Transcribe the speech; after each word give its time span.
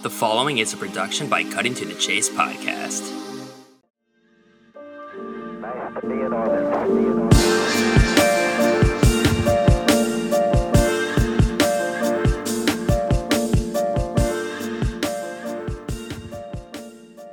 The 0.00 0.10
following 0.10 0.58
is 0.58 0.72
a 0.72 0.76
production 0.76 1.28
by 1.28 1.42
Cutting 1.42 1.74
to 1.74 1.84
the 1.84 1.94
Chase 1.94 2.28
podcast. 2.28 3.02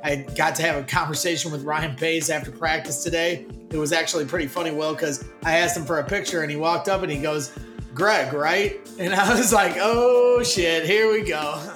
I 0.02 0.26
got 0.34 0.56
to 0.56 0.62
have 0.62 0.76
a 0.76 0.82
conversation 0.82 1.52
with 1.52 1.62
Ryan 1.62 1.94
Pace 1.94 2.30
after 2.30 2.50
practice 2.50 3.04
today. 3.04 3.46
It 3.70 3.76
was 3.76 3.92
actually 3.92 4.24
pretty 4.24 4.48
funny, 4.48 4.72
Will, 4.72 4.92
because 4.92 5.24
I 5.44 5.58
asked 5.58 5.76
him 5.76 5.84
for 5.84 6.00
a 6.00 6.04
picture 6.04 6.42
and 6.42 6.50
he 6.50 6.56
walked 6.56 6.88
up 6.88 7.02
and 7.02 7.12
he 7.12 7.18
goes, 7.18 7.56
Greg, 7.94 8.32
right? 8.32 8.80
And 8.98 9.14
I 9.14 9.38
was 9.38 9.52
like, 9.52 9.76
oh 9.78 10.42
shit, 10.42 10.84
here 10.84 11.12
we 11.12 11.22
go. 11.22 11.62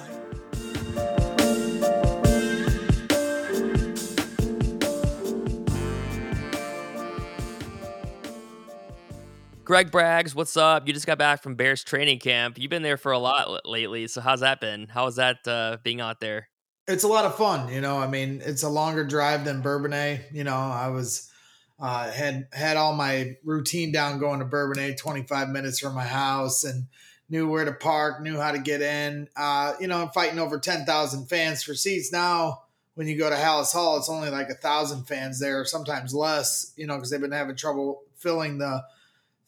Greg 9.71 9.89
Braggs, 9.89 10.35
what's 10.35 10.57
up? 10.57 10.85
You 10.85 10.93
just 10.93 11.07
got 11.07 11.17
back 11.17 11.41
from 11.41 11.55
Bears 11.55 11.81
training 11.81 12.19
camp. 12.19 12.57
You've 12.59 12.69
been 12.69 12.81
there 12.81 12.97
for 12.97 13.13
a 13.13 13.17
lot 13.17 13.65
lately. 13.65 14.05
So 14.07 14.19
how's 14.19 14.41
that 14.41 14.59
been? 14.59 14.89
How 14.89 15.07
is 15.07 15.15
that 15.15 15.47
uh, 15.47 15.77
being 15.81 16.01
out 16.01 16.19
there? 16.19 16.49
It's 16.89 17.05
a 17.05 17.07
lot 17.07 17.23
of 17.23 17.37
fun, 17.37 17.73
you 17.73 17.79
know. 17.79 17.97
I 17.97 18.05
mean, 18.07 18.41
it's 18.43 18.63
a 18.63 18.69
longer 18.69 19.05
drive 19.05 19.45
than 19.45 19.61
Bourbonnais. 19.61 20.25
You 20.33 20.43
know, 20.43 20.57
I 20.57 20.89
was 20.89 21.31
uh, 21.79 22.11
had 22.11 22.49
had 22.51 22.75
all 22.75 22.93
my 22.93 23.37
routine 23.45 23.93
down 23.93 24.19
going 24.19 24.39
to 24.39 24.45
Bourbonnais, 24.45 24.97
25 24.97 25.47
minutes 25.47 25.79
from 25.79 25.95
my 25.95 26.03
house, 26.03 26.65
and 26.65 26.87
knew 27.29 27.47
where 27.47 27.63
to 27.63 27.71
park, 27.71 28.21
knew 28.21 28.37
how 28.37 28.51
to 28.51 28.59
get 28.59 28.81
in. 28.81 29.29
Uh, 29.37 29.75
you 29.79 29.87
know, 29.87 30.01
I'm 30.01 30.09
fighting 30.09 30.37
over 30.37 30.59
10,000 30.59 31.27
fans 31.27 31.63
for 31.63 31.75
seats 31.75 32.11
now. 32.11 32.63
When 32.95 33.07
you 33.07 33.17
go 33.17 33.29
to 33.29 33.37
Halas 33.37 33.71
Hall, 33.71 33.95
it's 33.95 34.09
only 34.09 34.31
like 34.31 34.49
a 34.49 34.55
thousand 34.55 35.05
fans 35.05 35.39
there, 35.39 35.63
sometimes 35.63 36.13
less. 36.13 36.73
You 36.75 36.87
know, 36.87 36.95
because 36.95 37.09
they've 37.09 37.21
been 37.21 37.31
having 37.31 37.55
trouble 37.55 38.01
filling 38.17 38.57
the 38.57 38.83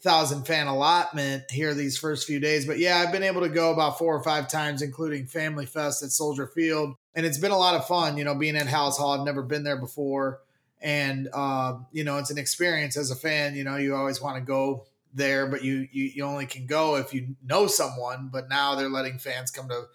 thousand 0.04 0.46
fan 0.46 0.68
allotment 0.68 1.50
here 1.50 1.74
these 1.74 1.98
first 1.98 2.28
few 2.28 2.40
days. 2.40 2.66
But 2.66 2.78
yeah, 2.78 2.98
I've 2.98 3.12
been 3.12 3.24
able 3.24 3.42
to 3.42 3.50
go 3.50 3.72
about 3.72 3.98
four 3.98 4.16
or 4.16 4.24
five 4.24 4.50
times, 4.50 4.82
including 4.82 5.26
Family 5.28 5.66
Fest 5.66 6.04
at 6.04 6.12
Soldier 6.12 6.46
Field. 6.48 6.96
And 7.16 7.26
it's 7.26 7.38
been 7.38 7.52
a 7.52 7.58
lot 7.58 7.76
of 7.76 7.88
fun, 7.88 8.18
you 8.18 8.24
know, 8.24 8.36
being 8.36 8.58
at 8.58 8.68
Halas 8.68 8.98
Hall. 8.98 9.18
I've 9.18 9.26
never 9.26 9.42
been 9.42 9.64
there 9.64 9.78
before. 9.78 10.42
And 10.82 11.30
uh, 11.34 11.78
you 11.94 12.04
know, 12.04 12.18
it's 12.18 12.32
an 12.32 12.38
experience 12.38 12.98
as 12.98 13.10
a 13.10 13.16
fan, 13.16 13.56
you 13.56 13.64
know, 13.64 13.78
you 13.78 13.96
always 13.96 14.22
want 14.22 14.36
to 14.36 14.42
go 14.42 14.86
there, 15.14 15.48
but 15.48 15.64
you, 15.64 15.88
you 15.92 16.12
you 16.16 16.24
only 16.24 16.46
can 16.46 16.66
go 16.66 16.98
if 16.98 17.14
you 17.14 17.36
know 17.42 17.68
someone. 17.68 18.30
But 18.32 18.50
now 18.50 18.76
they're 18.76 18.90
letting 18.90 19.20
fans 19.20 19.52
come 19.52 19.70
to 19.70 19.86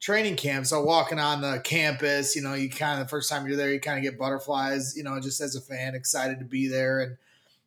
training 0.00 0.36
camp. 0.36 0.64
So 0.64 0.82
walking 0.82 1.18
on 1.18 1.42
the 1.42 1.60
campus, 1.60 2.34
you 2.34 2.40
know, 2.42 2.54
you 2.54 2.70
kind 2.70 3.00
of 3.00 3.06
the 3.06 3.10
first 3.10 3.28
time 3.28 3.46
you're 3.46 3.56
there, 3.56 3.72
you 3.72 3.80
kind 3.80 3.98
of 3.98 4.04
get 4.04 4.18
butterflies, 4.18 4.96
you 4.96 5.02
know, 5.02 5.20
just 5.20 5.40
as 5.42 5.56
a 5.56 5.60
fan, 5.60 5.94
excited 5.94 6.38
to 6.38 6.44
be 6.44 6.68
there. 6.68 7.00
And 7.00 7.16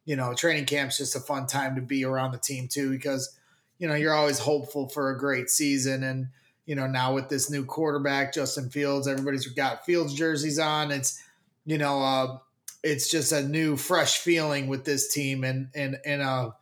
you 0.05 0.15
know, 0.15 0.33
training 0.33 0.65
camp's 0.65 0.97
just 0.97 1.15
a 1.15 1.19
fun 1.19 1.47
time 1.47 1.75
to 1.75 1.81
be 1.81 2.03
around 2.03 2.31
the 2.31 2.37
team 2.37 2.67
too, 2.67 2.89
because, 2.89 3.37
you 3.79 3.87
know, 3.87 3.95
you're 3.95 4.13
always 4.13 4.39
hopeful 4.39 4.89
for 4.89 5.09
a 5.09 5.17
great 5.17 5.49
season. 5.49 6.03
And, 6.03 6.27
you 6.65 6.75
know, 6.75 6.87
now 6.87 7.13
with 7.13 7.29
this 7.29 7.49
new 7.49 7.65
quarterback, 7.65 8.33
Justin 8.33 8.69
Fields, 8.69 9.07
everybody's 9.07 9.47
got 9.47 9.85
Fields 9.85 10.13
jerseys 10.13 10.59
on. 10.59 10.91
It's, 10.91 11.21
you 11.65 11.77
know, 11.77 12.01
uh, 12.01 12.37
it's 12.83 13.09
just 13.09 13.31
a 13.31 13.43
new, 13.47 13.77
fresh 13.77 14.17
feeling 14.17 14.67
with 14.67 14.85
this 14.85 15.11
team 15.13 15.43
and, 15.43 15.69
and, 15.75 15.97
and, 16.05 16.21
a, 16.21 16.55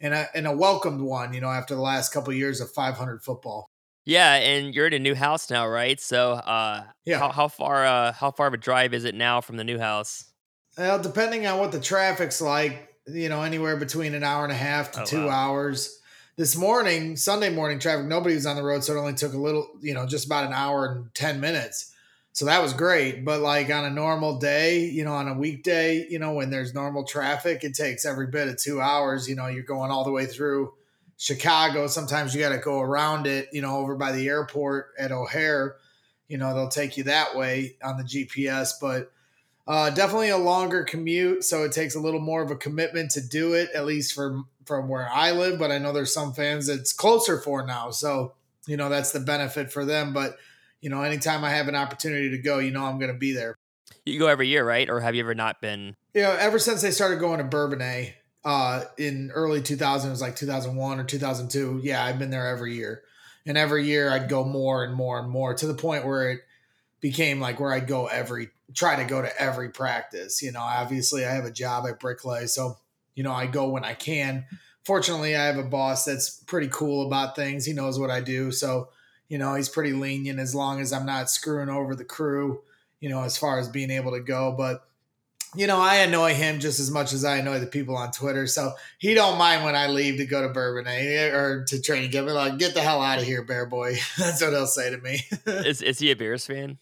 and 0.00 0.12
a, 0.14 0.26
and 0.34 0.46
a 0.46 0.52
welcomed 0.56 1.00
one, 1.00 1.32
you 1.32 1.40
know, 1.40 1.48
after 1.48 1.74
the 1.74 1.80
last 1.80 2.12
couple 2.12 2.30
of 2.30 2.36
years 2.36 2.60
of 2.60 2.70
500 2.70 3.22
football. 3.22 3.70
Yeah, 4.04 4.34
and 4.34 4.74
you're 4.74 4.88
in 4.88 4.92
a 4.94 4.98
new 4.98 5.14
house 5.14 5.48
now, 5.48 5.66
right? 5.68 6.00
So, 6.00 6.32
uh, 6.32 6.84
Yeah. 7.04 7.20
how, 7.20 7.30
how 7.30 7.48
far 7.48 7.86
uh, 7.86 8.12
how 8.12 8.32
far 8.32 8.48
of 8.48 8.54
a 8.54 8.56
drive 8.56 8.94
is 8.94 9.04
it 9.04 9.14
now 9.14 9.40
from 9.40 9.56
the 9.56 9.64
new 9.64 9.78
house? 9.78 10.31
Well, 10.76 11.00
depending 11.02 11.46
on 11.46 11.58
what 11.58 11.72
the 11.72 11.80
traffic's 11.80 12.40
like, 12.40 12.88
you 13.06 13.28
know, 13.28 13.42
anywhere 13.42 13.76
between 13.76 14.14
an 14.14 14.22
hour 14.22 14.44
and 14.44 14.52
a 14.52 14.56
half 14.56 14.92
to 14.92 15.02
Oh, 15.02 15.04
two 15.04 15.26
wow. 15.26 15.50
hours. 15.50 15.98
This 16.36 16.56
morning, 16.56 17.16
Sunday 17.16 17.50
morning 17.50 17.78
traffic, 17.78 18.06
nobody 18.06 18.34
was 18.34 18.46
on 18.46 18.56
the 18.56 18.62
road, 18.62 18.82
so 18.82 18.94
it 18.96 18.98
only 18.98 19.12
took 19.12 19.34
a 19.34 19.38
little, 19.38 19.68
you 19.80 19.92
know, 19.92 20.06
just 20.06 20.24
about 20.24 20.46
an 20.46 20.54
hour 20.54 20.86
and 20.86 21.14
10 21.14 21.40
minutes. 21.40 21.92
So 22.32 22.46
that 22.46 22.62
was 22.62 22.72
great. 22.72 23.22
But 23.22 23.40
like 23.42 23.68
on 23.70 23.84
a 23.84 23.90
normal 23.90 24.38
day, 24.38 24.86
you 24.86 25.04
know, 25.04 25.12
on 25.12 25.28
a 25.28 25.34
weekday, 25.34 26.06
you 26.08 26.18
know, 26.18 26.32
when 26.32 26.48
there's 26.48 26.72
normal 26.72 27.04
traffic, 27.04 27.62
it 27.64 27.74
takes 27.74 28.06
every 28.06 28.28
bit 28.28 28.48
of 28.48 28.56
two 28.56 28.80
hours. 28.80 29.28
You 29.28 29.34
know, 29.36 29.48
you're 29.48 29.62
going 29.64 29.90
all 29.90 30.04
the 30.04 30.10
way 30.10 30.24
through 30.24 30.72
Chicago. 31.18 31.86
Sometimes 31.86 32.34
you 32.34 32.40
got 32.40 32.48
to 32.48 32.58
go 32.58 32.80
around 32.80 33.26
it, 33.26 33.50
you 33.52 33.60
know, 33.60 33.76
over 33.76 33.94
by 33.94 34.12
the 34.12 34.26
airport 34.28 34.92
at 34.98 35.12
O'Hare. 35.12 35.76
You 36.28 36.38
know, 36.38 36.54
they'll 36.54 36.68
take 36.68 36.96
you 36.96 37.04
that 37.04 37.36
way 37.36 37.76
on 37.84 37.98
the 37.98 38.04
GPS. 38.04 38.72
But 38.80 39.12
uh, 39.66 39.90
definitely 39.90 40.30
a 40.30 40.38
longer 40.38 40.82
commute, 40.82 41.44
so 41.44 41.62
it 41.62 41.72
takes 41.72 41.94
a 41.94 42.00
little 42.00 42.20
more 42.20 42.42
of 42.42 42.50
a 42.50 42.56
commitment 42.56 43.12
to 43.12 43.20
do 43.20 43.54
it, 43.54 43.70
at 43.74 43.86
least 43.86 44.14
from 44.14 44.48
from 44.64 44.88
where 44.88 45.08
I 45.08 45.32
live. 45.32 45.58
But 45.58 45.70
I 45.70 45.78
know 45.78 45.92
there's 45.92 46.12
some 46.12 46.32
fans 46.32 46.66
that's 46.66 46.92
closer 46.92 47.38
for 47.38 47.64
now, 47.64 47.90
so 47.90 48.34
you 48.66 48.76
know 48.76 48.88
that's 48.88 49.12
the 49.12 49.20
benefit 49.20 49.72
for 49.72 49.84
them. 49.84 50.12
But 50.12 50.36
you 50.80 50.90
know, 50.90 51.02
anytime 51.02 51.44
I 51.44 51.50
have 51.50 51.68
an 51.68 51.76
opportunity 51.76 52.30
to 52.30 52.38
go, 52.38 52.58
you 52.58 52.72
know 52.72 52.84
I'm 52.84 52.98
going 52.98 53.12
to 53.12 53.18
be 53.18 53.32
there. 53.32 53.54
You 54.04 54.18
go 54.18 54.26
every 54.26 54.48
year, 54.48 54.64
right? 54.64 54.90
Or 54.90 55.00
have 55.00 55.14
you 55.14 55.22
ever 55.22 55.34
not 55.34 55.60
been? 55.60 55.94
You 56.12 56.22
know, 56.22 56.32
ever 56.32 56.58
since 56.58 56.82
they 56.82 56.90
started 56.90 57.20
going 57.20 57.38
to 57.38 57.44
Bourbonnais 57.44 58.14
uh, 58.44 58.84
in 58.98 59.30
early 59.32 59.62
2000, 59.62 60.08
it 60.08 60.12
was 60.12 60.20
like 60.20 60.34
2001 60.34 60.98
or 60.98 61.04
2002. 61.04 61.80
Yeah, 61.84 62.04
I've 62.04 62.18
been 62.18 62.30
there 62.30 62.48
every 62.48 62.74
year, 62.74 63.02
and 63.46 63.56
every 63.56 63.86
year 63.86 64.10
I'd 64.10 64.28
go 64.28 64.44
more 64.44 64.82
and 64.82 64.92
more 64.92 65.20
and 65.20 65.30
more 65.30 65.54
to 65.54 65.66
the 65.68 65.74
point 65.74 66.04
where 66.04 66.32
it 66.32 66.40
became 67.00 67.38
like 67.38 67.60
where 67.60 67.72
I'd 67.72 67.86
go 67.86 68.06
every 68.06 68.50
try 68.74 68.96
to 68.96 69.04
go 69.04 69.22
to 69.22 69.40
every 69.40 69.70
practice. 69.70 70.42
You 70.42 70.52
know, 70.52 70.60
obviously 70.60 71.24
I 71.24 71.30
have 71.32 71.44
a 71.44 71.50
job 71.50 71.86
at 71.86 72.00
Bricklay, 72.00 72.48
so 72.48 72.78
you 73.14 73.22
know 73.22 73.32
I 73.32 73.46
go 73.46 73.68
when 73.68 73.84
I 73.84 73.94
can. 73.94 74.44
Fortunately, 74.84 75.36
I 75.36 75.44
have 75.44 75.58
a 75.58 75.64
boss 75.64 76.04
that's 76.04 76.30
pretty 76.30 76.68
cool 76.68 77.06
about 77.06 77.36
things. 77.36 77.64
He 77.64 77.72
knows 77.72 77.98
what 77.98 78.10
I 78.10 78.20
do, 78.20 78.50
so 78.50 78.88
you 79.28 79.38
know 79.38 79.54
he's 79.54 79.68
pretty 79.68 79.92
lenient 79.92 80.38
as 80.38 80.54
long 80.54 80.80
as 80.80 80.92
I'm 80.92 81.06
not 81.06 81.30
screwing 81.30 81.68
over 81.68 81.94
the 81.94 82.04
crew. 82.04 82.62
You 83.00 83.08
know, 83.08 83.22
as 83.22 83.36
far 83.36 83.58
as 83.58 83.68
being 83.68 83.90
able 83.90 84.12
to 84.12 84.20
go, 84.20 84.52
but 84.52 84.84
you 85.54 85.66
know, 85.66 85.78
I 85.78 85.96
annoy 85.96 86.34
him 86.34 86.60
just 86.60 86.80
as 86.80 86.90
much 86.90 87.12
as 87.12 87.24
I 87.24 87.36
annoy 87.36 87.58
the 87.58 87.66
people 87.66 87.96
on 87.96 88.10
Twitter. 88.10 88.46
So 88.46 88.72
he 88.98 89.12
don't 89.12 89.36
mind 89.36 89.64
when 89.64 89.76
I 89.76 89.86
leave 89.88 90.16
to 90.16 90.24
go 90.24 90.40
to 90.40 90.48
Bourbonnais 90.48 91.06
eh, 91.06 91.30
or 91.30 91.64
to 91.64 91.80
training 91.80 92.10
camp. 92.10 92.28
Like, 92.28 92.58
get 92.58 92.74
the 92.74 92.80
hell 92.80 93.02
out 93.02 93.18
of 93.18 93.24
here, 93.24 93.42
bear 93.42 93.66
boy. 93.66 93.96
That's 94.18 94.40
what 94.40 94.52
he'll 94.52 94.66
say 94.66 94.90
to 94.90 94.98
me. 94.98 95.20
Is 95.46 95.82
is 95.82 95.98
he 95.98 96.10
a 96.10 96.16
Bears 96.16 96.46
fan? 96.46 96.78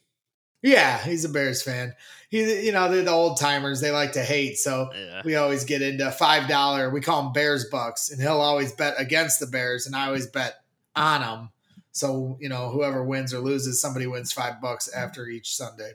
Yeah, 0.63 0.99
he's 1.03 1.25
a 1.25 1.29
Bears 1.29 1.63
fan. 1.63 1.95
He, 2.29 2.67
you 2.67 2.73
know, 2.73 2.89
they're 2.91 3.03
the 3.03 3.11
old 3.11 3.39
timers. 3.39 3.81
They 3.81 3.91
like 3.91 4.13
to 4.13 4.23
hate. 4.23 4.57
So 4.59 4.91
Yeah. 4.95 5.23
we 5.25 5.35
always 5.37 5.65
get 5.65 5.83
into 5.83 6.11
five 6.13 6.49
dollar. 6.49 6.91
We 6.91 7.01
call 7.01 7.27
him 7.27 7.33
Bears 7.33 7.65
bucks, 7.71 8.11
and 8.11 8.21
he'll 8.21 8.41
always 8.41 8.73
bet 8.73 8.95
against 8.99 9.41
the 9.41 9.47
Bears, 9.47 9.87
and 9.87 9.97
I 9.97 10.07
always 10.07 10.27
bet 10.27 10.63
on 10.95 11.21
them. 11.23 11.51
So 11.93 12.37
you 12.41 12.49
know, 12.49 12.71
whoever 12.71 13.03
wins 13.05 13.35
or 13.35 13.41
loses, 13.41 13.81
somebody 13.81 14.07
wins 14.07 14.33
five 14.33 14.61
bucks 14.61 14.89
after 14.89 15.27
each 15.27 15.57
Sunday. 15.57 15.93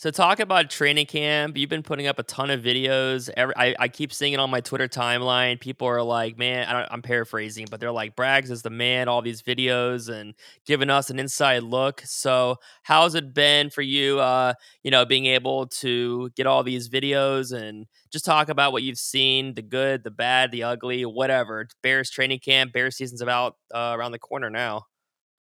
So 0.00 0.10
talk 0.10 0.40
about 0.40 0.70
training 0.70 1.04
camp. 1.04 1.58
You've 1.58 1.68
been 1.68 1.82
putting 1.82 2.06
up 2.06 2.18
a 2.18 2.22
ton 2.22 2.48
of 2.48 2.62
videos. 2.62 3.28
Every, 3.36 3.54
I, 3.54 3.74
I 3.78 3.88
keep 3.88 4.14
seeing 4.14 4.32
it 4.32 4.40
on 4.40 4.48
my 4.48 4.62
Twitter 4.62 4.88
timeline. 4.88 5.60
People 5.60 5.88
are 5.88 6.02
like, 6.02 6.38
"Man, 6.38 6.66
I 6.66 6.88
I'm 6.90 7.02
paraphrasing, 7.02 7.66
but 7.70 7.80
they're 7.80 7.92
like, 7.92 8.16
Braggs 8.16 8.50
is 8.50 8.62
the 8.62 8.70
man." 8.70 9.08
All 9.08 9.20
these 9.20 9.42
videos 9.42 10.08
and 10.08 10.32
giving 10.64 10.88
us 10.88 11.10
an 11.10 11.18
inside 11.18 11.64
look. 11.64 12.00
So 12.06 12.56
how's 12.82 13.14
it 13.14 13.34
been 13.34 13.68
for 13.68 13.82
you? 13.82 14.20
Uh, 14.20 14.54
you 14.82 14.90
know, 14.90 15.04
being 15.04 15.26
able 15.26 15.66
to 15.66 16.30
get 16.34 16.46
all 16.46 16.62
these 16.62 16.88
videos 16.88 17.52
and 17.52 17.84
just 18.10 18.24
talk 18.24 18.48
about 18.48 18.72
what 18.72 18.82
you've 18.82 18.96
seen, 18.96 19.52
the 19.52 19.60
good, 19.60 20.02
the 20.02 20.10
bad, 20.10 20.50
the 20.50 20.62
ugly, 20.62 21.04
whatever. 21.04 21.68
Bears 21.82 22.08
training 22.08 22.38
camp, 22.38 22.72
Bears 22.72 22.96
season's 22.96 23.20
about 23.20 23.56
uh, 23.74 23.92
around 23.98 24.12
the 24.12 24.18
corner 24.18 24.48
now. 24.48 24.84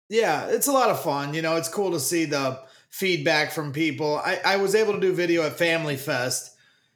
Yeah, 0.09 0.47
it's 0.47 0.67
a 0.67 0.73
lot 0.73 0.91
of 0.91 1.01
fun. 1.01 1.33
You 1.33 1.43
know, 1.43 1.55
it's 1.55 1.69
cool 1.69 1.93
to 1.93 2.01
see 2.01 2.25
the 2.25 2.59
feedback 2.91 3.53
from 3.53 3.73
people. 3.73 4.17
I, 4.17 4.41
I 4.45 4.57
was 4.57 4.75
able 4.75 4.95
to 4.95 5.01
do 5.01 5.13
video 5.13 5.43
at 5.45 5.59
Family 5.59 5.97
Fest. 5.97 6.55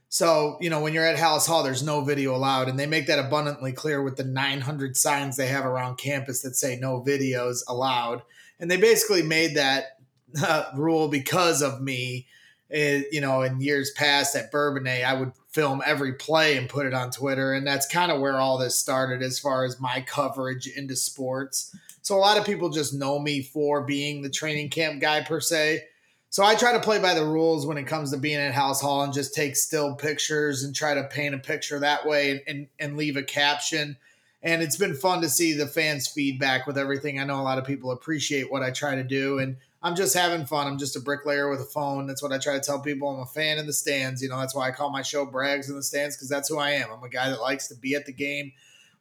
So, 0.09 0.59
you 0.61 0.69
know, 0.69 0.81
when 0.81 0.93
you're 0.93 1.07
at 1.07 1.19
Halas 1.19 1.47
Hall, 1.47 1.63
there's 1.63 1.83
no 1.83 2.03
video 2.03 2.35
allowed. 2.35 2.69
And 2.69 2.79
they 2.79 2.87
make 2.87 3.07
that 3.07 3.19
abundantly 3.19 3.73
clear 3.73 4.03
with 4.03 4.17
the 4.17 4.25
900 4.25 4.97
signs 4.97 5.37
they 5.37 5.47
have 5.49 5.65
around 5.65 5.97
campus 5.97 6.43
that 6.43 6.55
say 6.55 6.77
no 6.77 7.03
videos 7.03 7.61
allowed. 7.67 8.23
And 8.61 8.71
they 8.71 8.77
basically 8.77 9.23
made 9.23 9.57
that 9.57 9.99
uh, 10.43 10.65
rule 10.75 11.09
because 11.09 11.63
of 11.63 11.81
me. 11.81 12.27
It, 12.69 13.09
you 13.13 13.21
know, 13.21 13.43
in 13.43 13.61
years 13.61 13.91
past 13.91 14.35
at 14.35 14.51
Bourbonnais, 14.51 15.05
I 15.05 15.13
would 15.13 15.33
film 15.51 15.83
every 15.85 16.15
play 16.15 16.57
and 16.57 16.71
put 16.71 16.87
it 16.87 16.95
on 16.95 17.11
Twitter. 17.11 17.53
And 17.53 17.67
that's 17.67 17.87
kind 17.87 18.11
of 18.11 18.19
where 18.19 18.41
all 18.41 18.57
this 18.57 18.79
started 18.79 19.23
as 19.23 19.39
far 19.39 19.65
as 19.65 19.79
my 19.79 20.01
coverage 20.01 20.67
into 20.67 20.97
sports. 20.97 21.77
So 22.03 22.17
a 22.17 22.19
lot 22.19 22.37
of 22.37 22.45
people 22.45 22.69
just 22.69 22.93
know 22.93 23.19
me 23.19 23.43
for 23.43 23.83
being 23.83 24.23
the 24.23 24.31
training 24.31 24.71
camp 24.71 25.01
guy 25.01 25.23
per 25.23 25.41
se. 25.41 25.85
So 26.31 26.43
I 26.45 26.55
try 26.55 26.73
to 26.73 26.81
play 26.81 26.99
by 26.99 27.15
the 27.15 27.25
rules 27.25 27.67
when 27.67 27.79
it 27.79 27.87
comes 27.87 28.11
to 28.11 28.17
being 28.17 28.39
at 28.39 28.55
Halas 28.55 28.81
Hall 28.81 29.03
and 29.03 29.13
just 29.13 29.35
take 29.35 29.55
still 29.55 29.95
pictures 29.95 30.65
and 30.65 30.75
try 30.75 30.95
to 30.95 31.05
paint 31.05 31.35
a 31.35 31.39
picture 31.39 31.79
that 31.79 32.07
way 32.07 32.31
and, 32.31 32.41
and, 32.49 32.67
and 32.81 32.97
leave 32.97 33.17
a 33.17 33.23
caption. 33.23 33.97
And 34.43 34.63
it's 34.63 34.77
been 34.77 34.95
fun 34.95 35.21
to 35.21 35.29
see 35.29 35.53
the 35.53 35.67
fans' 35.67 36.09
feedback 36.09 36.67
with 36.67 36.77
everything. 36.77 37.21
I 37.21 37.25
know 37.25 37.41
a 37.41 37.43
lot 37.43 37.59
of 37.59 37.65
people 37.65 37.93
appreciate 37.93 38.51
what 38.51 38.63
I 38.63 38.71
try 38.71 38.97
to 38.97 39.05
do. 39.05 39.39
And 39.39 39.57
I'm 39.83 39.95
just 39.95 40.15
having 40.15 40.47
fun. 40.47 40.67
I'm 40.67 40.79
just 40.79 40.97
a 40.97 41.01
bricklayer 41.01 41.49
with 41.51 41.61
a 41.61 41.65
phone. 41.65 42.07
That's 42.07 42.23
what 42.23 42.33
I 42.33 42.39
try 42.39 42.55
to 42.55 42.61
tell 42.61 42.81
people. 42.81 43.11
I'm 43.11 43.21
a 43.21 43.27
fan 43.27 43.59
in 43.59 43.67
the 43.67 43.73
stands. 43.73 44.23
You 44.23 44.29
know, 44.29 44.39
that's 44.39 44.55
why 44.55 44.67
I 44.67 44.71
call 44.73 44.91
my 44.91 45.03
show 45.03 45.27
Braggs 45.27 45.69
in 45.69 45.77
the 45.77 45.83
Stands 45.83 46.17
because 46.17 46.29
that's 46.29 46.49
who 46.49 46.59
I 46.59 46.71
am. 46.71 46.91
I'm 46.91 47.03
a 47.03 47.09
guy 47.09 47.31
that 47.31 47.41
likes 47.41 47.69
to 47.69 47.75
be 47.75 47.95
at 47.95 48.07
the 48.07 48.13
game 48.13 48.53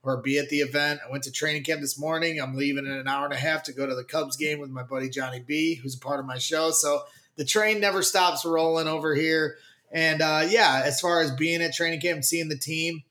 or 0.03 0.17
be 0.17 0.39
at 0.39 0.49
the 0.49 0.59
event. 0.59 0.99
I 1.05 1.11
went 1.11 1.23
to 1.23 1.31
training 1.31 1.63
camp 1.63 1.81
this 1.81 1.99
morning. 1.99 2.41
I'm 2.41 2.55
leaving 2.55 2.85
in 2.85 2.91
an 2.91 3.07
hour 3.07 3.25
and 3.25 3.33
a 3.33 3.37
half 3.37 3.63
to 3.63 3.73
go 3.73 3.85
to 3.85 3.95
the 3.95 4.03
Cubs 4.03 4.35
game 4.35 4.59
with 4.59 4.69
my 4.69 4.83
buddy 4.83 5.09
Johnny 5.09 5.39
B, 5.39 5.75
who's 5.75 5.95
a 5.95 5.99
part 5.99 6.19
of 6.19 6.25
my 6.25 6.37
show. 6.37 6.71
So 6.71 7.03
the 7.35 7.45
train 7.45 7.79
never 7.79 8.01
stops 8.01 8.43
rolling 8.45 8.87
over 8.87 9.13
here. 9.13 9.57
And 9.91 10.21
uh, 10.21 10.45
yeah, 10.49 10.81
as 10.83 10.99
far 10.99 11.21
as 11.21 11.31
being 11.31 11.61
at 11.61 11.73
training 11.73 12.01
camp 12.01 12.23
seeing 12.23 12.49
the 12.49 12.57
team, 12.57 13.03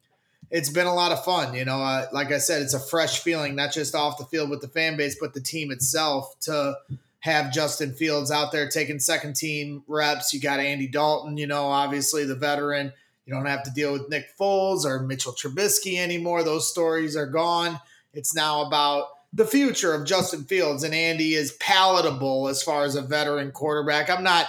it's 0.51 0.71
been 0.71 0.87
a 0.87 0.95
lot 0.95 1.13
of 1.13 1.25
fun. 1.25 1.55
You 1.55 1.65
know, 1.65 1.81
uh, 1.81 2.07
like 2.13 2.33
I 2.33 2.39
said, 2.39 2.63
it's 2.63 2.75
a 2.75 2.81
fresh 2.81 3.21
feeling, 3.21 3.55
not 3.55 3.73
just 3.73 3.95
off 3.95 4.19
the 4.19 4.25
field 4.25 4.51
with 4.51 4.61
the 4.61 4.69
fan 4.69 4.97
base, 4.97 5.17
but 5.21 5.35
the 5.35 5.41
team 5.41 5.71
itself 5.71 6.35
to 6.41 6.77
have 7.21 7.53
Justin 7.53 7.93
Fields 7.93 8.31
out 8.31 8.51
there 8.51 8.69
taking 8.69 8.99
second 8.99 9.37
team 9.37 9.85
reps. 9.87 10.33
You 10.33 10.41
got 10.41 10.59
Andy 10.59 10.89
Dalton, 10.89 11.37
you 11.37 11.47
know, 11.47 11.67
obviously 11.67 12.25
the 12.25 12.35
veteran. 12.35 12.93
You 13.27 13.35
don't 13.35 13.47
have 13.47 13.63
to 13.65 13.71
deal 13.71 13.93
with 13.93 14.09
Nick 14.09 14.37
Foles 14.39 14.85
or 14.85 15.01
Mitchell 15.01 15.33
Trubisky 15.33 15.99
anymore. 15.99 16.43
Those 16.43 16.71
stories 16.71 17.17
are 17.17 17.27
gone. 17.27 17.81
It's 18.13 18.35
now 18.35 18.67
about 18.67 19.09
the 19.33 19.47
future 19.47 19.95
of 19.95 20.07
Justin 20.07 20.45
Fields, 20.45 20.83
and 20.83 20.95
Andy 20.95 21.35
is 21.35 21.53
palatable 21.53 22.49
as 22.49 22.63
far 22.63 22.85
as 22.85 22.97
a 22.97 23.03
veteran 23.03 23.53
quarterback. 23.53 24.11
I'm 24.11 24.25
not 24.25 24.47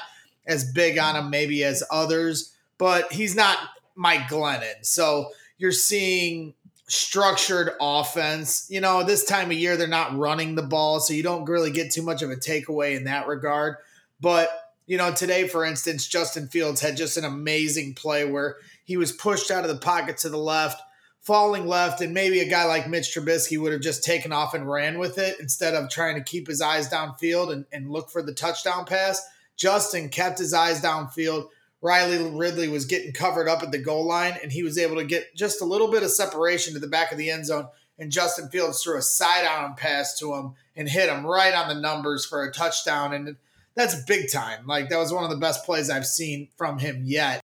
as 0.48 0.72
big 0.72 0.98
on 0.98 1.16
him 1.16 1.30
maybe 1.30 1.64
as 1.64 1.84
others, 1.92 2.56
but 2.80 3.12
he's 3.14 3.36
not 3.36 3.58
Mike 3.96 4.22
Glennon. 4.22 4.84
So 4.84 5.30
you're 5.60 5.72
seeing 5.72 6.56
structured 6.88 7.72
offense. 7.80 8.66
You 8.70 8.82
know, 8.82 9.04
this 9.04 9.24
time 9.24 9.52
of 9.52 9.58
year 9.58 9.78
they're 9.78 9.88
not 9.88 10.18
running 10.18 10.56
the 10.56 10.64
ball, 10.64 11.00
so 11.00 11.14
you 11.14 11.24
don't 11.24 11.46
really 11.46 11.72
get 11.72 11.92
too 11.92 12.02
much 12.02 12.22
of 12.22 12.32
a 12.32 12.36
takeaway 12.36 12.98
in 12.98 13.04
that 13.04 13.28
regard. 13.28 13.76
But, 14.20 14.50
you 14.92 14.98
know, 14.98 15.14
today, 15.14 15.48
for 15.48 15.64
instance, 15.64 16.06
Justin 16.06 16.50
Fields 16.50 16.82
had 16.82 16.98
just 16.98 17.16
an 17.16 17.24
amazing 17.24 17.94
play 17.94 18.26
where 18.26 18.58
he 18.84 18.98
was 18.98 19.14
pushed 19.14 19.50
out 19.50 19.64
of 19.64 19.70
the 19.70 19.78
pocket 19.78 20.18
to 20.18 20.28
the 20.28 20.36
left, 20.36 20.82
falling 21.22 21.66
left, 21.66 22.02
and 22.02 22.14
maybe 22.14 22.42
a 22.42 22.50
guy 22.50 22.66
like 22.66 22.90
Mitch 22.90 23.16
Trubisky 23.16 23.58
would 23.58 23.72
have 23.72 23.80
just 23.80 24.04
taken 24.04 24.34
off 24.34 24.54
and 24.54 24.70
ran 24.70 25.00
with 25.00 25.18
it 25.18 25.38
instead 25.40 25.76
of 25.76 25.90
trying 25.90 26.16
to 26.16 26.30
keep 26.30 26.46
his 26.46 26.60
eyes 26.62 26.90
downfield 26.90 27.54
and, 27.54 27.64
and 27.72 27.90
look 27.90 28.10
for 28.10 28.22
the 28.22 28.34
touchdown 28.34 28.84
pass. 28.84 29.26
Justin 29.56 30.10
kept 30.10 30.40
his 30.40 30.54
eyes 30.54 30.82
downfield 30.82 31.48
Riley 31.82 32.30
Ridley 32.30 32.68
was 32.68 32.84
getting 32.84 33.14
covered 33.14 33.48
up 33.48 33.64
at 33.64 33.72
the 33.72 33.78
goal 33.78 34.06
line, 34.06 34.38
and 34.44 34.52
he 34.52 34.62
was 34.62 34.78
able 34.78 34.98
to 34.98 35.06
get 35.06 35.34
just 35.38 35.62
a 35.62 35.66
little 35.66 35.90
bit 35.90 36.04
of 36.04 36.12
separation 36.12 36.74
to 36.74 36.80
the 36.80 36.88
back 36.88 37.14
of 37.14 37.18
the 37.18 37.32
end 37.32 37.46
zone. 37.46 37.70
And 37.98 38.12
Justin 38.12 38.50
Fields 38.50 38.84
threw 38.84 38.98
a 38.98 39.02
side 39.02 39.48
on 39.48 39.76
pass 39.76 40.20
to 40.20 40.34
him 40.34 40.54
and 40.76 40.90
hit 40.90 41.10
him 41.10 41.26
right 41.26 41.54
on 41.54 41.70
the 41.70 41.82
numbers 41.82 42.26
for 42.26 42.44
a 42.44 42.52
touchdown. 42.52 43.14
And 43.14 43.38
that's 43.76 44.04
big 44.04 44.32
time. 44.32 44.66
Like 44.68 44.90
that 44.90 44.98
was 44.98 45.14
one 45.14 45.24
of 45.24 45.30
the 45.30 45.38
best 45.38 45.66
plays 45.66 45.90
I've 45.90 46.06
seen 46.06 46.50
from 46.58 46.80
him 46.80 47.04
yet. 47.06 47.42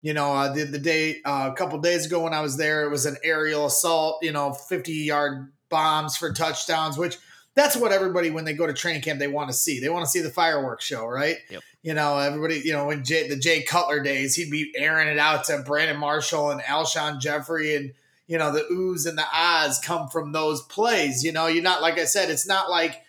You 0.00 0.14
know, 0.14 0.32
uh, 0.32 0.52
the, 0.52 0.64
the 0.64 0.78
day 0.78 1.16
uh, 1.24 1.50
a 1.52 1.56
couple 1.56 1.78
days 1.80 2.06
ago 2.06 2.22
when 2.22 2.32
I 2.32 2.40
was 2.40 2.56
there, 2.56 2.84
it 2.84 2.90
was 2.90 3.06
an 3.06 3.16
aerial 3.24 3.66
assault. 3.66 4.18
You 4.22 4.32
know, 4.32 4.52
fifty 4.52 4.92
yard 4.92 5.52
bombs 5.68 6.16
for 6.16 6.32
touchdowns, 6.32 6.96
which 6.96 7.18
that's 7.54 7.76
what 7.76 7.90
everybody 7.90 8.30
when 8.30 8.44
they 8.44 8.52
go 8.52 8.66
to 8.66 8.72
training 8.72 9.02
camp 9.02 9.18
they 9.18 9.26
want 9.26 9.50
to 9.50 9.54
see. 9.54 9.80
They 9.80 9.88
want 9.88 10.04
to 10.04 10.10
see 10.10 10.20
the 10.20 10.30
fireworks 10.30 10.84
show, 10.84 11.04
right? 11.06 11.36
Yep. 11.50 11.62
You 11.82 11.94
know, 11.94 12.18
everybody, 12.18 12.62
you 12.64 12.72
know, 12.72 12.86
when 12.86 13.04
Jay, 13.04 13.28
the 13.28 13.36
Jay 13.36 13.62
Cutler 13.62 14.00
days, 14.00 14.36
he'd 14.36 14.50
be 14.50 14.72
airing 14.76 15.08
it 15.08 15.18
out 15.18 15.44
to 15.44 15.62
Brandon 15.66 15.96
Marshall 15.96 16.50
and 16.50 16.60
Alshon 16.60 17.20
Jeffery, 17.20 17.74
and 17.74 17.92
you 18.28 18.38
know 18.38 18.52
the 18.52 18.66
oohs 18.70 19.08
and 19.08 19.18
the 19.18 19.26
ahs 19.34 19.80
come 19.80 20.08
from 20.08 20.30
those 20.30 20.62
plays. 20.62 21.24
You 21.24 21.32
know, 21.32 21.48
you're 21.48 21.62
not 21.62 21.82
like 21.82 21.98
I 21.98 22.04
said, 22.04 22.30
it's 22.30 22.46
not 22.46 22.70
like 22.70 23.02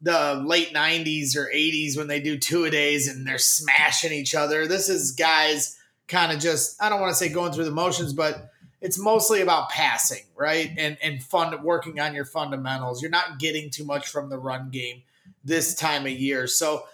the 0.00 0.42
late 0.44 0.72
90s 0.72 1.36
or 1.36 1.50
80s 1.52 1.96
when 1.96 2.06
they 2.06 2.20
do 2.20 2.38
two 2.38 2.64
a 2.64 2.70
days 2.70 3.08
and 3.08 3.26
they're 3.26 3.38
smashing 3.38 4.12
each 4.12 4.34
other. 4.34 4.66
This 4.66 4.88
is 4.88 5.12
guys 5.12 5.76
kind 6.06 6.32
of 6.32 6.38
just 6.38 6.80
I 6.82 6.88
don't 6.88 7.00
want 7.00 7.12
to 7.12 7.16
say 7.16 7.28
going 7.28 7.52
through 7.52 7.64
the 7.64 7.70
motions, 7.70 8.12
but 8.12 8.50
it's 8.80 8.98
mostly 8.98 9.40
about 9.40 9.70
passing, 9.70 10.22
right? 10.36 10.70
And 10.76 10.96
and 11.02 11.22
fun 11.22 11.62
working 11.62 11.98
on 12.00 12.14
your 12.14 12.24
fundamentals. 12.24 13.02
You're 13.02 13.10
not 13.10 13.38
getting 13.38 13.70
too 13.70 13.84
much 13.84 14.08
from 14.08 14.30
the 14.30 14.38
run 14.38 14.70
game 14.70 15.02
this 15.44 15.74
time 15.74 16.06
of 16.06 16.12
year. 16.12 16.46
So, 16.46 16.84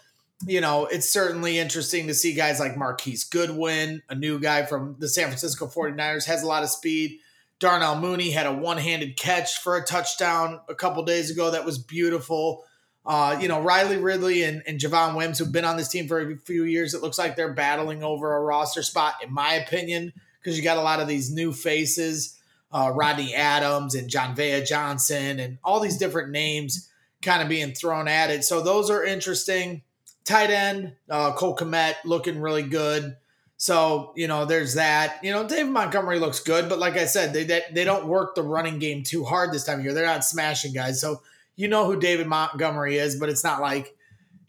you 0.46 0.60
know, 0.60 0.86
it's 0.86 1.08
certainly 1.08 1.58
interesting 1.58 2.06
to 2.06 2.14
see 2.14 2.32
guys 2.32 2.60
like 2.60 2.76
Marquise 2.76 3.24
Goodwin, 3.24 4.02
a 4.08 4.14
new 4.14 4.38
guy 4.38 4.64
from 4.64 4.96
the 4.98 5.08
San 5.08 5.26
Francisco 5.26 5.66
49ers, 5.66 6.24
has 6.26 6.42
a 6.42 6.46
lot 6.46 6.62
of 6.62 6.70
speed. 6.70 7.18
Darnell 7.60 7.96
Mooney 7.96 8.30
had 8.30 8.46
a 8.46 8.52
one-handed 8.52 9.16
catch 9.16 9.58
for 9.60 9.76
a 9.76 9.84
touchdown 9.84 10.60
a 10.68 10.74
couple 10.74 11.02
days 11.04 11.30
ago 11.30 11.50
that 11.50 11.64
was 11.64 11.78
beautiful. 11.78 12.64
Uh, 13.06 13.38
you 13.40 13.48
know, 13.48 13.60
Riley 13.60 13.98
Ridley 13.98 14.44
and, 14.44 14.62
and 14.66 14.80
Javon 14.80 15.16
Wims, 15.16 15.38
who've 15.38 15.52
been 15.52 15.66
on 15.66 15.76
this 15.76 15.88
team 15.88 16.08
for 16.08 16.20
a 16.20 16.36
few 16.36 16.64
years, 16.64 16.94
it 16.94 17.02
looks 17.02 17.18
like 17.18 17.36
they're 17.36 17.52
battling 17.52 18.02
over 18.02 18.34
a 18.34 18.40
roster 18.40 18.82
spot, 18.82 19.14
in 19.22 19.32
my 19.32 19.54
opinion 19.54 20.12
because 20.44 20.58
you 20.58 20.62
got 20.62 20.76
a 20.76 20.82
lot 20.82 21.00
of 21.00 21.08
these 21.08 21.32
new 21.32 21.52
faces, 21.52 22.38
uh, 22.70 22.92
Rodney 22.94 23.34
Adams 23.34 23.94
and 23.94 24.10
Jon'Vea 24.10 24.66
Johnson, 24.66 25.40
and 25.40 25.58
all 25.64 25.80
these 25.80 25.96
different 25.96 26.30
names 26.30 26.90
kind 27.22 27.42
of 27.42 27.48
being 27.48 27.72
thrown 27.72 28.08
at 28.08 28.30
it. 28.30 28.44
So 28.44 28.60
those 28.60 28.90
are 28.90 29.02
interesting. 29.02 29.82
Tight 30.24 30.50
end, 30.50 30.92
uh, 31.08 31.32
Cole 31.32 31.56
Kmet 31.56 31.94
looking 32.04 32.40
really 32.40 32.62
good. 32.62 33.16
So 33.56 34.12
you 34.16 34.28
know, 34.28 34.44
there's 34.44 34.74
that. 34.74 35.20
You 35.22 35.32
know, 35.32 35.48
David 35.48 35.70
Montgomery 35.70 36.18
looks 36.18 36.40
good, 36.40 36.68
but 36.68 36.78
like 36.78 36.96
I 36.96 37.06
said, 37.06 37.32
they 37.32 37.44
they, 37.44 37.62
they 37.72 37.84
don't 37.84 38.06
work 38.06 38.34
the 38.34 38.42
running 38.42 38.78
game 38.78 39.02
too 39.02 39.24
hard 39.24 39.52
this 39.52 39.64
time 39.64 39.78
of 39.78 39.84
year. 39.84 39.94
They're 39.94 40.04
not 40.04 40.24
smashing 40.24 40.74
guys, 40.74 41.00
so 41.00 41.22
you 41.56 41.68
know 41.68 41.86
who 41.86 41.98
David 41.98 42.26
Montgomery 42.26 42.96
is, 42.96 43.16
but 43.16 43.28
it's 43.28 43.44
not 43.44 43.60
like 43.60 43.96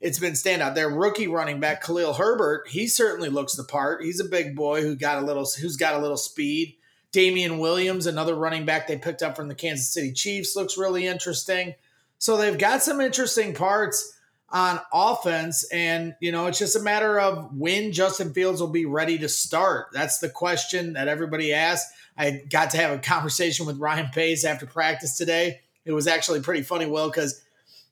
it's 0.01 0.19
been 0.19 0.33
standout. 0.33 0.75
Their 0.75 0.89
rookie 0.89 1.27
running 1.27 1.59
back 1.59 1.83
Khalil 1.83 2.13
Herbert, 2.13 2.67
he 2.67 2.87
certainly 2.87 3.29
looks 3.29 3.55
the 3.55 3.63
part. 3.63 4.03
He's 4.03 4.19
a 4.19 4.25
big 4.25 4.55
boy 4.55 4.81
who 4.81 4.95
got 4.95 5.21
a 5.21 5.25
little 5.25 5.47
who's 5.59 5.77
got 5.77 5.95
a 5.95 5.99
little 5.99 6.17
speed. 6.17 6.75
Damien 7.11 7.59
Williams, 7.59 8.07
another 8.07 8.35
running 8.35 8.65
back 8.65 8.87
they 8.87 8.97
picked 8.97 9.23
up 9.23 9.37
from 9.37 9.47
the 9.47 9.55
Kansas 9.55 9.93
City 9.93 10.11
Chiefs, 10.11 10.55
looks 10.55 10.77
really 10.77 11.07
interesting. 11.07 11.73
So 12.17 12.35
they've 12.35 12.57
got 12.57 12.83
some 12.83 12.99
interesting 12.99 13.53
parts 13.53 14.13
on 14.49 14.79
offense, 14.93 15.63
and 15.71 16.15
you 16.19 16.31
know 16.31 16.47
it's 16.47 16.59
just 16.59 16.75
a 16.75 16.81
matter 16.81 17.19
of 17.19 17.55
when 17.55 17.91
Justin 17.91 18.33
Fields 18.33 18.61
will 18.61 18.67
be 18.67 18.85
ready 18.85 19.17
to 19.19 19.29
start. 19.29 19.87
That's 19.93 20.19
the 20.19 20.29
question 20.29 20.93
that 20.93 21.07
everybody 21.07 21.53
asks. 21.53 21.91
I 22.17 22.43
got 22.49 22.71
to 22.71 22.77
have 22.77 22.91
a 22.91 22.99
conversation 22.99 23.65
with 23.65 23.79
Ryan 23.79 24.07
Pace 24.13 24.45
after 24.45 24.65
practice 24.65 25.17
today. 25.17 25.61
It 25.85 25.93
was 25.93 26.07
actually 26.07 26.41
pretty 26.41 26.63
funny, 26.63 26.85
Will, 26.85 27.09
because 27.09 27.41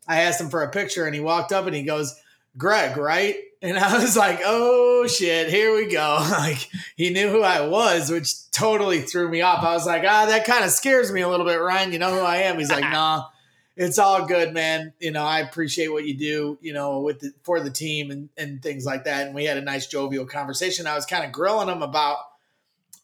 I 0.07 0.21
asked 0.21 0.41
him 0.41 0.49
for 0.49 0.63
a 0.63 0.69
picture 0.69 1.05
and 1.05 1.15
he 1.15 1.21
walked 1.21 1.51
up 1.51 1.65
and 1.65 1.75
he 1.75 1.83
goes, 1.83 2.19
Greg, 2.57 2.97
right? 2.97 3.35
And 3.61 3.77
I 3.77 3.97
was 3.97 4.17
like, 4.17 4.41
oh 4.43 5.07
shit, 5.07 5.49
here 5.49 5.73
we 5.75 5.87
go. 5.87 6.17
like 6.31 6.69
he 6.95 7.09
knew 7.11 7.29
who 7.29 7.41
I 7.41 7.65
was, 7.65 8.09
which 8.09 8.51
totally 8.51 9.01
threw 9.01 9.29
me 9.29 9.41
off. 9.41 9.63
I 9.63 9.73
was 9.73 9.85
like, 9.85 10.03
ah, 10.05 10.25
that 10.25 10.45
kind 10.45 10.65
of 10.65 10.71
scares 10.71 11.11
me 11.11 11.21
a 11.21 11.29
little 11.29 11.45
bit, 11.45 11.61
Ryan. 11.61 11.93
You 11.93 11.99
know 11.99 12.13
who 12.13 12.19
I 12.19 12.37
am? 12.37 12.59
He's 12.59 12.69
like, 12.69 12.81
nah, 12.91 13.25
it's 13.75 13.97
all 13.97 14.25
good, 14.25 14.53
man. 14.53 14.93
You 14.99 15.11
know, 15.11 15.23
I 15.23 15.39
appreciate 15.39 15.91
what 15.91 16.05
you 16.05 16.15
do, 16.15 16.57
you 16.61 16.73
know, 16.73 16.99
with 16.99 17.21
the, 17.21 17.31
for 17.43 17.59
the 17.59 17.71
team 17.71 18.11
and, 18.11 18.29
and 18.37 18.61
things 18.61 18.85
like 18.85 19.05
that. 19.05 19.27
And 19.27 19.35
we 19.35 19.45
had 19.45 19.57
a 19.57 19.61
nice 19.61 19.87
jovial 19.87 20.25
conversation. 20.25 20.85
I 20.85 20.95
was 20.95 21.05
kind 21.05 21.25
of 21.25 21.31
grilling 21.31 21.69
him 21.69 21.81
about 21.81 22.17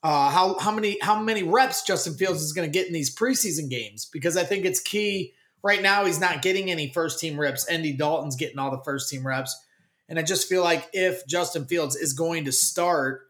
uh, 0.04 0.30
how 0.30 0.58
how 0.60 0.72
many 0.72 0.98
how 1.02 1.20
many 1.20 1.44
reps 1.44 1.84
Justin 1.84 2.14
Fields 2.14 2.42
is 2.42 2.54
going 2.54 2.70
to 2.70 2.72
get 2.72 2.88
in 2.88 2.94
these 2.94 3.14
preseason 3.14 3.70
games 3.70 4.10
because 4.12 4.38
I 4.38 4.44
think 4.44 4.66
it's 4.66 4.80
key 4.80 5.34
Right 5.62 5.82
now, 5.82 6.06
he's 6.06 6.22
not 6.22 6.42
getting 6.42 6.72
any 6.72 6.92
first 6.92 7.20
team 7.20 7.40
reps. 7.40 7.66
Andy 7.66 7.92
Dalton's 7.92 8.36
getting 8.36 8.60
all 8.60 8.72
the 8.72 8.84
first 8.84 9.10
team 9.10 9.28
reps. 9.28 9.60
And 10.08 10.18
I 10.18 10.22
just 10.22 10.48
feel 10.48 10.64
like 10.64 10.90
if 10.94 11.28
Justin 11.28 11.66
Fields 11.66 11.96
is 11.96 12.14
going 12.14 12.46
to 12.46 12.52
start 12.52 13.22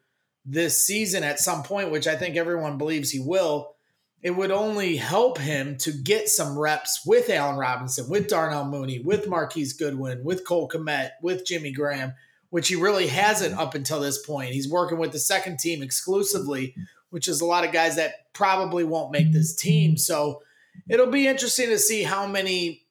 this 0.46 0.86
season 0.86 1.24
at 1.24 1.40
some 1.40 1.64
point, 1.64 1.92
which 1.92 2.08
I 2.08 2.16
think 2.16 2.36
everyone 2.36 2.78
believes 2.78 3.10
he 3.10 3.20
will, 3.20 3.76
it 4.22 4.32
would 4.32 4.52
only 4.52 4.98
help 4.98 5.38
him 5.38 5.78
to 5.78 5.92
get 5.92 6.30
some 6.30 6.58
reps 6.58 7.06
with 7.06 7.30
Allen 7.30 7.58
Robinson, 7.58 8.10
with 8.10 8.28
Darnell 8.28 8.66
Mooney, 8.66 9.00
with 9.00 9.28
Marquise 9.28 9.74
Goodwin, 9.74 10.24
with 10.24 10.46
Cole 10.46 10.70
Kmet, 10.70 11.12
with 11.22 11.46
Jimmy 11.46 11.72
Graham, 11.72 12.14
which 12.50 12.68
he 12.68 12.76
really 12.76 13.08
hasn't 13.08 13.58
up 13.58 13.76
until 13.76 14.00
this 14.00 14.26
point. 14.26 14.54
He's 14.54 14.70
working 14.70 14.98
with 14.98 15.12
the 15.12 15.20
second 15.20 15.60
team 15.60 15.82
exclusively, 15.82 16.76
which 17.10 17.28
is 17.28 17.42
a 17.42 17.46
lot 17.46 17.66
of 17.66 17.72
guys 17.72 17.96
that 17.96 18.34
probably 18.34 18.84
won't 18.84 19.12
make 19.12 19.32
this 19.32 19.56
team. 19.56 19.98
So 19.98 20.42
it'll 20.88 21.08
be 21.08 21.28
interesting 21.28 21.70
to 21.70 21.78
see 21.78 22.04
how 22.04 22.28
many 22.28 22.84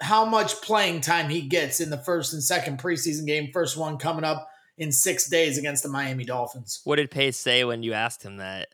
how 0.00 0.24
much 0.24 0.60
playing 0.60 1.00
time 1.00 1.30
he 1.30 1.40
gets 1.42 1.80
in 1.80 1.88
the 1.88 1.96
first 1.96 2.32
and 2.32 2.42
second 2.42 2.78
preseason 2.78 3.26
game. 3.26 3.50
First 3.52 3.76
one 3.76 3.96
coming 3.96 4.24
up 4.24 4.48
in 4.76 4.92
six 4.92 5.28
days 5.28 5.56
against 5.56 5.82
the 5.82 5.88
Miami 5.88 6.24
Dolphins. 6.24 6.80
What 6.84 6.96
did 6.96 7.10
Pace 7.10 7.36
say 7.36 7.64
when 7.64 7.82
you 7.82 7.92
asked 7.92 8.22
him 8.22 8.38
that? 8.38 8.68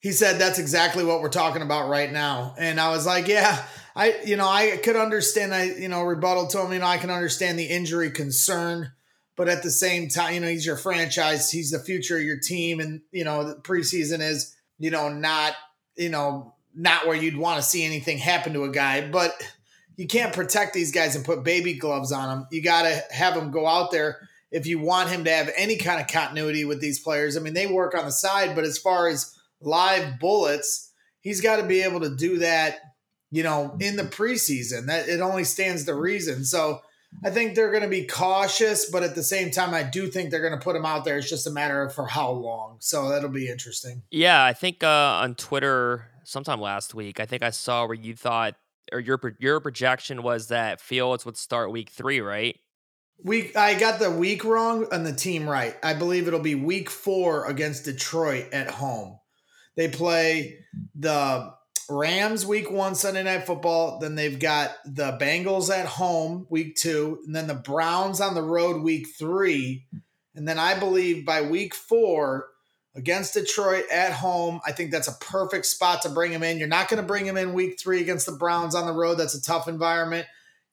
He 0.00 0.12
said 0.12 0.38
that's 0.38 0.58
exactly 0.58 1.04
what 1.04 1.20
we're 1.20 1.28
talking 1.30 1.62
about 1.62 1.88
right 1.88 2.12
now. 2.12 2.54
And 2.58 2.80
I 2.80 2.90
was 2.90 3.06
like, 3.06 3.28
yeah, 3.28 3.64
I 3.94 4.20
you 4.24 4.36
know, 4.36 4.46
I 4.46 4.76
could 4.76 4.96
understand 4.96 5.54
I, 5.54 5.64
you 5.64 5.88
know, 5.88 6.02
rebuttal 6.02 6.48
to 6.48 6.64
him, 6.64 6.72
you 6.72 6.78
know, 6.80 6.86
I 6.86 6.98
can 6.98 7.10
understand 7.10 7.58
the 7.58 7.64
injury 7.64 8.10
concern, 8.10 8.92
but 9.36 9.48
at 9.48 9.62
the 9.62 9.70
same 9.70 10.08
time, 10.08 10.34
you 10.34 10.40
know, 10.40 10.48
he's 10.48 10.66
your 10.66 10.76
franchise, 10.76 11.50
he's 11.50 11.70
the 11.70 11.78
future 11.78 12.16
of 12.16 12.22
your 12.22 12.38
team 12.38 12.80
and, 12.80 13.02
you 13.12 13.24
know, 13.24 13.44
the 13.44 13.56
preseason 13.56 14.20
is, 14.20 14.56
you 14.78 14.90
know, 14.90 15.10
not, 15.10 15.54
you 15.96 16.08
know, 16.08 16.54
not 16.74 17.06
where 17.06 17.16
you'd 17.16 17.36
want 17.36 17.60
to 17.60 17.68
see 17.68 17.84
anything 17.84 18.18
happen 18.18 18.52
to 18.54 18.64
a 18.64 18.70
guy. 18.70 19.08
But 19.08 19.32
you 19.96 20.06
can't 20.06 20.32
protect 20.32 20.74
these 20.74 20.92
guys 20.92 21.16
and 21.16 21.24
put 21.24 21.44
baby 21.44 21.74
gloves 21.74 22.12
on 22.12 22.28
them. 22.28 22.48
You 22.50 22.62
got 22.62 22.82
to 22.82 23.02
have 23.10 23.34
them 23.34 23.50
go 23.50 23.66
out 23.66 23.90
there 23.90 24.28
if 24.50 24.66
you 24.66 24.78
want 24.78 25.10
him 25.10 25.24
to 25.24 25.30
have 25.30 25.50
any 25.56 25.76
kind 25.76 26.00
of 26.00 26.06
continuity 26.06 26.64
with 26.64 26.80
these 26.80 27.00
players. 27.00 27.36
I 27.36 27.40
mean, 27.40 27.54
they 27.54 27.66
work 27.66 27.96
on 27.96 28.04
the 28.04 28.12
side, 28.12 28.54
but 28.54 28.64
as 28.64 28.78
far 28.78 29.08
as 29.08 29.34
live 29.60 30.18
bullets, 30.18 30.92
he's 31.20 31.40
got 31.40 31.56
to 31.56 31.62
be 31.62 31.82
able 31.82 32.00
to 32.00 32.14
do 32.14 32.38
that, 32.38 32.78
you 33.30 33.42
know, 33.42 33.76
in 33.80 33.96
the 33.96 34.04
preseason. 34.04 34.86
That 34.86 35.08
it 35.08 35.20
only 35.20 35.44
stands 35.44 35.84
to 35.84 35.94
reason. 35.94 36.44
So 36.44 36.80
I 37.24 37.30
think 37.30 37.54
they're 37.54 37.70
going 37.70 37.82
to 37.82 37.88
be 37.88 38.06
cautious, 38.06 38.90
but 38.90 39.02
at 39.02 39.14
the 39.14 39.22
same 39.22 39.50
time, 39.50 39.72
I 39.72 39.82
do 39.82 40.08
think 40.08 40.30
they're 40.30 40.46
going 40.46 40.58
to 40.58 40.62
put 40.62 40.76
him 40.76 40.84
out 40.84 41.04
there. 41.04 41.18
It's 41.18 41.30
just 41.30 41.46
a 41.46 41.50
matter 41.50 41.82
of 41.82 41.94
for 41.94 42.06
how 42.06 42.30
long. 42.30 42.76
So 42.80 43.08
that'll 43.08 43.30
be 43.30 43.48
interesting. 43.48 44.02
Yeah, 44.10 44.44
I 44.44 44.52
think 44.52 44.84
uh, 44.84 45.20
on 45.22 45.34
Twitter 45.34 46.10
sometime 46.24 46.60
last 46.60 46.94
week, 46.94 47.20
I 47.20 47.26
think 47.26 47.42
I 47.42 47.50
saw 47.50 47.86
where 47.86 47.94
you 47.94 48.14
thought 48.14 48.54
or 48.92 49.00
your 49.00 49.20
your 49.38 49.60
projection 49.60 50.22
was 50.22 50.48
that 50.48 50.80
Fields 50.80 51.24
would 51.24 51.36
start 51.36 51.72
week 51.72 51.90
three, 51.90 52.20
right? 52.20 52.58
Week 53.22 53.56
I 53.56 53.74
got 53.78 53.98
the 53.98 54.10
week 54.10 54.44
wrong 54.44 54.86
and 54.92 55.06
the 55.06 55.12
team 55.12 55.48
right. 55.48 55.76
I 55.82 55.94
believe 55.94 56.28
it'll 56.28 56.40
be 56.40 56.54
week 56.54 56.90
four 56.90 57.46
against 57.46 57.84
Detroit 57.84 58.52
at 58.52 58.68
home. 58.68 59.18
They 59.74 59.88
play 59.88 60.58
the 60.94 61.52
Rams 61.88 62.44
week 62.44 62.70
one 62.70 62.94
Sunday 62.94 63.22
night 63.22 63.46
football. 63.46 63.98
Then 63.98 64.14
they've 64.14 64.38
got 64.38 64.76
the 64.84 65.16
Bengals 65.20 65.70
at 65.70 65.86
home 65.86 66.46
week 66.50 66.76
two, 66.76 67.20
and 67.24 67.34
then 67.34 67.46
the 67.46 67.54
Browns 67.54 68.20
on 68.20 68.34
the 68.34 68.42
road 68.42 68.82
week 68.82 69.08
three. 69.18 69.86
And 70.34 70.46
then 70.46 70.58
I 70.58 70.78
believe 70.78 71.24
by 71.24 71.42
week 71.42 71.74
four 71.74 72.48
against 72.94 73.34
Detroit 73.34 73.84
at 73.92 74.12
home, 74.12 74.60
I 74.66 74.72
think 74.72 74.90
that's 74.90 75.08
a 75.08 75.16
perfect 75.20 75.66
spot 75.66 76.02
to 76.02 76.08
bring 76.08 76.32
him 76.32 76.42
in. 76.42 76.58
You're 76.58 76.68
not 76.68 76.88
going 76.88 77.00
to 77.00 77.06
bring 77.06 77.26
him 77.26 77.36
in 77.36 77.52
week 77.52 77.78
three 77.78 78.00
against 78.00 78.26
the 78.26 78.32
Browns 78.32 78.74
on 78.74 78.86
the 78.86 78.92
road. 78.92 79.14
That's 79.14 79.34
a 79.34 79.42
tough 79.42 79.68
environment. 79.68 80.26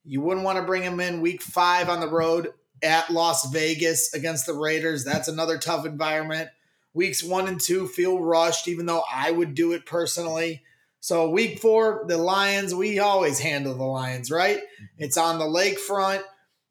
You 0.05 0.21
wouldn't 0.21 0.45
want 0.45 0.57
to 0.57 0.65
bring 0.65 0.83
him 0.83 0.99
in 0.99 1.21
week 1.21 1.41
five 1.41 1.89
on 1.89 1.99
the 1.99 2.09
road 2.09 2.53
at 2.81 3.09
Las 3.09 3.49
Vegas 3.51 4.13
against 4.13 4.45
the 4.45 4.53
Raiders. 4.53 5.05
That's 5.05 5.27
another 5.27 5.57
tough 5.57 5.85
environment. 5.85 6.49
Weeks 6.93 7.23
one 7.23 7.47
and 7.47 7.59
two 7.59 7.87
feel 7.87 8.19
rushed, 8.19 8.67
even 8.67 8.85
though 8.85 9.03
I 9.11 9.31
would 9.31 9.55
do 9.55 9.71
it 9.71 9.85
personally. 9.85 10.61
So, 11.03 11.29
week 11.29 11.59
four, 11.59 12.05
the 12.07 12.17
Lions, 12.17 12.73
we 12.73 12.99
always 12.99 13.39
handle 13.39 13.73
the 13.73 13.83
Lions, 13.83 14.31
right? 14.31 14.57
Mm-hmm. 14.57 15.03
It's 15.03 15.17
on 15.17 15.37
the 15.37 15.45
lakefront. 15.45 16.23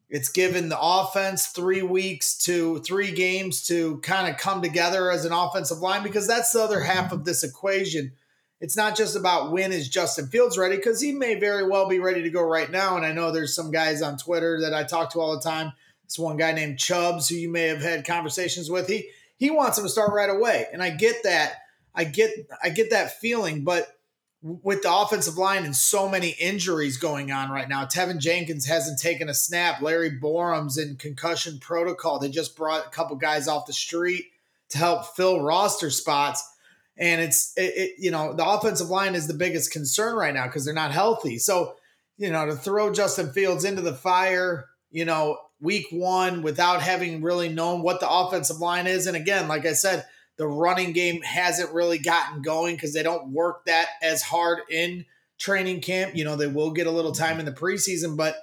It's 0.09 0.31
given 0.31 0.69
the 0.69 0.81
offense 0.81 1.49
three 1.49 1.83
weeks 1.83 2.37
to 2.45 2.81
three 2.81 3.13
games 3.13 3.67
to 3.67 3.99
kind 3.99 4.31
of 4.31 4.39
come 4.39 4.63
together 4.63 5.11
as 5.11 5.25
an 5.25 5.33
offensive 5.33 5.79
line 5.79 6.03
because 6.03 6.27
that's 6.27 6.53
the 6.53 6.63
other 6.63 6.81
half 6.81 7.13
of 7.13 7.25
this 7.25 7.45
equation 7.45 8.13
it's 8.63 8.77
not 8.77 8.97
just 8.97 9.17
about 9.17 9.51
when 9.51 9.73
is 9.73 9.89
Justin 9.89 10.29
Fields 10.29 10.57
ready 10.57 10.77
because 10.77 11.01
he 11.01 11.11
may 11.11 11.35
very 11.35 11.67
well 11.67 11.89
be 11.89 11.99
ready 11.99 12.23
to 12.23 12.31
go 12.31 12.45
right 12.45 12.71
now. 12.71 12.97
And 12.97 13.05
I 13.05 13.11
know 13.11 13.33
there's 13.33 13.57
some 13.57 13.73
guys 13.73 14.03
on 14.03 14.17
Twitter 14.17 14.61
that 14.61 14.73
I 14.73 14.85
talk 14.85 15.11
to 15.13 15.21
all 15.21 15.35
the 15.35 15.43
time. 15.43 15.73
This 16.05 16.17
one 16.17 16.37
guy 16.37 16.53
named 16.53 16.79
Chubbs 16.79 17.29
who 17.29 17.35
you 17.35 17.51
may 17.51 17.67
have 17.67 17.83
had 17.83 18.07
conversations 18.07 18.71
with. 18.71 18.87
He 18.87 19.11
he 19.37 19.51
wants 19.51 19.79
him 19.79 19.85
to 19.85 19.91
start 19.91 20.13
right 20.13 20.31
away, 20.31 20.67
and 20.73 20.81
I 20.81 20.91
get 20.91 21.25
that. 21.25 21.57
I 21.93 22.05
get 22.05 22.31
I 22.63 22.69
get 22.69 22.91
that 22.91 23.19
feeling, 23.19 23.65
but 23.65 23.89
with 24.43 24.83
the 24.83 24.93
offensive 24.93 25.39
line 25.39 25.65
and 25.65 25.75
so 25.75 26.09
many 26.09 26.31
injuries 26.41 26.97
going 26.97 27.31
on 27.31 27.51
right 27.51 27.69
now, 27.69 27.85
Teven 27.85 28.19
Jenkins 28.19 28.67
hasn't 28.67 28.99
taken 28.99 29.29
a 29.29 29.35
snap. 29.35 29.81
Larry 29.81 30.11
Borom's 30.11 30.77
in 30.77 30.97
concussion 30.97 31.59
protocol. 31.61 32.19
They 32.19 32.29
just 32.29 32.57
brought 32.57 32.87
a 32.87 32.91
couple 32.91 33.17
guys 33.17 33.47
off 33.47 33.67
the 33.67 33.73
street 33.73 34.27
to 34.71 34.79
help 34.79 35.15
fill 35.15 35.41
roster 35.41 35.91
spots 35.91 36.53
and 36.97 37.21
it's 37.21 37.53
it, 37.57 37.73
it, 37.77 37.91
you 37.99 38.11
know 38.11 38.33
the 38.33 38.47
offensive 38.47 38.89
line 38.89 39.15
is 39.15 39.27
the 39.27 39.35
biggest 39.35 39.73
concern 39.73 40.15
right 40.15 40.35
now 40.35 40.47
because 40.47 40.65
they're 40.65 40.75
not 40.75 40.93
healthy. 40.93 41.39
So 41.39 41.75
you 42.19 42.31
know 42.31 42.47
to 42.47 42.55
throw 42.55 42.93
Justin 42.93 43.33
Fields 43.33 43.65
into 43.65 43.83
the 43.83 43.95
fire, 43.95 44.67
you 44.91 45.05
know 45.05 45.39
week 45.61 45.87
one 45.91 46.43
without 46.43 46.83
having 46.83 47.23
really 47.23 47.49
known 47.49 47.83
what 47.83 48.01
the 48.01 48.11
offensive 48.11 48.59
line 48.59 48.87
is, 48.87 49.07
and 49.07 49.17
again, 49.17 49.49
like 49.49 49.67
I 49.67 49.73
said, 49.73 50.05
the 50.37 50.47
running 50.47 50.93
game 50.93 51.23
hasn't 51.23 51.73
really 51.73 51.99
gotten 51.99 52.43
going 52.43 52.75
because 52.75 52.95
they 52.95 53.03
don't 53.03 53.33
work 53.33 53.67
that 53.67 53.89
as 54.03 54.23
hard 54.23 54.61
in 54.71 55.05
training 55.39 55.81
camp. 55.81 56.17
You 56.17 56.25
know 56.25 56.37
they 56.37 56.47
will 56.47 56.71
get 56.71 56.87
a 56.87 56.93
little 56.93 57.13
time 57.13 57.39
in 57.39 57.47
the 57.47 57.53
preseason, 57.53 58.17
but 58.17 58.37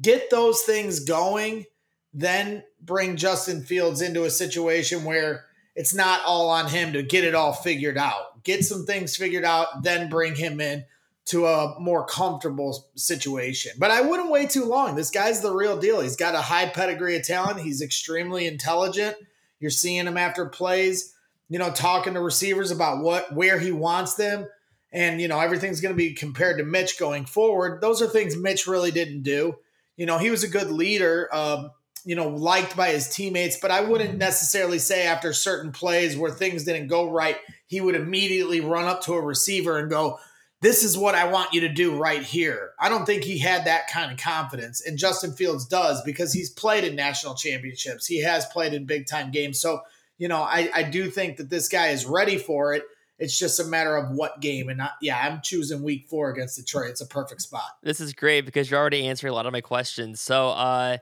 get 0.00 0.30
those 0.30 0.62
things 0.62 1.00
going, 1.00 1.64
then 2.12 2.62
bring 2.80 3.16
Justin 3.16 3.62
Fields 3.62 4.00
into 4.02 4.24
a 4.24 4.30
situation 4.30 5.04
where 5.04 5.44
it's 5.74 5.94
not 5.94 6.22
all 6.24 6.48
on 6.48 6.68
him 6.68 6.92
to 6.94 7.02
get 7.02 7.24
it 7.24 7.34
all 7.34 7.52
figured 7.52 7.98
out. 7.98 8.42
Get 8.42 8.64
some 8.64 8.86
things 8.86 9.16
figured 9.16 9.44
out, 9.44 9.82
then 9.82 10.08
bring 10.08 10.34
him 10.34 10.60
in 10.60 10.84
to 11.26 11.46
a 11.46 11.78
more 11.80 12.06
comfortable 12.06 12.86
situation. 12.94 13.72
But 13.78 13.90
I 13.90 14.00
wouldn't 14.00 14.30
wait 14.30 14.50
too 14.50 14.64
long. 14.64 14.94
This 14.94 15.10
guy's 15.10 15.42
the 15.42 15.52
real 15.52 15.76
deal. 15.76 16.00
He's 16.00 16.16
got 16.16 16.36
a 16.36 16.40
high 16.40 16.66
pedigree 16.66 17.16
of 17.16 17.24
talent. 17.24 17.60
He's 17.60 17.82
extremely 17.82 18.46
intelligent. 18.46 19.16
You're 19.58 19.70
seeing 19.70 20.06
him 20.06 20.16
after 20.16 20.46
plays, 20.46 21.14
you 21.48 21.58
know, 21.58 21.70
talking 21.70 22.14
to 22.14 22.20
receivers 22.20 22.70
about 22.70 23.02
what 23.02 23.34
where 23.34 23.58
he 23.58 23.72
wants 23.72 24.14
them. 24.14 24.46
And, 24.92 25.20
you 25.20 25.28
know, 25.28 25.40
everything's 25.40 25.80
going 25.80 25.94
to 25.94 25.96
be 25.96 26.14
compared 26.14 26.58
to 26.58 26.64
Mitch 26.64 26.98
going 26.98 27.26
forward. 27.26 27.80
Those 27.80 28.00
are 28.00 28.06
things 28.06 28.36
Mitch 28.36 28.66
really 28.66 28.90
didn't 28.90 29.22
do. 29.22 29.56
You 29.96 30.06
know, 30.06 30.18
he 30.18 30.30
was 30.30 30.44
a 30.44 30.48
good 30.48 30.70
leader. 30.70 31.28
Um, 31.34 31.70
you 32.06 32.14
know, 32.14 32.28
liked 32.28 32.76
by 32.76 32.90
his 32.90 33.08
teammates, 33.08 33.58
but 33.60 33.72
I 33.72 33.80
wouldn't 33.80 34.10
mm-hmm. 34.10 34.18
necessarily 34.18 34.78
say 34.78 35.06
after 35.06 35.32
certain 35.32 35.72
plays 35.72 36.16
where 36.16 36.30
things 36.30 36.62
didn't 36.62 36.86
go 36.86 37.10
right, 37.10 37.36
he 37.66 37.80
would 37.80 37.96
immediately 37.96 38.60
run 38.60 38.84
up 38.84 39.02
to 39.02 39.14
a 39.14 39.20
receiver 39.20 39.76
and 39.76 39.90
go, 39.90 40.20
This 40.60 40.84
is 40.84 40.96
what 40.96 41.16
I 41.16 41.28
want 41.28 41.52
you 41.52 41.62
to 41.62 41.68
do 41.68 41.96
right 41.96 42.22
here. 42.22 42.70
I 42.78 42.88
don't 42.88 43.06
think 43.06 43.24
he 43.24 43.38
had 43.38 43.64
that 43.64 43.90
kind 43.90 44.12
of 44.12 44.18
confidence. 44.18 44.86
And 44.86 44.96
Justin 44.96 45.32
Fields 45.32 45.66
does 45.66 46.00
because 46.02 46.32
he's 46.32 46.48
played 46.48 46.84
in 46.84 46.94
national 46.94 47.34
championships, 47.34 48.06
he 48.06 48.22
has 48.22 48.46
played 48.46 48.72
in 48.72 48.86
big 48.86 49.08
time 49.08 49.32
games. 49.32 49.60
So, 49.60 49.80
you 50.18 50.28
know, 50.28 50.42
I, 50.42 50.70
I 50.74 50.82
do 50.82 51.10
think 51.10 51.36
that 51.38 51.50
this 51.50 51.68
guy 51.68 51.88
is 51.88 52.06
ready 52.06 52.38
for 52.38 52.74
it. 52.74 52.84
It's 53.18 53.38
just 53.38 53.60
a 53.60 53.64
matter 53.64 53.96
of 53.96 54.10
what 54.10 54.40
game. 54.40 54.68
And 54.68 54.82
yeah, 55.00 55.18
I'm 55.18 55.40
choosing 55.42 55.82
week 55.82 56.06
four 56.08 56.30
against 56.30 56.56
Detroit. 56.56 56.90
It's 56.90 57.00
a 57.00 57.06
perfect 57.06 57.42
spot. 57.42 57.70
This 57.82 58.00
is 58.00 58.12
great 58.12 58.44
because 58.44 58.70
you're 58.70 58.78
already 58.78 59.06
answering 59.06 59.32
a 59.32 59.34
lot 59.34 59.46
of 59.46 59.52
my 59.52 59.62
questions. 59.62 60.20
So, 60.20 60.50
uh, 60.50 60.98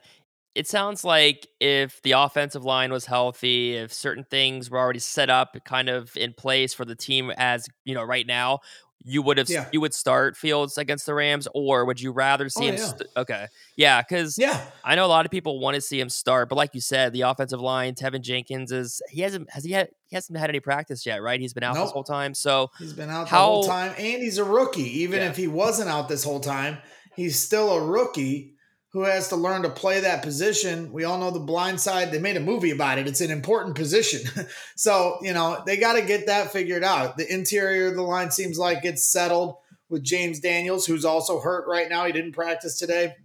it 0.55 0.67
sounds 0.67 1.03
like 1.03 1.47
if 1.59 2.01
the 2.03 2.13
offensive 2.13 2.63
line 2.63 2.89
was 2.89 3.05
healthy, 3.05 3.75
if 3.75 3.91
certain 3.91 4.23
things 4.23 4.71
were 4.71 4.79
already 4.79 4.99
set 4.99 5.29
up 5.29 5.57
kind 5.65 5.89
of 5.89 6.15
in 6.15 6.33
place 6.33 6.73
for 6.73 6.85
the 6.85 6.95
team 6.95 7.29
as, 7.35 7.67
you 7.83 7.93
know, 7.93 8.03
right 8.03 8.25
now, 8.25 8.61
you 9.05 9.21
would 9.21 9.37
have 9.37 9.49
yeah. 9.49 9.69
you 9.71 9.79
would 9.79 9.93
start 9.93 10.35
Fields 10.35 10.77
against 10.77 11.05
the 11.05 11.13
Rams 11.13 11.47
or 11.53 11.85
would 11.85 12.01
you 12.01 12.11
rather 12.11 12.49
see 12.49 12.65
oh, 12.65 12.69
him 12.69 12.75
yeah. 12.75 12.85
St- 12.85 13.09
okay. 13.15 13.47
Yeah, 13.75 14.01
cuz 14.01 14.37
yeah. 14.37 14.65
I 14.83 14.95
know 14.95 15.05
a 15.05 15.07
lot 15.07 15.25
of 15.25 15.31
people 15.31 15.59
want 15.59 15.75
to 15.75 15.81
see 15.81 15.99
him 15.99 16.09
start, 16.09 16.49
but 16.49 16.55
like 16.55 16.73
you 16.73 16.81
said, 16.81 17.13
the 17.13 17.21
offensive 17.21 17.61
line, 17.61 17.93
Teven 17.93 18.21
Jenkins 18.21 18.71
is 18.71 19.01
he 19.09 19.21
hasn't 19.21 19.49
has 19.51 19.63
he 19.63 19.71
had 19.73 19.89
he 20.07 20.15
hasn't 20.15 20.37
had 20.37 20.49
any 20.49 20.59
practice 20.59 21.05
yet, 21.05 21.21
right? 21.21 21.39
He's 21.39 21.53
been 21.53 21.63
out 21.63 21.75
nope. 21.75 21.85
this 21.85 21.91
whole 21.91 22.03
time. 22.03 22.33
So 22.33 22.71
He's 22.79 22.93
been 22.93 23.09
out 23.09 23.29
how, 23.29 23.45
the 23.45 23.51
whole 23.51 23.63
time 23.65 23.93
and 23.97 24.23
he's 24.23 24.39
a 24.39 24.43
rookie. 24.43 25.01
Even 25.01 25.19
yeah. 25.19 25.29
if 25.29 25.37
he 25.37 25.47
wasn't 25.47 25.89
out 25.89 26.09
this 26.09 26.23
whole 26.23 26.39
time, 26.39 26.79
he's 27.15 27.39
still 27.39 27.71
a 27.71 27.85
rookie 27.85 28.54
who 28.95 29.01
has 29.01 29.27
to 29.27 29.35
learn 29.35 29.61
to 29.61 29.69
play 29.69 29.99
that 29.99 30.23
position. 30.23 30.89
We 30.93 31.03
all 31.03 31.19
know 31.19 31.29
the 31.29 31.37
blind 31.37 31.81
side. 31.81 32.13
They 32.13 32.17
made 32.17 32.37
a 32.37 32.39
movie 32.39 32.71
about 32.71 32.97
it. 32.97 33.09
It's 33.09 33.19
an 33.19 33.29
important 33.29 33.75
position. 33.75 34.21
so, 34.77 35.17
you 35.21 35.33
know, 35.33 35.61
they 35.65 35.75
got 35.75 35.99
to 35.99 36.01
get 36.01 36.27
that 36.27 36.53
figured 36.53 36.81
out. 36.81 37.17
The 37.17 37.29
interior 37.29 37.87
of 37.87 37.95
the 37.95 38.03
line 38.03 38.31
seems 38.31 38.57
like 38.57 38.85
it's 38.85 39.05
settled 39.05 39.57
with 39.89 40.01
James 40.01 40.39
Daniels, 40.39 40.85
who's 40.85 41.03
also 41.03 41.41
hurt 41.41 41.67
right 41.67 41.89
now. 41.89 42.05
He 42.05 42.13
didn't 42.13 42.31
practice 42.31 42.79
today. 42.79 43.15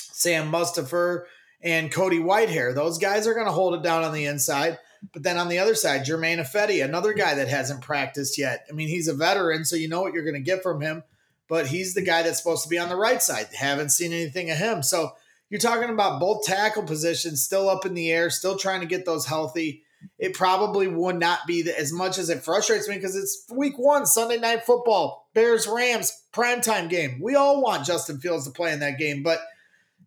Sam 0.00 0.50
Mustipher 0.50 1.24
and 1.60 1.92
Cody 1.92 2.18
Whitehair. 2.18 2.74
Those 2.74 2.96
guys 2.96 3.26
are 3.26 3.34
going 3.34 3.44
to 3.44 3.52
hold 3.52 3.74
it 3.74 3.82
down 3.82 4.04
on 4.04 4.14
the 4.14 4.24
inside. 4.24 4.78
But 5.12 5.22
then 5.22 5.36
on 5.36 5.50
the 5.50 5.58
other 5.58 5.74
side, 5.74 6.06
Germain 6.06 6.38
Ifedi, 6.38 6.82
another 6.82 7.12
guy 7.12 7.34
that 7.34 7.48
hasn't 7.48 7.82
practiced 7.82 8.38
yet. 8.38 8.64
I 8.70 8.72
mean, 8.72 8.88
he's 8.88 9.06
a 9.06 9.12
veteran, 9.12 9.66
so 9.66 9.76
you 9.76 9.86
know 9.86 10.00
what 10.00 10.14
you're 10.14 10.24
going 10.24 10.32
to 10.32 10.40
get 10.40 10.62
from 10.62 10.80
him 10.80 11.02
but 11.50 11.66
he's 11.66 11.94
the 11.94 12.00
guy 12.00 12.22
that's 12.22 12.38
supposed 12.38 12.62
to 12.62 12.68
be 12.68 12.78
on 12.78 12.88
the 12.88 12.96
right 12.96 13.20
side. 13.20 13.48
Haven't 13.52 13.90
seen 13.90 14.12
anything 14.12 14.50
of 14.50 14.56
him. 14.56 14.84
So 14.84 15.10
you're 15.50 15.60
talking 15.60 15.90
about 15.90 16.20
both 16.20 16.44
tackle 16.44 16.84
positions 16.84 17.42
still 17.42 17.68
up 17.68 17.84
in 17.84 17.94
the 17.94 18.10
air, 18.10 18.30
still 18.30 18.56
trying 18.56 18.80
to 18.82 18.86
get 18.86 19.04
those 19.04 19.26
healthy. 19.26 19.82
It 20.16 20.32
probably 20.32 20.86
would 20.86 21.18
not 21.18 21.40
be 21.48 21.62
the, 21.62 21.76
as 21.76 21.92
much 21.92 22.18
as 22.18 22.30
it 22.30 22.44
frustrates 22.44 22.88
me 22.88 22.94
because 22.94 23.16
it's 23.16 23.44
week 23.52 23.76
one, 23.76 24.06
Sunday 24.06 24.38
night 24.38 24.64
football, 24.64 25.28
Bears 25.34 25.66
Rams 25.66 26.22
primetime 26.32 26.88
game. 26.88 27.18
We 27.20 27.34
all 27.34 27.60
want 27.60 27.84
Justin 27.84 28.20
Fields 28.20 28.46
to 28.46 28.52
play 28.52 28.72
in 28.72 28.78
that 28.80 28.98
game, 28.98 29.24
but 29.24 29.40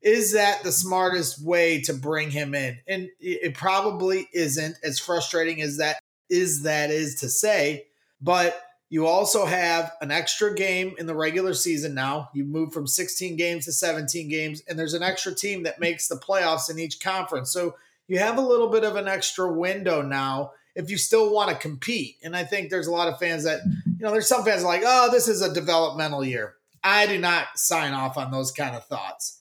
is 0.02 0.32
that 0.34 0.64
the 0.64 0.72
smartest 0.72 1.46
way 1.46 1.82
to 1.82 1.94
bring 1.94 2.32
him 2.32 2.56
in? 2.56 2.80
And 2.88 3.10
it 3.20 3.54
probably 3.54 4.30
isn't 4.34 4.78
as 4.82 4.98
frustrating 4.98 5.62
as 5.62 5.78
that 5.78 6.00
is 6.30 6.64
that 6.64 6.90
is 6.90 7.16
to 7.16 7.30
say, 7.30 7.88
but 8.22 8.60
you 8.90 9.08
also 9.08 9.46
have 9.46 9.92
an 10.02 10.12
extra 10.12 10.54
game 10.54 10.94
in 11.00 11.08
the 11.08 11.16
regular 11.16 11.54
season 11.54 11.94
now. 11.94 12.30
You 12.34 12.46
move 12.46 12.74
from 12.74 12.86
16 12.86 13.36
games 13.38 13.66
to 13.66 13.72
17 13.72 14.30
games, 14.30 14.62
and 14.68 14.78
there's 14.78 14.94
an 14.94 15.04
extra 15.04 15.34
team 15.34 15.64
that 15.64 15.80
makes 15.80 16.08
the 16.08 16.16
playoffs 16.16 16.70
in 16.70 16.78
each 16.78 17.00
conference. 17.00 17.52
So 17.52 17.76
you 18.08 18.20
have 18.20 18.38
a 18.38 18.42
little 18.42 18.70
bit 18.70 18.84
of 18.84 18.96
an 18.96 19.08
extra 19.08 19.52
window 19.52 20.02
now 20.02 20.52
if 20.76 20.90
you 20.90 20.98
still 20.98 21.32
want 21.32 21.50
to 21.50 21.56
compete. 21.56 22.18
And 22.24 22.36
I 22.36 22.44
think 22.44 22.70
there's 22.70 22.88
a 22.88 22.92
lot 22.92 23.08
of 23.08 23.20
fans 23.20 23.44
that, 23.44 23.62
you 23.86 24.06
know, 24.06 24.12
there's 24.12 24.28
some 24.28 24.44
fans 24.44 24.64
like, 24.64 24.82
oh, 24.86 25.10
this 25.12 25.28
is 25.28 25.42
a 25.42 25.54
developmental 25.54 26.24
year. 26.24 26.56
I 26.84 27.08
do 27.08 27.18
not 27.18 27.58
sign 27.58 27.94
off 27.94 28.18
on 28.18 28.32
those 28.32 28.52
kind 28.52 28.76
of 28.76 28.86
thoughts. 28.86 29.40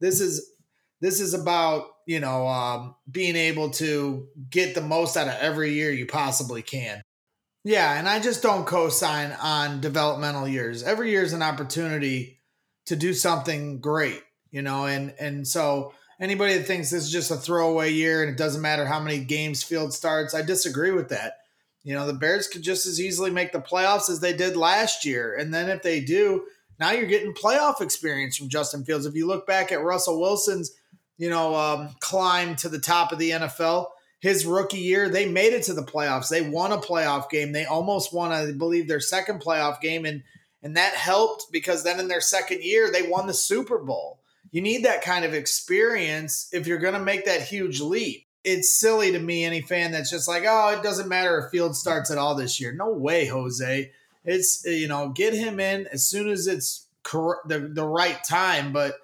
This 0.00 0.20
is 0.20 0.50
this 1.00 1.20
is 1.20 1.34
about 1.34 1.86
you 2.06 2.20
know 2.20 2.46
um, 2.46 2.94
being 3.10 3.36
able 3.36 3.70
to 3.70 4.28
get 4.50 4.74
the 4.74 4.80
most 4.80 5.16
out 5.16 5.28
of 5.28 5.34
every 5.34 5.72
year 5.72 5.90
you 5.90 6.06
possibly 6.06 6.62
can. 6.62 7.02
Yeah, 7.64 7.98
and 7.98 8.06
I 8.06 8.20
just 8.20 8.42
don't 8.42 8.66
co-sign 8.66 9.32
on 9.42 9.80
developmental 9.80 10.46
years. 10.46 10.82
Every 10.82 11.10
year 11.10 11.22
is 11.22 11.32
an 11.32 11.42
opportunity 11.42 12.40
to 12.86 12.94
do 12.94 13.14
something 13.14 13.80
great, 13.80 14.22
you 14.50 14.60
know, 14.60 14.84
and 14.84 15.14
and 15.18 15.48
so 15.48 15.94
anybody 16.20 16.58
that 16.58 16.66
thinks 16.66 16.90
this 16.90 17.04
is 17.04 17.10
just 17.10 17.30
a 17.30 17.36
throwaway 17.36 17.90
year 17.90 18.22
and 18.22 18.30
it 18.30 18.36
doesn't 18.36 18.60
matter 18.60 18.84
how 18.84 19.00
many 19.00 19.24
games 19.24 19.62
field 19.62 19.94
starts, 19.94 20.34
I 20.34 20.42
disagree 20.42 20.90
with 20.90 21.08
that. 21.08 21.38
You 21.82 21.94
know, 21.94 22.06
the 22.06 22.12
Bears 22.12 22.48
could 22.48 22.62
just 22.62 22.86
as 22.86 23.00
easily 23.00 23.30
make 23.30 23.52
the 23.52 23.60
playoffs 23.60 24.10
as 24.10 24.20
they 24.20 24.34
did 24.34 24.56
last 24.56 25.04
year. 25.04 25.34
And 25.34 25.52
then 25.52 25.68
if 25.68 25.82
they 25.82 26.00
do, 26.00 26.44
now 26.78 26.92
you're 26.92 27.06
getting 27.06 27.34
playoff 27.34 27.80
experience 27.80 28.36
from 28.36 28.48
Justin 28.48 28.84
Fields. 28.84 29.06
If 29.06 29.14
you 29.14 29.26
look 29.26 29.46
back 29.46 29.72
at 29.72 29.82
Russell 29.82 30.20
Wilson's, 30.20 30.72
you 31.18 31.30
know, 31.30 31.54
um, 31.54 31.90
climb 32.00 32.56
to 32.56 32.68
the 32.68 32.78
top 32.78 33.12
of 33.12 33.18
the 33.18 33.30
NFL, 33.30 33.86
his 34.24 34.46
rookie 34.46 34.78
year, 34.78 35.10
they 35.10 35.28
made 35.28 35.52
it 35.52 35.64
to 35.64 35.74
the 35.74 35.82
playoffs. 35.82 36.30
They 36.30 36.40
won 36.40 36.72
a 36.72 36.78
playoff 36.78 37.28
game. 37.28 37.52
They 37.52 37.66
almost 37.66 38.10
won, 38.10 38.32
I 38.32 38.52
believe, 38.52 38.88
their 38.88 38.98
second 38.98 39.42
playoff 39.42 39.82
game, 39.82 40.06
and 40.06 40.22
and 40.62 40.78
that 40.78 40.94
helped 40.94 41.52
because 41.52 41.84
then 41.84 42.00
in 42.00 42.08
their 42.08 42.22
second 42.22 42.62
year 42.62 42.90
they 42.90 43.02
won 43.02 43.26
the 43.26 43.34
Super 43.34 43.76
Bowl. 43.76 44.20
You 44.50 44.62
need 44.62 44.86
that 44.86 45.02
kind 45.02 45.26
of 45.26 45.34
experience 45.34 46.48
if 46.54 46.66
you're 46.66 46.78
going 46.78 46.94
to 46.94 47.00
make 47.00 47.26
that 47.26 47.42
huge 47.42 47.82
leap. 47.82 48.24
It's 48.44 48.72
silly 48.72 49.12
to 49.12 49.18
me, 49.18 49.44
any 49.44 49.60
fan 49.60 49.92
that's 49.92 50.10
just 50.10 50.26
like, 50.26 50.44
oh, 50.46 50.70
it 50.70 50.82
doesn't 50.82 51.06
matter 51.06 51.38
if 51.38 51.50
Field 51.50 51.76
starts 51.76 52.10
at 52.10 52.16
all 52.16 52.34
this 52.34 52.58
year. 52.58 52.72
No 52.72 52.88
way, 52.88 53.26
Jose. 53.26 53.92
It's 54.24 54.64
you 54.64 54.88
know, 54.88 55.10
get 55.10 55.34
him 55.34 55.60
in 55.60 55.86
as 55.88 56.06
soon 56.06 56.30
as 56.30 56.46
it's 56.46 56.86
cor- 57.02 57.42
the 57.46 57.58
the 57.58 57.86
right 57.86 58.24
time, 58.24 58.72
but 58.72 58.94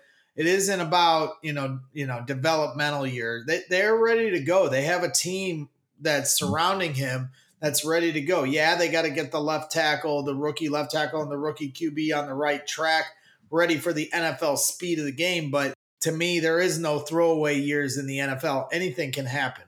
it 0.41 0.47
isn't 0.47 0.81
about 0.81 1.35
you 1.43 1.53
know 1.53 1.81
you 1.93 2.07
know 2.07 2.25
developmental 2.27 3.07
year. 3.07 3.45
They 3.47 3.61
they're 3.69 3.95
ready 3.95 4.31
to 4.31 4.41
go. 4.41 4.71
They 4.71 4.85
have 4.85 5.03
a 5.03 5.13
team 5.13 5.69
that's 6.01 6.35
surrounding 6.35 6.95
him 6.95 7.29
that's 7.61 7.85
ready 7.85 8.11
to 8.13 8.23
go. 8.23 8.45
Yeah, 8.45 8.77
they 8.77 8.91
got 8.91 9.03
to 9.03 9.11
get 9.11 9.33
the 9.33 9.41
left 9.41 9.71
tackle, 9.71 10.23
the 10.23 10.35
rookie 10.35 10.71
left 10.71 10.93
tackle, 10.93 11.21
and 11.21 11.31
the 11.31 11.37
rookie 11.37 11.71
QB 11.71 12.19
on 12.19 12.27
the 12.27 12.33
right 12.33 12.67
track, 12.67 13.05
ready 13.51 13.77
for 13.77 13.93
the 13.93 14.09
NFL 14.15 14.57
speed 14.57 14.99
of 14.99 15.05
the 15.05 15.13
game. 15.13 15.51
But 15.51 15.75
to 16.01 16.11
me, 16.11 16.41
there 16.41 16.59
is 16.59 16.79
no 16.79 17.01
throwaway 17.01 17.59
years 17.59 17.99
in 17.99 18.07
the 18.07 18.17
NFL. 18.17 18.69
Anything 18.73 19.13
can 19.13 19.27
happen. 19.27 19.65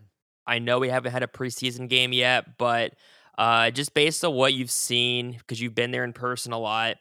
I 0.47 0.59
know 0.59 0.79
we 0.79 0.89
haven't 0.89 1.13
had 1.13 1.23
a 1.23 1.27
preseason 1.27 1.87
game 1.87 2.15
yet, 2.15 2.57
but 2.57 2.95
uh, 3.37 3.71
just 3.73 3.93
based 3.93 4.25
on 4.25 4.33
what 4.33 4.55
you've 4.55 4.71
seen, 4.71 5.33
because 5.33 5.61
you've 5.61 5.75
been 5.75 5.91
there 5.91 6.05
in 6.05 6.15
person 6.15 6.55
a 6.55 6.59
lot, 6.59 6.97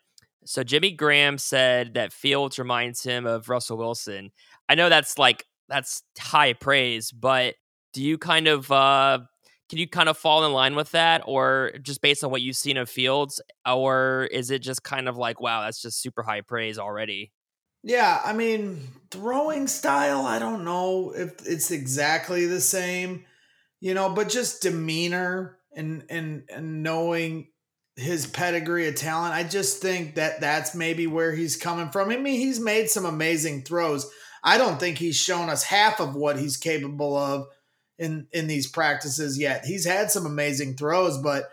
so 0.51 0.65
Jimmy 0.65 0.91
Graham 0.91 1.37
said 1.37 1.93
that 1.93 2.11
Fields 2.11 2.59
reminds 2.59 3.01
him 3.01 3.25
of 3.25 3.47
Russell 3.47 3.77
Wilson. 3.77 4.31
I 4.67 4.75
know 4.75 4.89
that's 4.89 5.17
like 5.17 5.45
that's 5.69 6.03
high 6.19 6.51
praise, 6.51 7.09
but 7.09 7.55
do 7.93 8.03
you 8.03 8.17
kind 8.17 8.49
of 8.49 8.69
uh 8.69 9.19
can 9.69 9.79
you 9.79 9.87
kind 9.87 10.09
of 10.09 10.17
fall 10.17 10.43
in 10.43 10.51
line 10.51 10.75
with 10.75 10.91
that 10.91 11.23
or 11.25 11.71
just 11.81 12.01
based 12.01 12.25
on 12.25 12.31
what 12.31 12.41
you've 12.41 12.57
seen 12.57 12.75
of 12.75 12.89
Fields 12.89 13.41
or 13.65 14.27
is 14.33 14.51
it 14.51 14.59
just 14.59 14.83
kind 14.83 15.07
of 15.07 15.15
like 15.15 15.39
wow, 15.39 15.61
that's 15.61 15.81
just 15.81 16.01
super 16.01 16.21
high 16.21 16.41
praise 16.41 16.77
already? 16.77 17.31
Yeah, 17.81 18.19
I 18.21 18.33
mean, 18.33 18.89
throwing 19.09 19.69
style, 19.69 20.25
I 20.25 20.37
don't 20.37 20.65
know 20.65 21.13
if 21.15 21.47
it's 21.47 21.71
exactly 21.71 22.45
the 22.45 22.59
same, 22.59 23.23
you 23.79 23.93
know, 23.93 24.09
but 24.09 24.27
just 24.27 24.61
demeanor 24.61 25.59
and 25.73 26.03
and 26.09 26.43
and 26.53 26.83
knowing 26.83 27.47
his 27.95 28.25
pedigree 28.25 28.87
of 28.87 28.95
talent. 28.95 29.33
I 29.33 29.43
just 29.43 29.81
think 29.81 30.15
that 30.15 30.41
that's 30.41 30.73
maybe 30.73 31.07
where 31.07 31.33
he's 31.33 31.57
coming 31.57 31.89
from. 31.89 32.09
I 32.09 32.17
mean, 32.17 32.39
he's 32.39 32.59
made 32.59 32.89
some 32.89 33.05
amazing 33.05 33.63
throws. 33.63 34.09
I 34.43 34.57
don't 34.57 34.79
think 34.79 34.97
he's 34.97 35.17
shown 35.17 35.49
us 35.49 35.63
half 35.63 35.99
of 35.99 36.15
what 36.15 36.39
he's 36.39 36.57
capable 36.57 37.15
of 37.15 37.47
in 37.99 38.27
in 38.31 38.47
these 38.47 38.67
practices 38.67 39.37
yet. 39.37 39.65
He's 39.65 39.85
had 39.85 40.09
some 40.09 40.25
amazing 40.25 40.75
throws, 40.75 41.17
but 41.17 41.49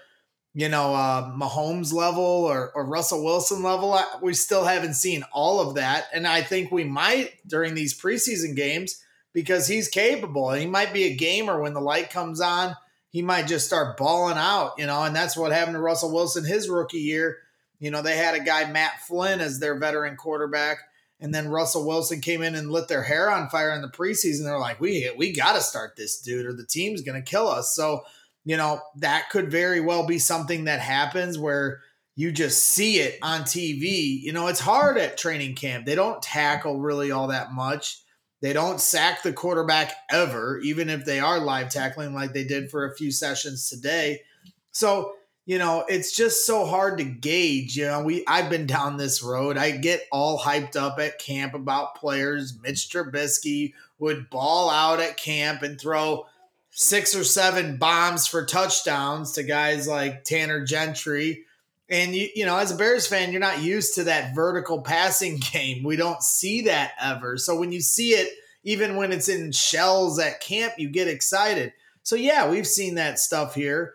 you 0.55 0.69
know, 0.69 0.95
uh, 0.95 1.31
Mahomes 1.37 1.93
level 1.93 2.25
or, 2.25 2.73
or 2.75 2.87
Russell 2.87 3.23
Wilson 3.23 3.63
level, 3.63 3.97
we 4.23 4.35
still 4.35 4.65
haven't 4.65 4.95
seen 4.95 5.23
all 5.33 5.61
of 5.61 5.77
that. 5.77 6.07
And 6.13 6.27
I 6.27 6.43
think 6.43 6.73
we 6.73 6.85
might 6.85 7.33
during 7.47 7.75
these 7.75 8.01
preseason 8.01 8.57
games 8.57 9.01
because 9.33 9.69
he's 9.69 9.89
capable. 9.89 10.51
He 10.51 10.67
might 10.67 10.93
be 10.93 11.05
a 11.05 11.15
gamer 11.15 11.61
when 11.61 11.75
the 11.75 11.81
light 11.81 12.11
comes 12.11 12.41
on 12.41 12.75
he 13.11 13.23
might 13.23 13.47
just 13.47 13.67
start 13.67 13.97
balling 13.97 14.37
out, 14.37 14.75
you 14.79 14.87
know, 14.87 15.03
and 15.03 15.17
that's 15.17 15.37
what 15.37 15.53
happened 15.53 15.75
to 15.75 15.81
Russell 15.81 16.13
Wilson 16.13 16.45
his 16.45 16.69
rookie 16.69 16.99
year. 16.99 17.39
You 17.79 17.91
know, 17.91 18.03
they 18.03 18.17
had 18.17 18.35
a 18.35 18.45
guy, 18.45 18.71
Matt 18.71 19.01
Flynn, 19.07 19.41
as 19.41 19.61
their 19.61 19.79
veteran 19.79 20.17
quarterback. 20.17 20.79
And 21.21 21.35
then 21.35 21.49
Russell 21.49 21.87
Wilson 21.87 22.21
came 22.21 22.43
in 22.43 22.55
and 22.55 22.71
lit 22.71 22.89
their 22.89 23.03
hair 23.03 23.31
on 23.31 23.49
fire 23.49 23.73
in 23.73 23.83
the 23.83 23.89
preseason. 23.89 24.45
They're 24.45 24.59
like, 24.59 24.81
we 24.81 25.11
we 25.17 25.33
got 25.33 25.55
to 25.55 25.61
start 25.61 25.97
this 25.97 26.21
dude, 26.21 26.47
or 26.47 26.53
the 26.53 26.67
team's 26.67 27.03
going 27.03 27.21
to 27.21 27.29
kill 27.29 27.49
us. 27.49 27.75
So, 27.75 28.03
you 28.45 28.57
know, 28.57 28.81
that 28.97 29.31
could 29.31 29.51
very 29.51 29.81
well 29.81 30.07
be 30.07 30.19
something 30.19 30.65
that 30.65 30.81
happens 30.81 31.37
where 31.37 31.81
you 32.15 32.31
just 32.31 32.63
see 32.63 32.99
it 32.99 33.19
on 33.23 33.43
TV. 33.43 34.21
You 34.21 34.33
know, 34.33 34.47
it's 34.47 34.61
hard 34.61 34.97
at 34.97 35.19
training 35.19 35.55
camp. 35.55 35.87
They 35.87 35.95
don't 35.95 36.23
tackle 36.23 36.79
really 36.79 37.11
all 37.11 37.29
that 37.29 37.53
much. 37.53 38.01
They 38.41 38.53
don't 38.53 38.81
sack 38.81 39.23
the 39.23 39.33
quarterback 39.33 39.93
ever, 40.11 40.61
even 40.61 40.89
if 40.89 41.05
they 41.05 41.19
are 41.19 41.41
live 41.41 41.71
tackling 41.71 42.15
like 42.15 42.33
they 42.33 42.45
did 42.45 42.71
for 42.71 42.85
a 42.85 42.95
few 42.95 43.11
sessions 43.11 43.69
today. 43.69 44.23
So, 44.71 45.15
you 45.45 45.59
know, 45.59 45.85
it's 45.89 46.15
just 46.15 46.47
so 46.47 46.65
hard 46.65 46.99
to 46.99 47.05
gauge. 47.05 47.77
You 47.77 47.87
know, 47.87 48.03
we 48.03 48.25
I've 48.27 48.51
been 48.51 48.67
down 48.67 48.97
this 48.97 49.23
road. 49.23 49.57
I 49.57 49.73
get 49.73 50.07
all 50.13 50.39
hyped 50.39 50.77
up 50.77 51.01
at 51.01 51.19
camp 51.19 51.55
about 51.55 51.97
players. 51.97 52.57
Mitch 52.63 52.91
Trubisky 52.91 53.73
would 53.99 54.31
ball 54.31 54.71
out 54.71 55.01
at 55.01 55.17
camp 55.17 55.63
and 55.63 55.81
throw 55.81 56.27
six 56.71 57.17
or 57.17 57.25
seven 57.25 57.77
bombs 57.77 58.29
for 58.29 58.45
touchdowns 58.45 59.33
to 59.33 59.43
guys 59.43 59.89
like 59.89 60.23
Tanner 60.23 60.65
Gentry 60.65 61.45
and 61.91 62.15
you, 62.15 62.29
you 62.35 62.45
know, 62.45 62.59
as 62.59 62.71
a 62.71 62.77
Bears 62.77 63.07
fan, 63.07 63.33
you're 63.33 63.41
not 63.41 63.63
used 63.63 63.95
to 63.95 64.05
that 64.05 64.35
vertical 64.35 64.83
passing 64.83 65.39
game. 65.53 65.83
We 65.83 65.97
don't 65.97 66.23
see 66.23 66.63
that 66.63 66.93
ever. 67.01 67.37
So 67.37 67.59
when 67.59 67.73
you 67.73 67.81
see 67.81 68.11
it, 68.11 68.33
even 68.65 68.97
when 68.97 69.13
it's 69.13 69.29
in 69.29 69.53
shells 69.53 70.19
at 70.19 70.41
camp, 70.41 70.75
you 70.77 70.91
get 70.91 71.09
excited. 71.09 71.73
So 72.03 72.17
yeah, 72.17 72.49
we've 72.49 72.67
seen 72.67 72.97
that 72.97 73.19
stuff 73.19 73.55
here. 73.55 73.95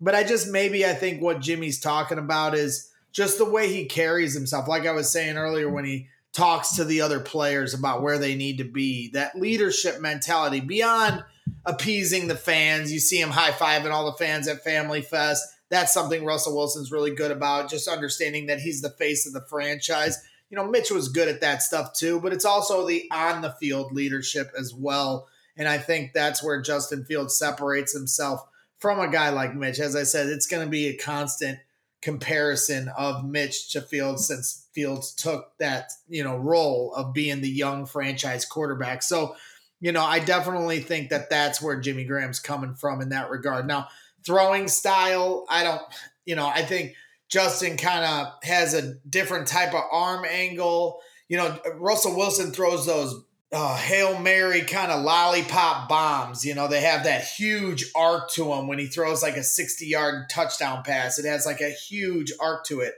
But 0.00 0.14
I 0.14 0.24
just 0.24 0.48
maybe 0.48 0.84
I 0.84 0.94
think 0.94 1.22
what 1.22 1.40
Jimmy's 1.40 1.80
talking 1.80 2.18
about 2.18 2.54
is 2.54 2.90
just 3.12 3.38
the 3.38 3.44
way 3.44 3.72
he 3.72 3.84
carries 3.84 4.34
himself. 4.34 4.66
Like 4.66 4.86
I 4.86 4.92
was 4.92 5.10
saying 5.10 5.36
earlier, 5.36 5.68
when 5.68 5.84
he 5.84 6.08
talks 6.32 6.76
to 6.76 6.84
the 6.84 7.00
other 7.00 7.20
players 7.20 7.74
about 7.74 8.02
where 8.02 8.18
they 8.18 8.34
need 8.34 8.58
to 8.58 8.64
be, 8.64 9.10
that 9.12 9.38
leadership 9.38 10.00
mentality 10.00 10.60
beyond 10.60 11.24
appeasing 11.64 12.26
the 12.26 12.34
fans. 12.34 12.92
You 12.92 12.98
see 12.98 13.20
him 13.20 13.30
high 13.30 13.52
fiving 13.52 13.92
all 13.92 14.06
the 14.06 14.18
fans 14.18 14.48
at 14.48 14.64
Family 14.64 15.00
Fest 15.00 15.46
that's 15.74 15.92
something 15.92 16.24
Russell 16.24 16.56
Wilson's 16.56 16.92
really 16.92 17.14
good 17.14 17.30
about, 17.30 17.70
just 17.70 17.88
understanding 17.88 18.46
that 18.46 18.60
he's 18.60 18.80
the 18.80 18.90
face 18.90 19.26
of 19.26 19.32
the 19.32 19.44
franchise. 19.48 20.22
You 20.50 20.56
know, 20.56 20.68
Mitch 20.68 20.90
was 20.90 21.08
good 21.08 21.28
at 21.28 21.40
that 21.40 21.62
stuff 21.62 21.94
too, 21.94 22.20
but 22.20 22.32
it's 22.32 22.44
also 22.44 22.86
the 22.86 23.10
on 23.10 23.42
the 23.42 23.52
field 23.52 23.92
leadership 23.92 24.52
as 24.58 24.74
well. 24.74 25.28
And 25.56 25.68
I 25.68 25.78
think 25.78 26.12
that's 26.12 26.42
where 26.42 26.60
Justin 26.60 27.04
Fields 27.04 27.36
separates 27.36 27.92
himself 27.92 28.46
from 28.78 29.00
a 29.00 29.08
guy 29.08 29.30
like 29.30 29.54
Mitch. 29.54 29.78
As 29.78 29.96
I 29.96 30.02
said, 30.02 30.28
it's 30.28 30.46
going 30.46 30.64
to 30.64 30.70
be 30.70 30.88
a 30.88 30.96
constant 30.96 31.58
comparison 32.02 32.90
of 32.98 33.24
Mitch 33.24 33.72
to 33.72 33.80
Fields 33.80 34.26
since 34.26 34.66
Fields 34.74 35.14
took 35.14 35.56
that, 35.58 35.90
you 36.08 36.22
know, 36.22 36.36
role 36.36 36.92
of 36.94 37.14
being 37.14 37.40
the 37.40 37.48
young 37.48 37.86
franchise 37.86 38.44
quarterback. 38.44 39.02
So, 39.02 39.36
you 39.80 39.92
know, 39.92 40.04
I 40.04 40.18
definitely 40.18 40.80
think 40.80 41.10
that 41.10 41.30
that's 41.30 41.62
where 41.62 41.80
Jimmy 41.80 42.04
Graham's 42.04 42.40
coming 42.40 42.74
from 42.74 43.00
in 43.00 43.08
that 43.10 43.30
regard. 43.30 43.66
Now, 43.66 43.88
throwing 44.24 44.68
style. 44.68 45.46
I 45.48 45.62
don't, 45.62 45.82
you 46.24 46.36
know, 46.36 46.46
I 46.46 46.62
think 46.62 46.94
Justin 47.28 47.76
kind 47.76 48.04
of 48.04 48.32
has 48.42 48.74
a 48.74 48.94
different 49.08 49.46
type 49.46 49.74
of 49.74 49.82
arm 49.90 50.24
angle. 50.28 51.00
You 51.28 51.38
know, 51.38 51.58
Russell 51.76 52.16
Wilson 52.16 52.52
throws 52.52 52.86
those 52.86 53.24
uh, 53.52 53.76
Hail 53.76 54.18
Mary 54.18 54.62
kind 54.62 54.90
of 54.90 55.04
lollipop 55.04 55.88
bombs. 55.88 56.44
You 56.44 56.54
know, 56.54 56.68
they 56.68 56.80
have 56.80 57.04
that 57.04 57.24
huge 57.24 57.90
arc 57.94 58.30
to 58.32 58.44
them 58.44 58.66
when 58.66 58.78
he 58.78 58.86
throws 58.86 59.22
like 59.22 59.36
a 59.36 59.42
60 59.42 59.86
yard 59.86 60.28
touchdown 60.28 60.82
pass. 60.82 61.18
It 61.18 61.26
has 61.26 61.46
like 61.46 61.60
a 61.60 61.70
huge 61.70 62.32
arc 62.40 62.64
to 62.66 62.80
it. 62.80 62.94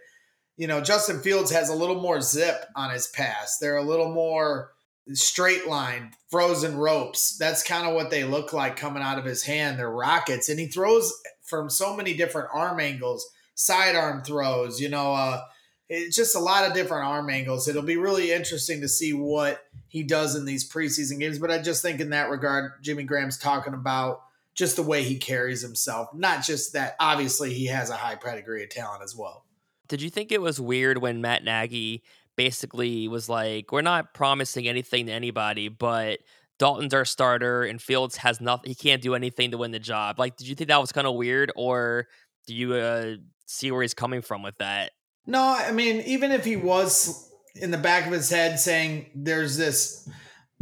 You 0.57 0.67
know, 0.67 0.81
Justin 0.81 1.21
Fields 1.21 1.51
has 1.51 1.69
a 1.69 1.75
little 1.75 2.01
more 2.01 2.23
zip 2.23 2.65
on 2.75 2.91
his 2.91 3.07
pass. 3.07 3.59
They're 3.59 3.77
a 3.77 3.85
little 3.85 4.11
more 4.11 4.71
straight 5.13 5.67
line, 5.67 6.13
frozen 6.31 6.77
ropes. 6.77 7.37
That's 7.39 7.63
kind 7.63 7.87
of 7.87 7.95
what 7.95 8.11
they 8.11 8.25
look 8.25 8.53
like 8.53 8.77
coming 8.77 9.03
out 9.03 9.19
of 9.19 9.25
his 9.25 9.43
hand. 9.43 9.79
They're 9.79 9.91
rockets, 9.91 10.49
and 10.49 10.59
he 10.59 10.67
throws 10.67 11.13
from 11.43 11.71
so 11.71 11.97
many 11.97 12.15
different 12.15 12.49
arm 12.53 12.81
angles, 12.81 13.27
sidearm 13.55 14.23
throws. 14.23 14.81
You 14.81 14.89
know, 14.89 15.13
uh, 15.13 15.43
it's 15.89 16.17
just 16.17 16.35
a 16.35 16.41
lot 16.41 16.67
of 16.67 16.75
different 16.75 17.07
arm 17.07 17.31
angles. 17.31 17.69
It'll 17.69 17.83
be 17.83 17.97
really 17.97 18.33
interesting 18.33 18.81
to 18.81 18.89
see 18.89 19.13
what 19.13 19.63
he 19.89 20.03
does 20.03 20.35
in 20.35 20.45
these 20.45 20.69
preseason 20.69 21.21
games. 21.21 21.39
But 21.39 21.51
I 21.51 21.59
just 21.59 21.83
think 21.83 22.01
in 22.01 22.11
that 22.11 22.31
regard, 22.31 22.83
Jimmy 22.83 23.05
Graham's 23.05 23.39
talking 23.39 23.75
about 23.75 24.23
just 24.55 24.77
the 24.77 24.83
way 24.83 25.05
he 25.05 25.19
carries 25.19 25.63
himself, 25.63 26.13
not 26.15 26.43
just 26.43 26.73
that. 26.73 26.97
Obviously, 26.99 27.53
he 27.55 27.67
has 27.67 27.91
a 27.91 27.97
high 27.97 28.17
pedigree 28.17 28.65
of 28.65 28.71
talent 28.71 29.03
as 29.03 29.15
well. 29.15 29.45
Did 29.87 30.03
you 30.03 30.11
think 30.11 30.33
it 30.33 30.41
was 30.41 30.61
weird 30.61 30.99
when 30.99 31.21
Matt 31.21 31.45
Nagy 31.45 32.03
basically 32.37 33.09
was 33.09 33.29
like, 33.29 33.73
"We're 33.73 33.83
not 33.83 34.15
promising 34.15 34.69
anything 34.69 35.07
to 35.07 35.13
anybody, 35.13 35.69
but 35.69 36.21
Dalton's 36.59 36.95
our 36.95 37.05
starter 37.05 37.65
and 37.65 37.81
Fields 37.81 38.17
has 38.19 38.41
nothing. 38.41 38.71
He 38.71 38.75
can't 38.75 39.03
do 39.03 39.15
anything 39.15 39.51
to 39.51 39.59
win 39.59 39.73
the 39.73 39.79
job." 39.79 40.19
Like, 40.19 40.37
did 40.37 40.49
you 40.49 40.55
think 40.55 40.69
that 40.69 40.81
was 40.81 40.93
kind 40.93 41.07
of 41.07 41.15
weird, 41.15 41.53
or 41.57 42.07
do 42.47 42.55
you 42.55 42.75
uh, 42.75 43.17
see 43.47 43.71
where 43.71 43.83
he's 43.83 43.95
coming 43.95 44.23
from 44.23 44.43
with 44.43 44.57
that? 44.59 44.93
No, 45.27 45.43
I 45.43 45.73
mean, 45.73 46.03
even 46.03 46.31
if 46.31 46.45
he 46.45 46.57
was 46.57 47.31
in 47.57 47.71
the 47.71 47.79
back 47.79 48.07
of 48.07 48.13
his 48.13 48.31
head 48.31 48.61
saying 48.61 49.11
there's 49.15 49.57
this 49.57 50.09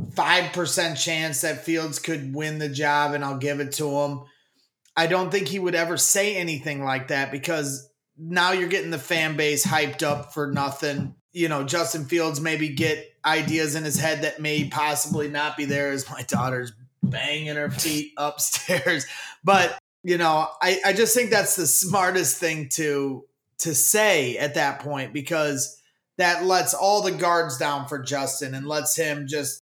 5% 0.01 0.97
chance 0.97 1.43
that 1.43 1.65
Fields 1.65 1.99
could 1.99 2.35
win 2.35 2.59
the 2.59 2.69
job 2.69 3.13
and 3.15 3.25
I'll 3.25 3.39
give 3.39 3.61
it 3.61 3.73
to 3.73 3.89
him, 3.89 4.23
I 4.97 5.07
don't 5.07 5.31
think 5.31 5.49
he 5.49 5.59
would 5.59 5.75
ever 5.75 5.97
say 5.97 6.37
anything 6.37 6.85
like 6.85 7.09
that 7.09 7.31
because 7.31 7.89
now 8.17 8.53
you're 8.53 8.69
getting 8.69 8.91
the 8.91 8.99
fan 8.99 9.37
base 9.37 9.67
hyped 9.67 10.03
up 10.03 10.33
for 10.33 10.51
nothing. 10.51 11.15
You 11.35 11.49
know, 11.49 11.65
Justin 11.65 12.07
Fields 12.07 12.41
maybe 12.41 12.71
get 12.71 13.13
ideas 13.25 13.75
in 13.75 13.85
his 13.85 13.99
head 13.99 14.23
that 14.23 14.41
may 14.41 14.69
possibly 14.69 15.29
not 15.29 15.57
be 15.57 15.67
there 15.67 15.91
as 15.91 16.09
my 16.09 16.23
daughter's 16.29 16.73
banging 17.03 17.57
her 17.57 17.71
feet 17.71 18.13
upstairs. 18.17 19.07
But, 19.45 19.79
you 20.03 20.17
know, 20.17 20.49
I, 20.63 20.81
I 20.87 20.93
just 20.95 21.15
think 21.15 21.31
that's 21.31 21.57
the 21.57 21.67
smartest 21.67 22.39
thing 22.39 22.69
to 22.71 23.25
to 23.59 23.75
say 23.75 24.37
at 24.37 24.55
that 24.55 24.81
point 24.81 25.13
because 25.13 25.81
that 26.19 26.45
lets 26.45 26.75
all 26.75 27.03
the 27.03 27.13
guards 27.13 27.57
down 27.57 27.87
for 27.87 27.99
Justin 28.01 28.55
and 28.55 28.67
lets 28.67 28.97
him 28.97 29.27
just 29.29 29.61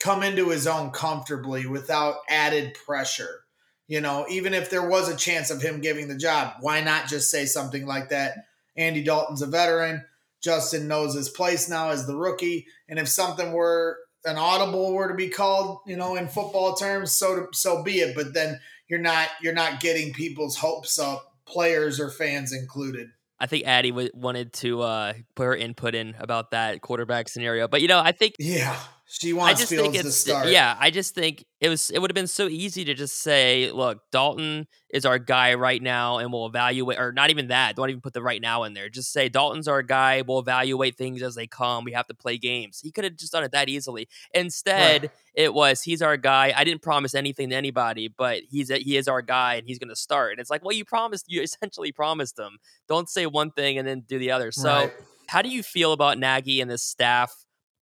come 0.00 0.22
into 0.22 0.48
his 0.48 0.66
own 0.66 0.90
comfortably 0.90 1.66
without 1.66 2.16
added 2.28 2.76
pressure. 2.86 3.40
You 3.88 4.00
know, 4.00 4.26
even 4.30 4.54
if 4.54 4.70
there 4.70 4.88
was 4.88 5.08
a 5.08 5.16
chance 5.16 5.50
of 5.50 5.62
him 5.62 5.80
giving 5.80 6.08
the 6.08 6.16
job, 6.16 6.54
why 6.60 6.80
not 6.80 7.08
just 7.08 7.30
say 7.30 7.46
something 7.46 7.86
like 7.86 8.08
that? 8.08 8.46
Andy 8.76 9.02
Dalton's 9.02 9.42
a 9.42 9.46
veteran. 9.46 10.04
Justin 10.42 10.88
knows 10.88 11.14
his 11.14 11.28
place 11.28 11.68
now 11.68 11.90
as 11.90 12.06
the 12.06 12.16
rookie. 12.16 12.66
And 12.88 12.98
if 12.98 13.08
something 13.08 13.52
were 13.52 13.98
an 14.24 14.36
audible 14.36 14.92
were 14.92 15.08
to 15.08 15.14
be 15.14 15.28
called, 15.28 15.80
you 15.86 15.96
know, 15.96 16.16
in 16.16 16.28
football 16.28 16.74
terms, 16.74 17.12
so 17.12 17.36
to, 17.36 17.46
so 17.52 17.82
be 17.82 18.00
it. 18.00 18.14
But 18.14 18.34
then 18.34 18.60
you're 18.88 19.00
not 19.00 19.28
you're 19.40 19.54
not 19.54 19.80
getting 19.80 20.12
people's 20.12 20.56
hopes 20.56 20.98
up, 20.98 21.36
players 21.46 22.00
or 22.00 22.10
fans 22.10 22.52
included. 22.52 23.08
I 23.38 23.46
think 23.46 23.66
Addie 23.66 23.90
w- 23.90 24.10
wanted 24.14 24.52
to 24.54 24.82
uh, 24.82 25.12
put 25.34 25.44
her 25.44 25.56
input 25.56 25.96
in 25.96 26.14
about 26.20 26.52
that 26.52 26.80
quarterback 26.80 27.28
scenario, 27.28 27.66
but 27.66 27.82
you 27.82 27.88
know, 27.88 27.98
I 27.98 28.12
think 28.12 28.36
yeah, 28.38 28.78
she 29.12 29.34
wants 29.34 29.60
I 29.60 29.62
just 29.62 29.68
Fields 29.68 29.82
think 29.82 29.94
it's, 29.94 30.04
to 30.24 30.30
start. 30.30 30.48
Yeah, 30.48 30.74
I 30.80 30.90
just 30.90 31.14
think 31.14 31.44
it 31.60 31.68
was 31.68 31.90
it 31.90 31.98
would 31.98 32.10
have 32.10 32.14
been 32.14 32.26
so 32.26 32.48
easy 32.48 32.82
to 32.86 32.94
just 32.94 33.20
say, 33.20 33.70
look, 33.70 34.00
Dalton 34.10 34.66
is 34.88 35.04
our 35.04 35.18
guy 35.18 35.52
right 35.52 35.82
now, 35.82 36.16
and 36.16 36.32
we'll 36.32 36.46
evaluate, 36.46 36.98
or 36.98 37.12
not 37.12 37.28
even 37.28 37.48
that. 37.48 37.76
Don't 37.76 37.90
even 37.90 38.00
put 38.00 38.14
the 38.14 38.22
right 38.22 38.40
now 38.40 38.62
in 38.62 38.72
there. 38.72 38.88
Just 38.88 39.12
say 39.12 39.28
Dalton's 39.28 39.68
our 39.68 39.82
guy. 39.82 40.22
We'll 40.26 40.38
evaluate 40.38 40.96
things 40.96 41.22
as 41.22 41.34
they 41.34 41.46
come. 41.46 41.84
We 41.84 41.92
have 41.92 42.06
to 42.06 42.14
play 42.14 42.38
games. 42.38 42.80
He 42.82 42.90
could 42.90 43.04
have 43.04 43.16
just 43.16 43.32
done 43.32 43.44
it 43.44 43.52
that 43.52 43.68
easily. 43.68 44.08
Instead, 44.32 45.02
right. 45.02 45.10
it 45.34 45.52
was 45.52 45.82
he's 45.82 46.00
our 46.00 46.16
guy. 46.16 46.54
I 46.56 46.64
didn't 46.64 46.80
promise 46.80 47.14
anything 47.14 47.50
to 47.50 47.54
anybody, 47.54 48.08
but 48.08 48.40
he's 48.48 48.70
a, 48.70 48.78
he 48.78 48.96
is 48.96 49.08
our 49.08 49.20
guy, 49.20 49.56
and 49.56 49.68
he's 49.68 49.78
going 49.78 49.90
to 49.90 49.96
start. 49.96 50.32
And 50.32 50.40
it's 50.40 50.48
like, 50.48 50.64
well, 50.64 50.74
you 50.74 50.86
promised, 50.86 51.26
you 51.28 51.42
essentially 51.42 51.92
promised 51.92 52.38
him. 52.38 52.56
Don't 52.88 53.10
say 53.10 53.26
one 53.26 53.50
thing 53.50 53.76
and 53.76 53.86
then 53.86 54.04
do 54.08 54.18
the 54.18 54.30
other. 54.30 54.52
So. 54.52 54.72
Right. 54.72 54.92
How 55.28 55.40
do 55.40 55.48
you 55.48 55.62
feel 55.62 55.92
about 55.92 56.18
Nagy 56.18 56.60
and 56.60 56.70
this 56.70 56.82
staff 56.82 57.32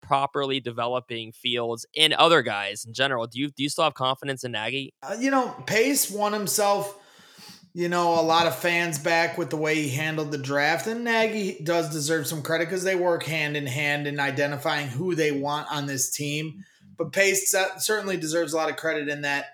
properly 0.10 0.60
developing 0.60 1.32
Fields 1.32 1.86
and 1.96 2.14
other 2.14 2.42
guys 2.42 2.84
in 2.84 2.94
general. 2.94 3.28
Do 3.28 3.40
you 3.40 3.52
do 3.52 3.62
you 3.62 3.70
still 3.70 3.84
have 3.84 3.94
confidence 3.94 4.44
in 4.44 4.54
Nagy? 4.54 4.92
Uh, 5.04 5.16
you 5.20 5.30
know, 5.30 5.50
Pace 5.68 6.10
won 6.10 6.34
himself. 6.34 6.98
You 7.76 7.90
know, 7.90 8.20
a 8.20 8.24
lot 8.24 8.48
of 8.48 8.56
fans 8.56 8.98
back 8.98 9.38
with 9.38 9.52
the 9.52 9.56
way 9.56 9.76
he 9.76 9.90
handled 9.90 10.32
the 10.32 10.40
draft, 10.40 10.88
and 10.88 11.04
Nagy 11.04 11.60
does 11.64 11.92
deserve 11.92 12.26
some 12.26 12.42
credit 12.42 12.68
because 12.68 12.84
they 12.84 12.96
work 12.96 13.22
hand 13.22 13.56
in 13.56 13.68
hand 13.68 14.08
in 14.08 14.20
identifying 14.20 14.88
who 14.88 15.14
they 15.14 15.32
want 15.32 15.72
on 15.72 15.86
this 15.86 16.10
team. 16.10 16.66
But 16.98 17.14
Pace 17.14 17.56
certainly 17.78 18.18
deserves 18.18 18.54
a 18.54 18.58
lot 18.58 18.72
of 18.72 18.78
credit 18.78 19.08
in 19.10 19.22
that 19.22 19.46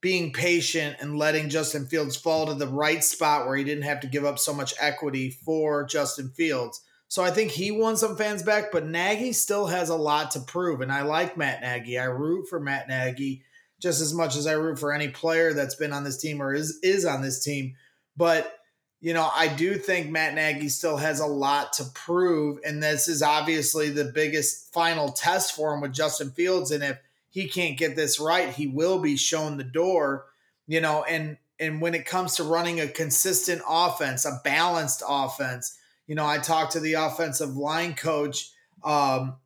being 0.00 0.32
patient 0.32 0.96
and 0.98 1.16
letting 1.16 1.48
Justin 1.48 1.86
Fields 1.86 2.16
fall 2.16 2.46
to 2.46 2.54
the 2.54 2.66
right 2.66 3.04
spot 3.04 3.46
where 3.46 3.56
he 3.56 3.62
didn't 3.62 3.84
have 3.84 4.00
to 4.00 4.08
give 4.08 4.24
up 4.24 4.40
so 4.40 4.52
much 4.52 4.74
equity 4.80 5.30
for 5.30 5.84
Justin 5.84 6.30
Fields. 6.30 6.80
So 7.14 7.22
I 7.22 7.30
think 7.30 7.52
he 7.52 7.70
won 7.70 7.96
some 7.96 8.16
fans 8.16 8.42
back, 8.42 8.72
but 8.72 8.88
Nagy 8.88 9.32
still 9.32 9.66
has 9.66 9.88
a 9.88 9.94
lot 9.94 10.32
to 10.32 10.40
prove. 10.40 10.80
And 10.80 10.90
I 10.90 11.02
like 11.02 11.36
Matt 11.36 11.60
Nagy. 11.60 11.96
I 11.96 12.06
root 12.06 12.48
for 12.48 12.58
Matt 12.58 12.88
Nagy 12.88 13.44
just 13.80 14.00
as 14.00 14.12
much 14.12 14.34
as 14.34 14.48
I 14.48 14.54
root 14.54 14.80
for 14.80 14.92
any 14.92 15.06
player 15.06 15.52
that's 15.52 15.76
been 15.76 15.92
on 15.92 16.02
this 16.02 16.18
team 16.18 16.42
or 16.42 16.52
is 16.52 16.80
is 16.82 17.04
on 17.04 17.22
this 17.22 17.44
team. 17.44 17.76
But 18.16 18.52
you 19.00 19.14
know, 19.14 19.30
I 19.32 19.46
do 19.46 19.76
think 19.76 20.10
Matt 20.10 20.34
Nagy 20.34 20.68
still 20.68 20.96
has 20.96 21.20
a 21.20 21.26
lot 21.26 21.74
to 21.74 21.84
prove, 21.94 22.58
and 22.66 22.82
this 22.82 23.06
is 23.06 23.22
obviously 23.22 23.90
the 23.90 24.06
biggest 24.06 24.74
final 24.74 25.12
test 25.12 25.54
for 25.54 25.72
him 25.72 25.82
with 25.82 25.92
Justin 25.92 26.32
Fields. 26.32 26.72
And 26.72 26.82
if 26.82 26.98
he 27.30 27.46
can't 27.46 27.78
get 27.78 27.94
this 27.94 28.18
right, 28.18 28.48
he 28.48 28.66
will 28.66 28.98
be 28.98 29.16
shown 29.16 29.56
the 29.56 29.62
door. 29.62 30.26
You 30.66 30.80
know, 30.80 31.04
and 31.04 31.36
and 31.60 31.80
when 31.80 31.94
it 31.94 32.06
comes 32.06 32.34
to 32.38 32.42
running 32.42 32.80
a 32.80 32.88
consistent 32.88 33.62
offense, 33.68 34.24
a 34.24 34.40
balanced 34.42 35.04
offense 35.08 35.78
you 36.06 36.14
know, 36.14 36.26
I 36.26 36.38
talked 36.38 36.72
to 36.72 36.80
the 36.80 36.94
offensive 36.94 37.56
line 37.56 37.94
coach 37.94 38.50
um, 38.82 39.36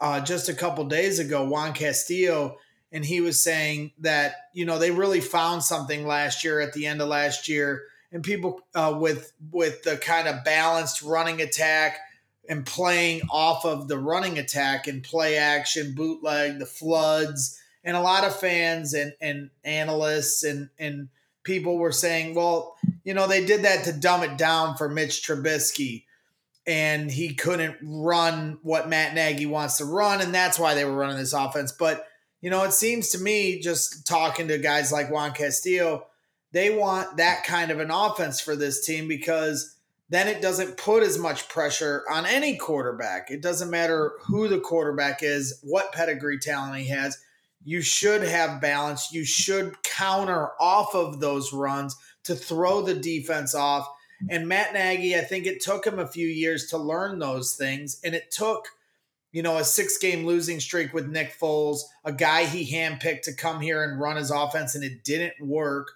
uh, 0.00 0.20
just 0.20 0.48
a 0.48 0.54
couple 0.54 0.84
days 0.84 1.18
ago, 1.18 1.44
Juan 1.44 1.72
Castillo, 1.72 2.58
and 2.92 3.04
he 3.04 3.20
was 3.20 3.42
saying 3.42 3.92
that 4.00 4.34
you 4.52 4.64
know 4.64 4.78
they 4.78 4.90
really 4.90 5.20
found 5.20 5.62
something 5.62 6.06
last 6.06 6.44
year 6.44 6.60
at 6.60 6.72
the 6.72 6.86
end 6.86 7.00
of 7.00 7.08
last 7.08 7.48
year, 7.48 7.82
and 8.12 8.22
people 8.22 8.60
uh, 8.74 8.94
with 8.98 9.32
with 9.50 9.82
the 9.82 9.96
kind 9.96 10.28
of 10.28 10.44
balanced 10.44 11.02
running 11.02 11.40
attack 11.40 11.98
and 12.48 12.66
playing 12.66 13.22
off 13.30 13.64
of 13.64 13.88
the 13.88 13.98
running 13.98 14.38
attack 14.38 14.86
and 14.86 15.02
play 15.02 15.36
action, 15.36 15.94
bootleg, 15.94 16.58
the 16.58 16.66
floods, 16.66 17.58
and 17.82 17.96
a 17.96 18.02
lot 18.02 18.24
of 18.24 18.36
fans 18.36 18.94
and 18.94 19.14
and 19.20 19.50
analysts 19.64 20.44
and 20.44 20.68
and 20.78 21.08
people 21.42 21.76
were 21.76 21.92
saying, 21.92 22.34
well, 22.34 22.73
you 23.04 23.14
know, 23.14 23.26
they 23.26 23.44
did 23.44 23.62
that 23.62 23.84
to 23.84 23.92
dumb 23.92 24.22
it 24.22 24.36
down 24.36 24.76
for 24.76 24.88
Mitch 24.88 25.22
Trubisky 25.26 26.04
and 26.66 27.10
he 27.10 27.34
couldn't 27.34 27.76
run 27.82 28.58
what 28.62 28.88
Matt 28.88 29.14
Nagy 29.14 29.46
wants 29.46 29.78
to 29.78 29.84
run, 29.84 30.20
and 30.20 30.34
that's 30.34 30.58
why 30.58 30.74
they 30.74 30.84
were 30.84 30.96
running 30.96 31.18
this 31.18 31.34
offense. 31.34 31.72
But 31.72 32.06
you 32.40 32.50
know, 32.50 32.64
it 32.64 32.72
seems 32.72 33.10
to 33.10 33.18
me, 33.18 33.60
just 33.60 34.06
talking 34.06 34.48
to 34.48 34.58
guys 34.58 34.92
like 34.92 35.10
Juan 35.10 35.32
Castillo, 35.32 36.06
they 36.52 36.76
want 36.76 37.16
that 37.16 37.44
kind 37.44 37.70
of 37.70 37.80
an 37.80 37.90
offense 37.90 38.38
for 38.38 38.54
this 38.54 38.84
team 38.84 39.08
because 39.08 39.76
then 40.10 40.28
it 40.28 40.42
doesn't 40.42 40.76
put 40.76 41.02
as 41.02 41.18
much 41.18 41.48
pressure 41.48 42.04
on 42.10 42.26
any 42.26 42.56
quarterback. 42.56 43.30
It 43.30 43.40
doesn't 43.40 43.70
matter 43.70 44.12
who 44.26 44.48
the 44.48 44.60
quarterback 44.60 45.22
is, 45.22 45.58
what 45.62 45.92
pedigree 45.92 46.38
talent 46.38 46.76
he 46.76 46.88
has. 46.88 47.18
You 47.64 47.80
should 47.80 48.22
have 48.22 48.60
balance. 48.60 49.10
You 49.10 49.24
should 49.24 49.82
counter 49.82 50.50
off 50.60 50.94
of 50.94 51.20
those 51.20 51.50
runs 51.54 51.96
to 52.24 52.34
throw 52.34 52.82
the 52.82 52.94
defense 52.94 53.54
off 53.54 53.88
and 54.28 54.48
Matt 54.48 54.72
Nagy, 54.72 55.16
I 55.16 55.20
think 55.20 55.46
it 55.46 55.60
took 55.60 55.86
him 55.86 55.98
a 55.98 56.06
few 56.06 56.26
years 56.26 56.66
to 56.66 56.78
learn 56.78 57.18
those 57.18 57.54
things. 57.54 58.00
And 58.04 58.14
it 58.14 58.30
took, 58.30 58.68
you 59.32 59.42
know, 59.42 59.58
a 59.58 59.64
six 59.64 59.98
game 59.98 60.24
losing 60.24 60.60
streak 60.60 60.94
with 60.94 61.08
Nick 61.08 61.38
Foles, 61.38 61.80
a 62.04 62.12
guy 62.12 62.44
he 62.44 62.72
handpicked 62.72 63.22
to 63.22 63.34
come 63.34 63.60
here 63.60 63.82
and 63.82 64.00
run 64.00 64.16
his 64.16 64.30
offense, 64.30 64.74
and 64.74 64.84
it 64.84 65.04
didn't 65.04 65.46
work. 65.46 65.92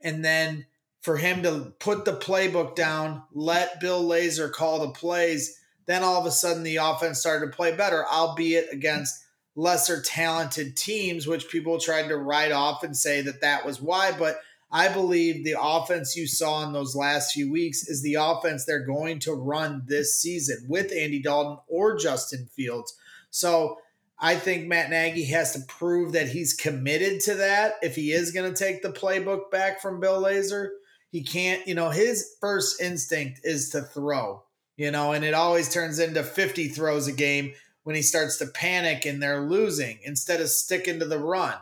And 0.00 0.24
then 0.24 0.66
for 1.00 1.16
him 1.16 1.42
to 1.42 1.72
put 1.78 2.04
the 2.04 2.16
playbook 2.16 2.76
down, 2.76 3.22
let 3.32 3.80
Bill 3.80 4.04
Lazor 4.04 4.52
call 4.52 4.80
the 4.80 4.92
plays, 4.92 5.58
then 5.86 6.04
all 6.04 6.20
of 6.20 6.26
a 6.26 6.30
sudden 6.30 6.62
the 6.62 6.76
offense 6.76 7.18
started 7.18 7.46
to 7.46 7.56
play 7.56 7.74
better, 7.74 8.06
albeit 8.06 8.72
against 8.72 9.24
lesser 9.56 10.00
talented 10.00 10.76
teams, 10.76 11.26
which 11.26 11.48
people 11.48 11.78
tried 11.78 12.08
to 12.08 12.16
write 12.16 12.52
off 12.52 12.84
and 12.84 12.96
say 12.96 13.20
that 13.22 13.40
that 13.40 13.66
was 13.66 13.82
why. 13.82 14.12
But 14.12 14.40
I 14.74 14.88
believe 14.88 15.44
the 15.44 15.56
offense 15.60 16.16
you 16.16 16.26
saw 16.26 16.64
in 16.64 16.72
those 16.72 16.96
last 16.96 17.32
few 17.32 17.52
weeks 17.52 17.86
is 17.86 18.02
the 18.02 18.14
offense 18.14 18.64
they're 18.64 18.86
going 18.86 19.18
to 19.20 19.34
run 19.34 19.82
this 19.86 20.18
season 20.18 20.64
with 20.66 20.92
Andy 20.92 21.20
Dalton 21.20 21.58
or 21.68 21.98
Justin 21.98 22.48
Fields. 22.56 22.96
So 23.30 23.78
I 24.18 24.36
think 24.36 24.66
Matt 24.66 24.88
Nagy 24.88 25.26
has 25.26 25.52
to 25.52 25.60
prove 25.68 26.12
that 26.12 26.28
he's 26.28 26.54
committed 26.54 27.20
to 27.22 27.34
that 27.34 27.74
if 27.82 27.96
he 27.96 28.12
is 28.12 28.32
going 28.32 28.50
to 28.50 28.64
take 28.64 28.80
the 28.80 28.92
playbook 28.92 29.50
back 29.50 29.82
from 29.82 30.00
Bill 30.00 30.22
Lazor. 30.22 30.68
He 31.10 31.22
can't, 31.22 31.66
you 31.68 31.74
know, 31.74 31.90
his 31.90 32.36
first 32.40 32.80
instinct 32.80 33.40
is 33.44 33.68
to 33.70 33.82
throw, 33.82 34.42
you 34.78 34.90
know, 34.90 35.12
and 35.12 35.22
it 35.22 35.34
always 35.34 35.68
turns 35.68 35.98
into 35.98 36.22
50 36.22 36.68
throws 36.68 37.06
a 37.06 37.12
game 37.12 37.52
when 37.82 37.94
he 37.94 38.00
starts 38.00 38.38
to 38.38 38.46
panic 38.46 39.04
and 39.04 39.22
they're 39.22 39.42
losing 39.42 39.98
instead 40.04 40.40
of 40.40 40.48
sticking 40.48 41.00
to 41.00 41.04
the 41.04 41.18
run. 41.18 41.56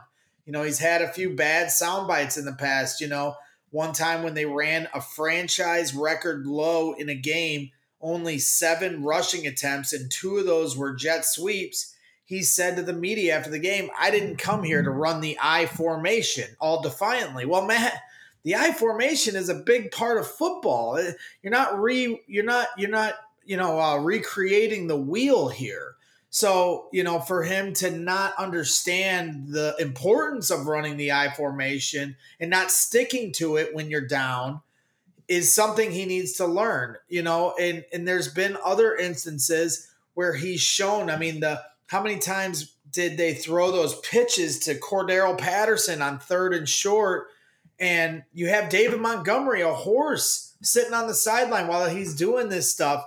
You 0.46 0.53
know, 0.53 0.62
he's 0.62 0.79
had 0.79 1.03
a 1.03 1.12
few 1.12 1.35
bad 1.35 1.70
sound 1.70 2.09
bites 2.09 2.37
in 2.37 2.44
the 2.44 2.53
past. 2.53 3.00
You 3.00 3.09
know, 3.09 3.37
one 3.70 3.92
time 3.92 4.22
when 4.22 4.35
they 4.35 4.46
ran 4.46 4.88
a 4.94 5.00
franchise 5.00 5.94
record 5.94 6.46
low 6.46 6.92
in 6.92 7.09
a 7.09 7.14
game, 7.14 7.70
only 8.00 8.38
seven 8.38 9.03
rushing 9.03 9.46
attempts, 9.46 9.92
and 9.92 10.11
two 10.11 10.38
of 10.38 10.46
those 10.46 10.76
were 10.76 10.94
jet 10.94 11.24
sweeps. 11.24 11.94
He 12.24 12.42
said 12.42 12.76
to 12.76 12.83
the 12.83 12.92
media 12.92 13.37
after 13.37 13.50
the 13.50 13.59
game, 13.59 13.90
I 13.98 14.11
didn't 14.11 14.37
come 14.37 14.62
here 14.62 14.83
to 14.83 14.90
run 14.90 15.20
the 15.20 15.37
I 15.42 15.66
formation 15.66 16.57
all 16.61 16.81
defiantly. 16.81 17.44
Well, 17.44 17.66
Matt, 17.66 18.00
the 18.42 18.55
I 18.55 18.72
formation 18.72 19.37
is 19.37 19.48
a 19.48 19.55
big 19.55 19.90
part 19.90 20.18
of 20.18 20.26
football. 20.26 20.98
You're 21.42 21.53
not 21.53 21.79
re 21.79 22.22
you're 22.26 22.44
not 22.44 22.68
you're 22.79 22.90
not 22.90 23.14
you 23.44 23.57
know 23.57 23.81
uh, 23.81 23.98
recreating 23.98 24.87
the 24.87 24.96
wheel 24.96 25.48
here. 25.48 25.96
So 26.31 26.88
you 26.93 27.03
know 27.03 27.19
for 27.19 27.43
him 27.43 27.73
to 27.75 27.90
not 27.90 28.35
understand 28.38 29.49
the 29.49 29.75
importance 29.79 30.51
of 30.51 30.66
running 30.66 30.97
the 30.97 31.12
I 31.12 31.31
formation 31.31 32.16
and 32.38 32.51
not 32.51 32.71
sticking 32.71 33.33
to 33.33 33.57
it 33.57 33.75
when 33.75 33.90
you're 33.90 34.07
down 34.07 34.61
is 35.27 35.53
something 35.53 35.90
he 35.90 36.07
needs 36.07 36.33
to 36.35 36.47
learn. 36.47 36.97
You 37.09 37.23
know, 37.23 37.55
and 37.61 37.85
and 37.93 38.07
there's 38.07 38.29
been 38.29 38.57
other 38.64 38.95
instances 38.95 39.88
where 40.14 40.35
he's 40.35 40.61
shown. 40.61 41.11
I 41.11 41.16
mean 41.16 41.40
the 41.40 41.62
how 41.88 42.01
many 42.01 42.19
times 42.21 42.77
did 42.93 43.16
they 43.16 43.35
throw 43.35 43.73
those 43.73 43.99
pitches 44.01 44.61
to 44.61 44.75
Cordarrelle 44.75 45.38
Patterson 45.38 46.01
on 46.01 46.21
third 46.21 46.55
and 46.55 46.69
short? 46.69 47.27
And 47.81 48.23
you 48.33 48.49
have 48.49 48.69
David 48.69 49.01
Montgomery, 49.01 49.62
a 49.62 49.73
horse, 49.73 50.55
sitting 50.62 50.95
on 50.95 51.09
the 51.09 51.14
sideline 51.14 51.66
while 51.66 51.88
he's 51.88 52.14
doing 52.14 52.49
this 52.49 52.71
stuff. 52.71 53.05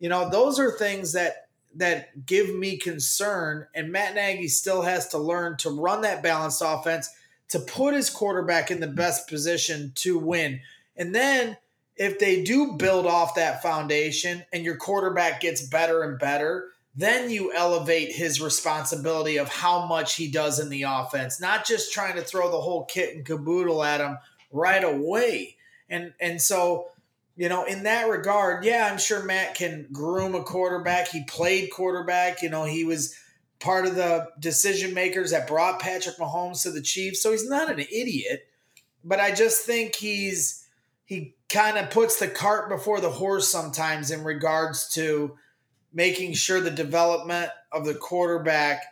You 0.00 0.08
know, 0.08 0.28
those 0.28 0.58
are 0.58 0.72
things 0.72 1.12
that 1.12 1.45
that 1.78 2.26
give 2.26 2.54
me 2.54 2.76
concern. 2.76 3.66
And 3.74 3.92
Matt 3.92 4.14
Nagy 4.14 4.48
still 4.48 4.82
has 4.82 5.08
to 5.08 5.18
learn 5.18 5.56
to 5.58 5.70
run 5.70 6.02
that 6.02 6.22
balanced 6.22 6.62
offense 6.64 7.08
to 7.48 7.60
put 7.60 7.94
his 7.94 8.10
quarterback 8.10 8.70
in 8.70 8.80
the 8.80 8.86
best 8.86 9.28
position 9.28 9.92
to 9.96 10.18
win. 10.18 10.60
And 10.96 11.14
then 11.14 11.56
if 11.96 12.18
they 12.18 12.42
do 12.42 12.72
build 12.72 13.06
off 13.06 13.36
that 13.36 13.62
foundation 13.62 14.44
and 14.52 14.64
your 14.64 14.76
quarterback 14.76 15.40
gets 15.40 15.66
better 15.66 16.02
and 16.02 16.18
better, 16.18 16.68
then 16.94 17.30
you 17.30 17.52
elevate 17.54 18.12
his 18.12 18.40
responsibility 18.40 19.36
of 19.36 19.48
how 19.48 19.86
much 19.86 20.16
he 20.16 20.30
does 20.30 20.58
in 20.58 20.70
the 20.70 20.84
offense, 20.84 21.40
not 21.40 21.66
just 21.66 21.92
trying 21.92 22.16
to 22.16 22.22
throw 22.22 22.50
the 22.50 22.60
whole 22.60 22.84
kit 22.86 23.14
and 23.14 23.24
caboodle 23.24 23.84
at 23.84 24.00
him 24.00 24.18
right 24.50 24.82
away. 24.82 25.56
And 25.88 26.14
and 26.20 26.40
so, 26.40 26.88
you 27.36 27.48
know, 27.50 27.64
in 27.64 27.82
that 27.82 28.08
regard, 28.08 28.64
yeah, 28.64 28.88
I'm 28.90 28.98
sure 28.98 29.22
Matt 29.22 29.54
can 29.54 29.86
groom 29.92 30.34
a 30.34 30.42
quarterback. 30.42 31.08
He 31.08 31.24
played 31.24 31.70
quarterback, 31.70 32.42
you 32.42 32.48
know, 32.48 32.64
he 32.64 32.84
was 32.84 33.14
part 33.60 33.86
of 33.86 33.94
the 33.94 34.28
decision 34.40 34.94
makers 34.94 35.30
that 35.30 35.46
brought 35.46 35.80
Patrick 35.80 36.16
Mahomes 36.16 36.62
to 36.62 36.70
the 36.70 36.82
Chiefs. 36.82 37.22
So 37.22 37.32
he's 37.32 37.48
not 37.48 37.70
an 37.70 37.80
idiot, 37.80 38.46
but 39.04 39.20
I 39.20 39.32
just 39.32 39.62
think 39.62 39.94
he's 39.94 40.64
he 41.04 41.36
kind 41.48 41.78
of 41.78 41.90
puts 41.90 42.18
the 42.18 42.26
cart 42.26 42.68
before 42.68 43.00
the 43.00 43.10
horse 43.10 43.48
sometimes 43.48 44.10
in 44.10 44.24
regards 44.24 44.92
to 44.94 45.36
making 45.92 46.32
sure 46.34 46.60
the 46.60 46.70
development 46.70 47.50
of 47.70 47.84
the 47.86 47.94
quarterback 47.94 48.84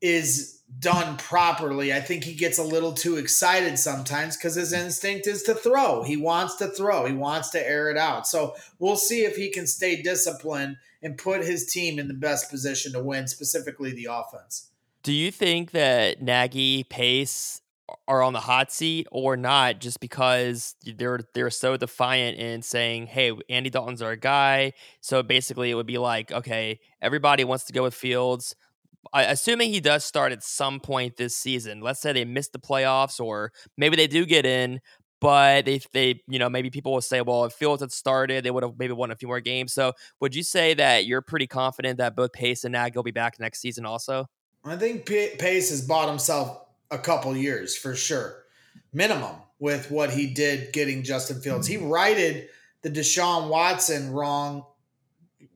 is 0.00 0.61
done 0.78 1.16
properly. 1.16 1.92
I 1.92 2.00
think 2.00 2.24
he 2.24 2.34
gets 2.34 2.58
a 2.58 2.64
little 2.64 2.92
too 2.92 3.16
excited 3.16 3.78
sometimes 3.78 4.36
because 4.36 4.54
his 4.54 4.72
instinct 4.72 5.26
is 5.26 5.42
to 5.44 5.54
throw. 5.54 6.02
He 6.02 6.16
wants 6.16 6.56
to 6.56 6.68
throw, 6.68 7.06
he 7.06 7.12
wants 7.12 7.50
to 7.50 7.68
air 7.68 7.90
it 7.90 7.96
out. 7.96 8.26
So 8.26 8.54
we'll 8.78 8.96
see 8.96 9.24
if 9.24 9.36
he 9.36 9.50
can 9.50 9.66
stay 9.66 10.02
disciplined 10.02 10.76
and 11.02 11.18
put 11.18 11.44
his 11.44 11.66
team 11.66 11.98
in 11.98 12.08
the 12.08 12.14
best 12.14 12.50
position 12.50 12.92
to 12.92 13.02
win, 13.02 13.26
specifically 13.26 13.92
the 13.92 14.08
offense. 14.10 14.70
Do 15.02 15.12
you 15.12 15.32
think 15.32 15.72
that 15.72 16.22
Nagy, 16.22 16.84
Pace 16.84 17.60
are 18.08 18.22
on 18.22 18.32
the 18.32 18.40
hot 18.40 18.72
seat 18.72 19.06
or 19.10 19.36
not 19.36 19.80
just 19.80 20.00
because 20.00 20.76
they're 20.96 21.20
they're 21.34 21.50
so 21.50 21.76
defiant 21.76 22.38
in 22.38 22.62
saying, 22.62 23.06
"Hey, 23.06 23.32
Andy 23.48 23.70
Dalton's 23.70 24.02
our 24.02 24.16
guy." 24.16 24.72
So 25.00 25.22
basically 25.22 25.70
it 25.70 25.74
would 25.74 25.86
be 25.86 25.98
like, 25.98 26.32
okay, 26.32 26.80
everybody 27.00 27.44
wants 27.44 27.64
to 27.64 27.72
go 27.72 27.82
with 27.82 27.94
Fields. 27.94 28.54
Assuming 29.12 29.70
he 29.70 29.80
does 29.80 30.04
start 30.04 30.32
at 30.32 30.42
some 30.42 30.80
point 30.80 31.16
this 31.16 31.36
season. 31.36 31.80
Let's 31.80 32.00
say 32.00 32.12
they 32.12 32.24
miss 32.24 32.48
the 32.48 32.58
playoffs 32.58 33.20
or 33.20 33.52
maybe 33.76 33.96
they 33.96 34.06
do 34.06 34.24
get 34.24 34.46
in, 34.46 34.80
but 35.20 35.64
they 35.64 35.80
they 35.92 36.22
you 36.28 36.38
know 36.38 36.48
maybe 36.48 36.70
people 36.70 36.92
will 36.92 37.00
say 37.00 37.20
well 37.20 37.44
if 37.44 37.52
Fields 37.52 37.82
had 37.82 37.92
started 37.92 38.44
they 38.44 38.50
would 38.50 38.62
have 38.62 38.78
maybe 38.78 38.92
won 38.92 39.10
a 39.10 39.16
few 39.16 39.28
more 39.28 39.40
games 39.40 39.72
so 39.72 39.92
would 40.20 40.34
you 40.34 40.42
say 40.42 40.74
that 40.74 41.06
you're 41.06 41.22
pretty 41.22 41.46
confident 41.46 41.98
that 41.98 42.16
both 42.16 42.32
Pace 42.32 42.64
and 42.64 42.72
Nagy 42.72 42.96
will 42.96 43.04
be 43.04 43.12
back 43.12 43.38
next 43.38 43.60
season 43.60 43.86
also 43.86 44.26
I 44.64 44.76
think 44.76 45.06
Pace 45.06 45.70
has 45.70 45.82
bought 45.82 46.08
himself 46.08 46.64
a 46.90 46.98
couple 46.98 47.36
years 47.36 47.76
for 47.76 47.96
sure, 47.96 48.44
minimum 48.92 49.36
with 49.58 49.90
what 49.90 50.10
he 50.10 50.26
did 50.28 50.72
getting 50.72 51.02
Justin 51.02 51.40
Fields. 51.40 51.66
He 51.66 51.76
righted 51.76 52.48
the 52.82 52.90
Deshaun 52.90 53.48
Watson 53.48 54.12
wrong 54.12 54.64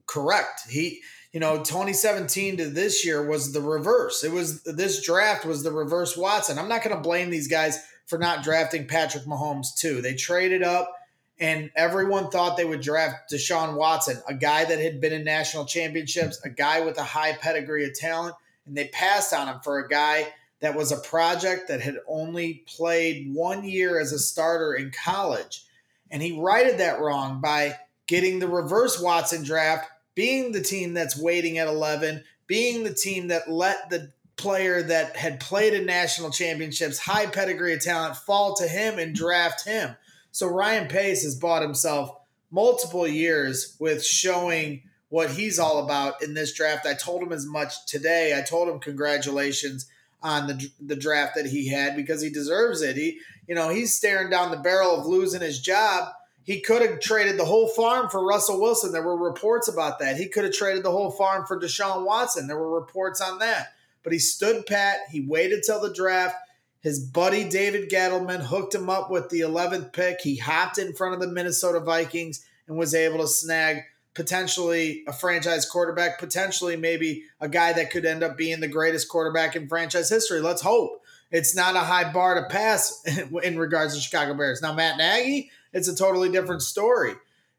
correct. 0.07 0.69
He 0.69 1.03
you 1.37 1.41
know 1.41 1.59
2017 1.59 2.57
to 2.57 2.71
this 2.71 3.05
year 3.05 3.23
was 3.23 3.53
the 3.53 3.61
reverse. 3.61 4.25
It 4.25 4.33
was 4.33 4.63
this 4.63 5.05
draft 5.05 5.45
was 5.45 5.63
the 5.63 5.71
reverse 5.71 6.17
Watson. 6.17 6.59
I'm 6.59 6.67
not 6.67 6.83
going 6.83 6.97
to 6.97 7.03
blame 7.03 7.29
these 7.29 7.47
guys 7.47 7.79
for 8.07 8.19
not 8.19 8.43
drafting 8.43 8.87
Patrick 8.87 9.25
Mahomes 9.25 9.77
too. 9.77 10.01
They 10.01 10.15
traded 10.15 10.63
up 10.63 10.95
and 11.39 11.71
everyone 11.77 12.31
thought 12.31 12.57
they 12.57 12.65
would 12.65 12.81
draft 12.81 13.31
Deshaun 13.31 13.75
Watson, 13.75 14.17
a 14.27 14.33
guy 14.33 14.65
that 14.65 14.81
had 14.81 14.99
been 14.99 15.13
in 15.13 15.25
national 15.25 15.67
championships, 15.67 16.41
a 16.43 16.49
guy 16.49 16.81
with 16.81 16.97
a 16.97 17.05
high 17.05 17.35
pedigree 17.35 17.85
of 17.85 17.93
talent, 17.93 18.35
and 18.65 18.75
they 18.75 18.89
passed 18.89 19.35
on 19.35 19.47
him 19.47 19.61
for 19.63 19.79
a 19.79 19.91
guy 19.91 20.33
that 20.61 20.75
was 20.75 20.91
a 20.91 20.97
project 20.97 21.69
that 21.69 21.83
had 21.83 21.99
only 22.09 22.65
played 22.67 23.35
one 23.35 23.63
year 23.63 24.01
as 24.01 24.11
a 24.11 24.19
starter 24.19 24.73
in 24.73 24.91
college. 24.91 25.67
And 26.11 26.23
he 26.23 26.41
righted 26.41 26.79
that 26.79 26.99
wrong 26.99 27.43
by 27.43 27.77
getting 28.07 28.39
the 28.39 28.49
reverse 28.49 28.99
Watson 28.99 29.45
draft, 29.45 29.91
being 30.17 30.51
the 30.51 30.63
team 30.63 30.95
that's 30.95 31.17
waiting 31.17 31.59
at 31.59 31.69
11, 31.69 32.25
being 32.49 32.83
the 32.83 32.93
team 32.93 33.29
that 33.29 33.49
let 33.49 33.91
the 33.91 34.13
player 34.37 34.83
that 34.83 35.17
had 35.17 35.39
played 35.39 35.75
in 35.75 35.87
national 35.87 36.31
championships, 36.31 36.99
high 36.99 37.27
pedigree 37.27 37.75
of 37.75 37.81
talent, 37.81 38.17
fall 38.17 38.55
to 38.57 38.67
him 38.67 38.99
and 38.99 39.15
draft 39.15 39.65
him. 39.65 39.95
So 40.33 40.49
Ryan 40.49 40.89
Pace 40.89 41.23
has 41.23 41.37
bought 41.37 41.63
himself 41.63 42.11
multiple 42.51 43.07
years 43.07 43.77
with 43.79 44.05
showing 44.05 44.83
what 45.09 45.31
he's 45.31 45.59
all 45.59 45.85
about 45.85 46.23
in 46.23 46.35
this 46.35 46.53
draft. 46.53 46.87
I 46.87 46.95
told 46.95 47.23
him 47.23 47.33
as 47.33 47.47
much 47.47 47.87
today. 47.87 48.37
I 48.37 48.43
told 48.43 48.69
him 48.69 48.81
congratulations 48.81 49.87
on 50.23 50.47
the 50.47 50.71
the 50.81 50.97
draft 50.97 51.35
that 51.37 51.47
he 51.47 51.69
had 51.69 51.95
because 51.95 52.21
he 52.21 52.31
deserves 52.31 52.83
it. 52.83 52.97
He, 52.97 53.21
you 53.47 53.55
know, 53.55 53.69
he's 53.69 53.95
staring 53.95 54.31
down 54.31 54.51
the 54.51 54.57
barrel 54.57 54.99
of 54.99 55.07
losing 55.07 55.41
his 55.41 55.61
job. 55.61 56.09
He 56.47 56.61
could 56.61 56.81
have 56.81 57.01
traded 57.01 57.39
the 57.39 57.45
whole 57.45 57.67
farm 57.67 58.09
for 58.09 58.25
Russell 58.25 58.61
Wilson. 58.61 58.93
There 58.93 59.03
were 59.03 59.17
reports 59.17 59.67
about 59.67 59.99
that. 59.99 60.17
He 60.17 60.29
could 60.29 60.45
have 60.45 60.53
traded 60.53 60.85
the 60.85 60.93
whole 60.93 61.11
farm 61.11 61.45
for 61.45 61.61
Deshaun 61.61 62.07
Watson. 62.07 62.47
There 62.47 62.57
were 62.57 62.81
reports 62.81 63.21
on 63.21 63.41
that. 63.41 63.73
But 64.05 64.13
he 64.13 64.21
stood 64.21 64.65
pat. 64.65 64.99
He 65.11 65.21
waited 65.21 65.65
till 65.65 65.81
the 65.81 65.93
draft. 65.93 66.37
His 66.81 67.01
buddy 67.01 67.49
David 67.49 67.91
Gettleman 67.91 68.41
hooked 68.47 68.77
him 68.77 68.89
up 68.89 69.11
with 69.11 69.29
the 69.29 69.41
11th 69.41 69.93
pick. 69.93 70.21
He 70.21 70.37
hopped 70.37 70.79
in 70.79 70.93
front 70.93 71.15
of 71.15 71.21
the 71.21 71.27
Minnesota 71.27 71.81
Vikings 71.81 72.47
and 72.69 72.79
was 72.79 72.95
able 72.95 73.19
to 73.19 73.27
snag 73.27 73.83
potentially 74.15 75.03
a 75.09 75.13
franchise 75.13 75.69
quarterback, 75.69 76.21
potentially 76.21 76.77
maybe 76.77 77.25
a 77.41 77.49
guy 77.49 77.73
that 77.73 77.91
could 77.91 78.07
end 78.07 78.23
up 78.23 78.37
being 78.37 78.61
the 78.61 78.69
greatest 78.69 79.09
quarterback 79.09 79.57
in 79.57 79.67
franchise 79.67 80.09
history. 80.09 80.41
Let's 80.41 80.63
hope. 80.63 81.03
It's 81.33 81.57
not 81.57 81.75
a 81.75 81.81
high 81.81 82.13
bar 82.13 82.41
to 82.41 82.49
pass 82.49 83.03
in 83.43 83.59
regards 83.59 83.95
to 83.95 84.01
Chicago 84.01 84.35
Bears. 84.35 84.63
Now, 84.63 84.73
Matt 84.73 84.97
Nagy, 84.97 85.51
it's 85.77 85.89
a 85.89 85.95
totally 85.95 86.31
different 86.31 86.63
story. 86.63 87.13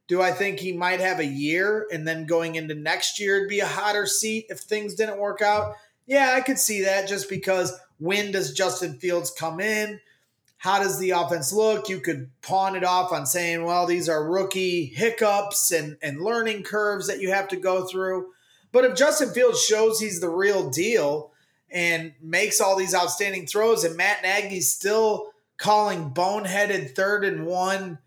Do 0.08 0.24
I 0.24 0.32
think 0.32 0.60
he 0.60 0.72
might 0.72 1.00
have 1.00 1.20
a 1.20 1.26
year 1.26 1.86
and 1.92 2.08
then 2.08 2.26
going 2.26 2.56
into 2.56 2.74
next 2.74 3.20
year 3.20 3.38
it'd 3.38 3.50
be 3.50 3.60
a 3.60 3.68
hotter 3.68 4.08
seat 4.08 4.48
if 4.50 4.60
things 4.60 4.96
didn't 4.96 5.20
work 5.20 5.42
out? 5.42 5.76
Yeah, 6.08 6.34
I 6.36 6.42
could 6.42 6.58
see 6.58 6.84
that 6.84 7.08
just 7.08 7.30
because 7.30 7.80
when 8.00 8.32
does 8.32 8.54
Justin 8.54 8.98
Fields 8.98 9.30
come 9.30 9.60
in? 9.60 10.00
How 10.58 10.80
does 10.82 10.98
the 10.98 11.12
offense 11.12 11.54
look? 11.54 11.90
You 11.90 12.00
could 12.00 12.32
pawn 12.42 12.76
it 12.76 12.84
off 12.84 13.12
on 13.12 13.28
saying, 13.28 13.64
well, 13.64 13.86
these 13.86 14.10
are 14.10 14.28
rookie 14.28 14.86
hiccups 14.86 15.72
and, 15.72 15.98
and 16.02 16.20
learning 16.20 16.64
curves 16.64 17.06
that 17.08 17.22
you 17.22 17.30
have 17.30 17.50
to 17.50 17.56
go 17.56 17.86
through. 17.86 18.32
But 18.72 18.84
if 18.84 18.98
Justin 18.98 19.30
Fields 19.30 19.62
shows 19.62 20.00
he's 20.00 20.22
the 20.22 20.30
real 20.30 20.72
deal 20.72 21.34
and 21.70 22.14
makes 22.20 22.60
all 22.60 22.76
these 22.76 22.96
outstanding 22.96 23.46
throws, 23.46 23.84
and 23.84 23.96
Matt 23.96 24.24
Nagy's 24.24 24.72
still 24.72 25.34
calling 25.58 26.12
boneheaded 26.12 26.96
third 26.96 27.26
and 27.26 27.46
one 27.46 28.00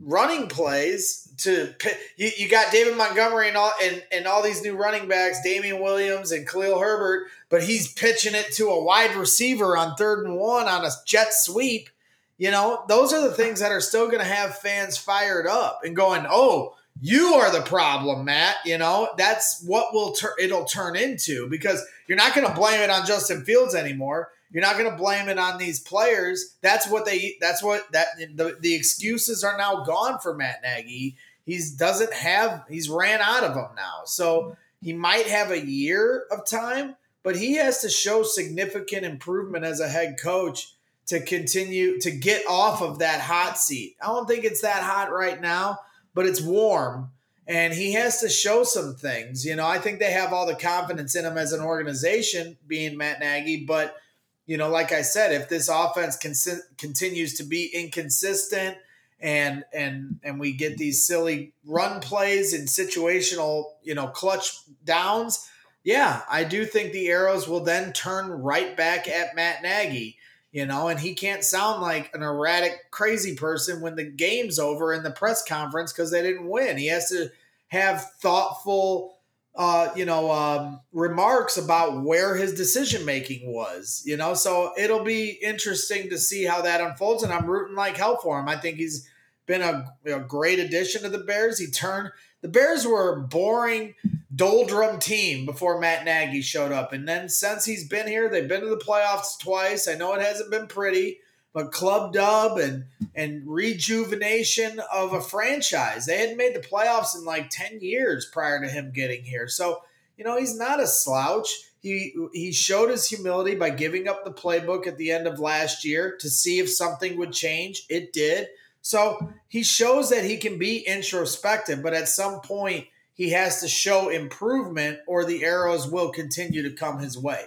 running 0.00 0.48
plays 0.48 1.32
to 1.38 1.74
you, 2.16 2.30
you 2.36 2.48
got 2.48 2.72
David 2.72 2.96
Montgomery 2.96 3.48
and 3.48 3.56
all 3.56 3.72
and, 3.82 4.02
and 4.12 4.26
all 4.26 4.42
these 4.42 4.62
new 4.62 4.76
running 4.76 5.08
backs, 5.08 5.42
Damien 5.42 5.80
Williams 5.80 6.32
and 6.32 6.46
Khalil 6.46 6.78
Herbert, 6.78 7.28
but 7.48 7.62
he's 7.62 7.92
pitching 7.92 8.34
it 8.34 8.52
to 8.52 8.68
a 8.68 8.82
wide 8.82 9.16
receiver 9.16 9.76
on 9.76 9.96
third 9.96 10.26
and 10.26 10.36
one 10.36 10.68
on 10.68 10.84
a 10.84 10.90
jet 11.06 11.32
sweep. 11.32 11.90
You 12.38 12.50
know, 12.50 12.84
those 12.88 13.12
are 13.12 13.22
the 13.22 13.34
things 13.34 13.60
that 13.60 13.72
are 13.72 13.80
still 13.80 14.06
going 14.06 14.18
to 14.18 14.24
have 14.24 14.58
fans 14.58 14.96
fired 14.96 15.46
up 15.46 15.80
and 15.84 15.94
going, 15.94 16.26
"Oh, 16.28 16.74
you 17.00 17.34
are 17.34 17.50
the 17.50 17.62
problem, 17.62 18.24
Matt." 18.24 18.56
You 18.64 18.78
know, 18.78 19.08
that's 19.16 19.62
what 19.64 19.94
will 19.94 20.12
tur- 20.12 20.36
it'll 20.38 20.64
turn 20.64 20.96
into 20.96 21.48
because 21.48 21.84
you're 22.08 22.18
not 22.18 22.34
going 22.34 22.46
to 22.46 22.54
blame 22.54 22.80
it 22.80 22.90
on 22.90 23.06
Justin 23.06 23.44
Fields 23.44 23.74
anymore. 23.74 24.30
You're 24.54 24.62
not 24.62 24.78
going 24.78 24.88
to 24.88 24.96
blame 24.96 25.28
it 25.28 25.38
on 25.38 25.58
these 25.58 25.80
players. 25.80 26.54
That's 26.62 26.88
what 26.88 27.04
they. 27.04 27.36
That's 27.40 27.60
what 27.60 27.90
that 27.92 28.06
the, 28.16 28.56
the 28.60 28.74
excuses 28.74 29.42
are 29.42 29.58
now 29.58 29.82
gone 29.82 30.20
for 30.20 30.32
Matt 30.32 30.62
Nagy. 30.62 31.16
He's 31.44 31.72
doesn't 31.72 32.14
have. 32.14 32.64
He's 32.70 32.88
ran 32.88 33.20
out 33.20 33.42
of 33.42 33.56
them 33.56 33.70
now. 33.74 34.02
So 34.06 34.56
he 34.80 34.92
might 34.92 35.26
have 35.26 35.50
a 35.50 35.66
year 35.66 36.24
of 36.30 36.46
time, 36.46 36.94
but 37.24 37.34
he 37.34 37.54
has 37.54 37.80
to 37.80 37.90
show 37.90 38.22
significant 38.22 39.04
improvement 39.04 39.64
as 39.64 39.80
a 39.80 39.88
head 39.88 40.18
coach 40.22 40.72
to 41.06 41.20
continue 41.20 41.98
to 41.98 42.12
get 42.12 42.46
off 42.48 42.80
of 42.80 43.00
that 43.00 43.20
hot 43.20 43.58
seat. 43.58 43.96
I 44.00 44.06
don't 44.06 44.28
think 44.28 44.44
it's 44.44 44.62
that 44.62 44.84
hot 44.84 45.12
right 45.12 45.40
now, 45.40 45.80
but 46.14 46.26
it's 46.26 46.40
warm 46.40 47.10
and 47.46 47.74
he 47.74 47.92
has 47.92 48.20
to 48.20 48.28
show 48.28 48.64
some 48.64 48.94
things. 48.94 49.44
You 49.44 49.56
know, 49.56 49.66
I 49.66 49.78
think 49.78 49.98
they 49.98 50.12
have 50.12 50.32
all 50.32 50.46
the 50.46 50.54
confidence 50.54 51.14
in 51.14 51.24
him 51.24 51.36
as 51.36 51.52
an 51.52 51.60
organization, 51.60 52.56
being 52.66 52.96
Matt 52.96 53.20
Nagy. 53.20 53.64
But 53.66 53.96
you 54.46 54.56
know, 54.56 54.68
like 54.68 54.92
I 54.92 55.02
said, 55.02 55.32
if 55.32 55.48
this 55.48 55.68
offense 55.68 56.16
con- 56.16 56.62
continues 56.76 57.34
to 57.34 57.44
be 57.44 57.70
inconsistent 57.72 58.76
and 59.20 59.64
and 59.72 60.20
and 60.22 60.38
we 60.38 60.52
get 60.52 60.76
these 60.76 61.06
silly 61.06 61.52
run 61.64 62.00
plays 62.00 62.52
and 62.52 62.68
situational, 62.68 63.72
you 63.82 63.94
know, 63.94 64.08
clutch 64.08 64.58
downs, 64.84 65.48
yeah, 65.82 66.22
I 66.28 66.44
do 66.44 66.64
think 66.64 66.92
the 66.92 67.08
arrows 67.08 67.48
will 67.48 67.60
then 67.60 67.92
turn 67.92 68.30
right 68.30 68.76
back 68.76 69.08
at 69.08 69.34
Matt 69.34 69.62
Nagy. 69.62 70.18
You 70.52 70.66
know, 70.66 70.86
and 70.86 71.00
he 71.00 71.14
can't 71.14 71.42
sound 71.42 71.82
like 71.82 72.14
an 72.14 72.22
erratic, 72.22 72.92
crazy 72.92 73.34
person 73.34 73.80
when 73.80 73.96
the 73.96 74.04
game's 74.04 74.60
over 74.60 74.92
in 74.92 75.02
the 75.02 75.10
press 75.10 75.44
conference 75.44 75.92
because 75.92 76.12
they 76.12 76.22
didn't 76.22 76.48
win. 76.48 76.78
He 76.78 76.86
has 76.86 77.08
to 77.08 77.30
have 77.68 78.12
thoughtful, 78.20 79.13
uh, 79.56 79.90
you 79.94 80.04
know, 80.04 80.30
um, 80.30 80.80
remarks 80.92 81.56
about 81.56 82.02
where 82.02 82.34
his 82.34 82.54
decision 82.54 83.04
making 83.04 83.52
was. 83.52 84.02
You 84.04 84.16
know, 84.16 84.34
so 84.34 84.72
it'll 84.76 85.04
be 85.04 85.38
interesting 85.42 86.10
to 86.10 86.18
see 86.18 86.44
how 86.44 86.62
that 86.62 86.80
unfolds. 86.80 87.22
And 87.22 87.32
I'm 87.32 87.46
rooting 87.46 87.76
like 87.76 87.96
hell 87.96 88.16
for 88.16 88.38
him. 88.38 88.48
I 88.48 88.56
think 88.56 88.78
he's 88.78 89.08
been 89.46 89.62
a, 89.62 89.92
a 90.06 90.20
great 90.20 90.58
addition 90.58 91.02
to 91.02 91.08
the 91.08 91.18
Bears. 91.18 91.58
He 91.58 91.66
turned 91.66 92.10
the 92.44 92.48
Bears 92.48 92.86
were 92.86 93.16
a 93.16 93.20
boring, 93.22 93.94
doldrum 94.34 94.98
team 94.98 95.46
before 95.46 95.80
Matt 95.80 96.04
Nagy 96.04 96.42
showed 96.42 96.72
up. 96.72 96.92
And 96.92 97.08
then 97.08 97.30
since 97.30 97.64
he's 97.64 97.88
been 97.88 98.06
here, 98.06 98.28
they've 98.28 98.46
been 98.46 98.60
to 98.60 98.66
the 98.66 98.76
playoffs 98.76 99.38
twice. 99.38 99.88
I 99.88 99.94
know 99.94 100.12
it 100.12 100.20
hasn't 100.20 100.50
been 100.50 100.66
pretty, 100.66 101.20
but 101.54 101.72
club 101.72 102.12
dub 102.12 102.58
and 102.58 102.84
and 103.14 103.42
rejuvenation 103.46 104.80
of 104.92 105.14
a 105.14 105.20
franchise. 105.20 106.04
They 106.04 106.18
hadn't 106.18 106.36
made 106.36 106.54
the 106.54 106.60
playoffs 106.60 107.16
in 107.16 107.24
like 107.24 107.48
10 107.48 107.80
years 107.80 108.26
prior 108.26 108.60
to 108.60 108.68
him 108.68 108.90
getting 108.92 109.22
here. 109.22 109.46
So, 109.46 109.82
you 110.18 110.24
know, 110.24 110.36
he's 110.36 110.58
not 110.58 110.80
a 110.80 110.86
slouch. 110.86 111.48
He 111.80 112.12
he 112.32 112.52
showed 112.52 112.90
his 112.90 113.08
humility 113.08 113.54
by 113.54 113.70
giving 113.70 114.08
up 114.08 114.24
the 114.24 114.32
playbook 114.32 114.86
at 114.86 114.98
the 114.98 115.12
end 115.12 115.26
of 115.26 115.38
last 115.38 115.84
year 115.84 116.16
to 116.20 116.28
see 116.28 116.58
if 116.58 116.70
something 116.70 117.16
would 117.16 117.32
change. 117.32 117.86
It 117.88 118.12
did. 118.12 118.48
So 118.82 119.32
he 119.48 119.62
shows 119.62 120.10
that 120.10 120.24
he 120.24 120.36
can 120.36 120.58
be 120.58 120.78
introspective, 120.78 121.82
but 121.82 121.94
at 121.94 122.08
some 122.08 122.40
point 122.40 122.86
he 123.14 123.30
has 123.30 123.60
to 123.60 123.68
show 123.68 124.08
improvement 124.08 124.98
or 125.06 125.24
the 125.24 125.44
arrows 125.44 125.90
will 125.90 126.10
continue 126.10 126.62
to 126.62 126.74
come 126.74 126.98
his 126.98 127.16
way. 127.16 127.44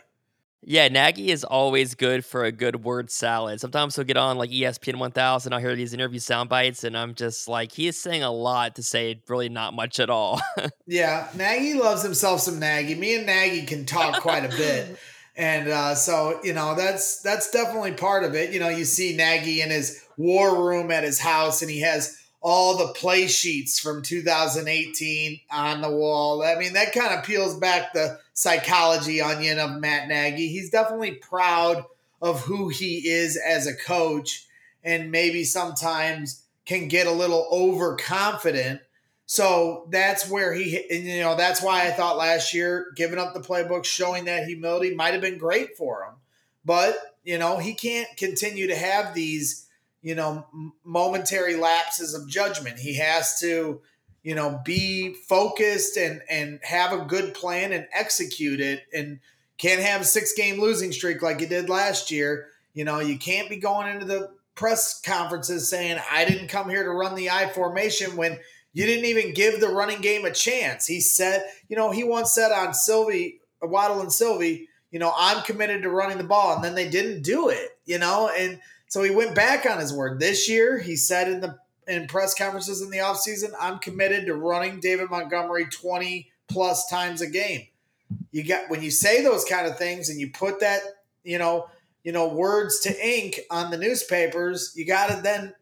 Yeah, 0.70 0.90
Nagy 0.90 1.32
is 1.32 1.46
always 1.46 1.96
good 1.96 2.26
for 2.26 2.44
a 2.44 2.52
good 2.52 2.84
word 2.84 3.10
salad. 3.10 3.62
Sometimes 3.62 3.96
he'll 3.96 4.04
get 4.04 4.18
on 4.18 4.38
like 4.38 4.50
ESPN 4.50 5.00
1000. 5.00 5.54
I'll 5.54 5.62
hear 5.62 5.78
these 5.78 5.94
interview 5.94 6.20
sound 6.20 6.50
bites, 6.50 6.84
and 6.84 6.98
I'm 6.98 7.16
just 7.16 7.48
like, 7.48 7.72
he 7.72 7.88
is 7.88 7.98
saying 7.98 8.22
a 8.22 8.34
lot 8.34 8.76
to 8.76 8.84
say 8.84 9.22
really 9.30 9.48
not 9.48 9.74
much 9.74 9.98
at 10.02 10.10
all. 10.10 10.42
yeah, 10.86 11.30
Nagy 11.36 11.76
loves 11.76 12.04
himself 12.04 12.42
some 12.42 12.60
Nagy. 12.60 12.96
Me 12.96 13.16
and 13.16 13.26
Nagy 13.26 13.66
can 13.66 13.86
talk 13.86 14.22
quite 14.22 14.44
a 14.44 14.50
bit. 14.50 15.00
And 15.40 15.70
uh, 15.70 15.94
so, 15.94 16.40
you 16.44 16.52
know, 16.52 16.74
that's 16.74 17.22
that's 17.22 17.52
definitely 17.52 17.92
part 17.92 18.24
of 18.24 18.34
it. 18.34 18.52
You 18.52 18.60
know, 18.60 18.70
you 18.70 18.86
see 18.86 19.16
Nagy 19.16 19.62
in 19.62 19.70
his 19.70 20.04
war 20.18 20.68
room 20.68 20.90
at 20.90 21.04
his 21.04 21.20
house, 21.20 21.62
and 21.62 21.70
he 21.70 21.82
has 21.82 22.18
all 22.42 22.76
the 22.76 22.92
play 22.94 23.28
sheets 23.28 23.80
from 23.80 24.02
2018 24.02 25.40
on 25.52 25.82
the 25.82 25.92
wall. 25.92 26.42
I 26.42 26.56
mean, 26.56 26.74
that 26.74 26.92
kind 26.92 27.14
of 27.14 27.24
peels 27.24 27.56
back 27.60 27.94
the 27.94 28.20
psychology 28.38 29.22
onion 29.22 29.58
of 29.60 29.80
Matt 29.80 30.08
Nagy. 30.08 30.48
He's 30.50 30.70
definitely 30.70 31.14
proud 31.14 31.86
of 32.22 32.42
who 32.42 32.70
he 32.70 33.08
is 33.08 33.38
as 33.38 33.68
a 33.68 33.76
coach, 33.76 34.46
and 34.84 35.12
maybe 35.12 35.44
sometimes 35.44 36.44
can 36.66 36.88
get 36.88 37.08
a 37.08 37.12
little 37.12 37.48
overconfident 37.52 38.82
so 39.30 39.86
that's 39.90 40.30
where 40.30 40.54
he, 40.54 40.86
you 40.90 41.20
know, 41.20 41.36
that's 41.36 41.62
why 41.62 41.86
I 41.86 41.92
thought 41.92 42.18
last 42.18 42.54
year 42.54 42.88
giving 42.96 43.20
up 43.20 43.34
the 43.34 43.42
playbook, 43.42 43.84
showing 43.84 44.26
that 44.26 44.48
humility 44.48 44.96
might 44.96 45.12
have 45.12 45.22
been 45.22 45.38
great 45.38 45.76
for 45.76 46.06
him. 46.06 46.14
But, 46.64 46.98
you 47.26 47.38
know, 47.38 47.58
he 47.58 47.74
can't 47.74 48.08
continue 48.16 48.68
to 48.68 48.76
have 48.76 49.14
these, 49.14 49.68
you 50.02 50.16
know, 50.16 50.48
momentary 50.86 51.58
lapses 51.58 52.14
of 52.14 52.30
judgment. 52.30 52.80
He 52.80 52.96
has 52.96 53.38
to, 53.42 53.82
you 54.24 54.36
know, 54.36 54.60
be 54.64 55.14
focused 55.14 55.98
and 55.98 56.22
and 56.30 56.60
have 56.64 56.94
a 56.94 57.06
good 57.06 57.34
plan 57.34 57.72
and 57.72 57.88
execute 57.94 58.60
it 58.60 58.84
and 58.94 59.20
can't 59.58 59.82
have 59.82 60.02
a 60.02 60.06
six 60.06 60.34
game 60.34 60.60
losing 60.60 60.92
streak 60.92 61.22
like 61.22 61.42
you 61.42 61.48
did 61.48 61.70
last 61.70 62.12
year. 62.12 62.48
You 62.74 62.86
know, 62.86 63.00
you 63.00 63.18
can't 63.18 63.50
be 63.50 63.58
going 63.58 63.88
into 63.88 64.06
the 64.06 64.32
press 64.56 65.00
conferences 65.02 65.70
saying 65.70 66.00
I 66.12 66.26
didn't 66.26 66.50
come 66.50 66.70
here 66.70 66.84
to 66.84 66.90
run 66.92 67.16
the 67.16 67.30
I 67.30 67.48
formation 67.50 68.18
when 68.18 68.40
you 68.74 68.86
didn't 68.86 69.06
even 69.06 69.34
give 69.34 69.60
the 69.60 69.70
running 69.70 70.02
game 70.02 70.26
a 70.26 70.32
chance. 70.32 70.86
He 70.86 71.00
said, 71.00 71.44
you 71.70 71.76
know, 71.76 71.92
he 71.92 72.04
once 72.04 72.34
said 72.34 72.52
on 72.52 72.74
Silvy 72.74 73.40
Waddle 73.62 74.02
and 74.02 74.12
Silvy, 74.12 74.68
you 74.92 75.00
know, 75.00 75.14
I'm 75.16 75.44
committed 75.44 75.84
to 75.84 75.90
running 75.90 76.18
the 76.18 76.24
ball. 76.24 76.56
And 76.56 76.64
then 76.64 76.76
they 76.76 76.90
didn't 76.90 77.24
do 77.24 77.50
it, 77.50 77.78
you 77.86 77.98
know, 77.98 78.30
and 78.38 78.60
so 78.88 79.04
he 79.04 79.12
went 79.12 79.36
back 79.36 79.66
on 79.66 79.80
his 79.80 79.94
word. 79.94 80.20
This 80.20 80.48
year, 80.48 80.80
he 80.80 80.96
said 80.96 81.28
in 81.28 81.42
the 81.42 81.58
in 81.88 82.08
press 82.08 82.34
conferences 82.34 82.82
in 82.82 82.90
the 82.90 82.98
offseason, 82.98 83.52
I'm 83.60 83.80
committed 83.80 84.26
to 84.26 84.36
running 84.36 84.80
David 84.80 85.10
Montgomery 85.10 85.66
20 85.66 86.30
plus 86.48 86.90
times 86.90 87.22
a 87.22 87.28
game. 87.28 87.68
You 88.32 88.44
got 88.44 88.70
when 88.70 88.82
you 88.82 88.92
say 88.92 89.24
those 89.24 89.46
kind 89.46 89.68
of 89.68 89.78
things 89.78 90.10
and 90.10 90.20
you 90.20 90.32
put 90.32 90.60
that, 90.62 90.82
you 91.24 91.38
know, 91.38 91.70
you 92.04 92.12
know, 92.12 92.28
words 92.28 92.80
to 92.82 93.08
ink 93.08 93.40
on 93.52 93.70
the 93.72 93.78
newspapers, 93.78 94.74
you 94.76 94.86
got 94.86 95.10
to 95.10 95.22
then 95.22 95.54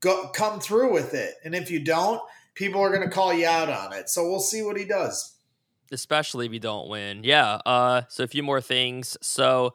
go 0.00 0.28
come 0.28 0.60
through 0.60 0.92
with 0.92 1.14
it. 1.14 1.34
And 1.44 1.54
if 1.54 1.70
you 1.70 1.80
don't, 1.80 2.22
people 2.54 2.80
are 2.80 2.88
going 2.88 3.06
to 3.06 3.14
call 3.14 3.34
you 3.34 3.46
out 3.46 3.68
on 3.68 3.92
it. 3.92 4.08
So 4.08 4.28
we'll 4.28 4.40
see 4.40 4.62
what 4.62 4.78
he 4.78 4.84
does. 4.84 5.34
Especially 5.92 6.46
if 6.46 6.52
you 6.52 6.60
don't 6.60 6.88
win. 6.88 7.24
Yeah. 7.24 7.58
Uh, 7.66 8.02
so 8.08 8.24
a 8.24 8.28
few 8.28 8.42
more 8.42 8.60
things. 8.60 9.18
So 9.20 9.74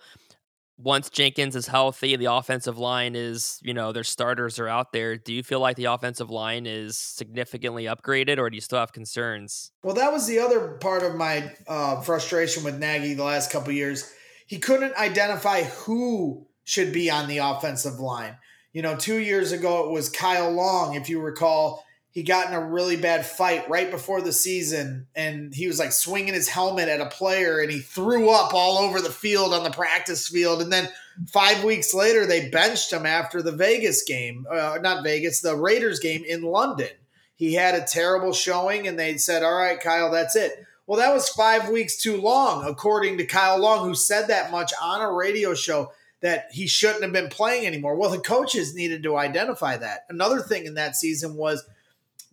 once 0.78 1.10
Jenkins 1.10 1.56
is 1.56 1.68
healthy, 1.68 2.16
the 2.16 2.32
offensive 2.32 2.78
line 2.78 3.16
is, 3.16 3.60
you 3.64 3.74
know, 3.74 3.92
their 3.92 4.04
starters 4.04 4.60
are 4.60 4.68
out 4.68 4.92
there. 4.92 5.16
Do 5.16 5.34
you 5.34 5.42
feel 5.42 5.60
like 5.60 5.78
the 5.78 5.86
offensive 5.86 6.30
line 6.30 6.66
is 6.66 6.98
significantly 6.98 7.86
upgraded 7.86 8.38
or 8.38 8.50
do 8.50 8.56
you 8.56 8.62
still 8.62 8.80
have 8.80 8.92
concerns? 8.92 9.72
Well, 9.84 9.96
that 9.96 10.12
was 10.12 10.28
the 10.28 10.40
other 10.40 10.72
part 10.74 11.04
of 11.04 11.16
my 11.16 11.54
uh, 11.68 12.02
frustration 12.02 12.64
with 12.64 12.78
Nagy 12.78 13.14
the 13.14 13.24
last 13.24 13.52
couple 13.52 13.72
years. 13.72 14.12
He 14.48 14.60
couldn't 14.60 14.96
identify 14.96 15.64
who 15.64 16.46
should 16.66 16.92
be 16.92 17.10
on 17.10 17.28
the 17.28 17.38
offensive 17.38 18.00
line. 18.00 18.38
You 18.74 18.82
know, 18.82 18.98
two 18.98 19.20
years 19.20 19.54
ago 19.54 19.86
it 19.86 19.92
was 19.92 20.10
Kyle 20.10 20.52
Long, 20.52 20.96
if 20.96 21.08
you 21.08 21.22
recall 21.22 21.85
he 22.16 22.24
got 22.24 22.48
in 22.48 22.54
a 22.54 22.66
really 22.66 22.96
bad 22.96 23.26
fight 23.26 23.70
right 23.70 23.92
before 23.92 24.22
the 24.22 24.32
season 24.32 25.06
and 25.18 25.54
he 25.54 25.68
was 25.68 25.80
like 25.80 25.92
swinging 25.92 26.34
his 26.34 26.48
helmet 26.48 26.88
at 26.88 27.02
a 27.02 27.08
player 27.08 27.60
and 27.60 27.70
he 27.70 27.80
threw 27.80 28.30
up 28.30 28.54
all 28.54 28.78
over 28.78 29.02
the 29.02 29.12
field 29.12 29.54
on 29.54 29.66
the 29.66 29.70
practice 29.70 30.30
field. 30.30 30.62
And 30.62 30.72
then 30.72 30.88
five 31.28 31.66
weeks 31.66 31.94
later 31.94 32.26
they 32.26 32.50
benched 32.50 32.94
him 32.94 33.06
after 33.06 33.42
the 33.42 33.52
vegas 33.52 34.04
game 34.04 34.48
uh, 34.50 34.80
not 34.82 35.04
vegas 35.04 35.42
the 35.42 35.58
raiders 35.58 36.00
game 36.00 36.24
in 36.26 36.42
london. 36.42 36.88
He 37.36 37.54
had 37.54 37.76
a 37.76 37.86
terrible 37.86 38.32
showing 38.32 38.88
and 38.88 38.98
they 38.98 39.18
said 39.18 39.44
all 39.44 39.54
right 39.54 39.80
kyle 39.80 40.10
that's 40.10 40.38
it. 40.38 40.66
Well 40.88 41.00
that 41.00 41.14
was 41.14 41.28
five 41.28 41.68
weeks 41.68 41.98
too 41.98 42.16
long 42.16 42.66
according 42.66 43.18
to 43.18 43.26
kyle 43.26 43.60
long 43.60 43.86
who 43.86 43.94
said 43.94 44.30
that 44.30 44.52
much 44.52 44.72
on 44.82 45.02
a 45.02 45.12
radio 45.12 45.54
show 45.54 45.92
that 46.22 46.48
he 46.54 46.66
shouldn't 46.66 47.04
have 47.04 47.12
been 47.12 47.28
playing 47.28 47.68
anymore. 47.68 47.98
Well 47.98 48.10
the 48.10 48.20
coaches 48.20 48.74
needed 48.74 49.04
to 49.04 49.18
identify 49.18 49.76
that. 49.76 50.06
Another 50.08 50.40
thing 50.40 50.66
in 50.66 50.76
that 50.76 50.96
season 50.96 51.36
was 51.36 51.62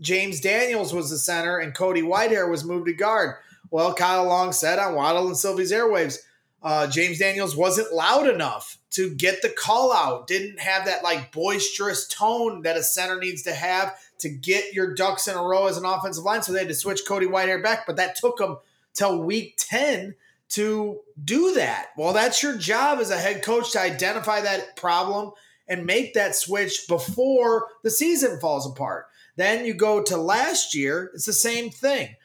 James 0.02 0.40
Daniels 0.40 0.92
was 0.92 1.08
the 1.08 1.16
center 1.16 1.58
and 1.58 1.74
Cody 1.74 2.02
Whitehair 2.02 2.50
was 2.50 2.64
moved 2.64 2.86
to 2.86 2.92
guard. 2.92 3.36
Well, 3.70 3.94
Kyle 3.94 4.26
Long 4.26 4.52
said 4.52 4.78
on 4.78 4.94
Waddle 4.94 5.28
and 5.28 5.36
Silvy's 5.36 5.72
airwaves, 5.72 6.18
uh, 6.62 6.86
James 6.88 7.18
Daniels 7.18 7.56
wasn't 7.56 7.92
loud 7.92 8.28
enough 8.28 8.78
to 8.90 9.14
get 9.14 9.40
the 9.40 9.48
call 9.48 9.92
out, 9.92 10.26
didn't 10.26 10.60
have 10.60 10.84
that 10.84 11.02
like 11.02 11.32
boisterous 11.32 12.06
tone 12.06 12.62
that 12.62 12.76
a 12.76 12.82
center 12.82 13.18
needs 13.18 13.42
to 13.44 13.54
have 13.54 13.96
to 14.18 14.28
get 14.28 14.74
your 14.74 14.94
ducks 14.94 15.26
in 15.26 15.36
a 15.36 15.42
row 15.42 15.66
as 15.66 15.76
an 15.76 15.84
offensive 15.84 16.24
line. 16.24 16.42
So 16.42 16.52
they 16.52 16.60
had 16.60 16.68
to 16.68 16.74
switch 16.74 17.06
Cody 17.06 17.26
Whitehair 17.26 17.62
back, 17.62 17.86
but 17.86 17.96
that 17.96 18.16
took 18.16 18.36
them 18.36 18.58
till 18.92 19.22
week 19.22 19.56
10 19.56 20.14
to 20.50 21.00
do 21.24 21.54
that. 21.54 21.88
Well, 21.96 22.12
that's 22.12 22.42
your 22.42 22.56
job 22.56 22.98
as 22.98 23.10
a 23.10 23.16
head 23.16 23.42
coach 23.42 23.72
to 23.72 23.80
identify 23.80 24.42
that 24.42 24.76
problem 24.76 25.32
and 25.66 25.86
make 25.86 26.12
that 26.14 26.36
switch 26.36 26.86
before 26.86 27.68
the 27.82 27.90
season 27.90 28.38
falls 28.38 28.70
apart. 28.70 29.06
Then 29.36 29.64
you 29.64 29.74
go 29.74 30.02
to 30.02 30.16
last 30.16 30.74
year, 30.74 31.10
it's 31.14 31.26
the 31.26 31.32
same 31.32 31.70
thing. 31.70 32.16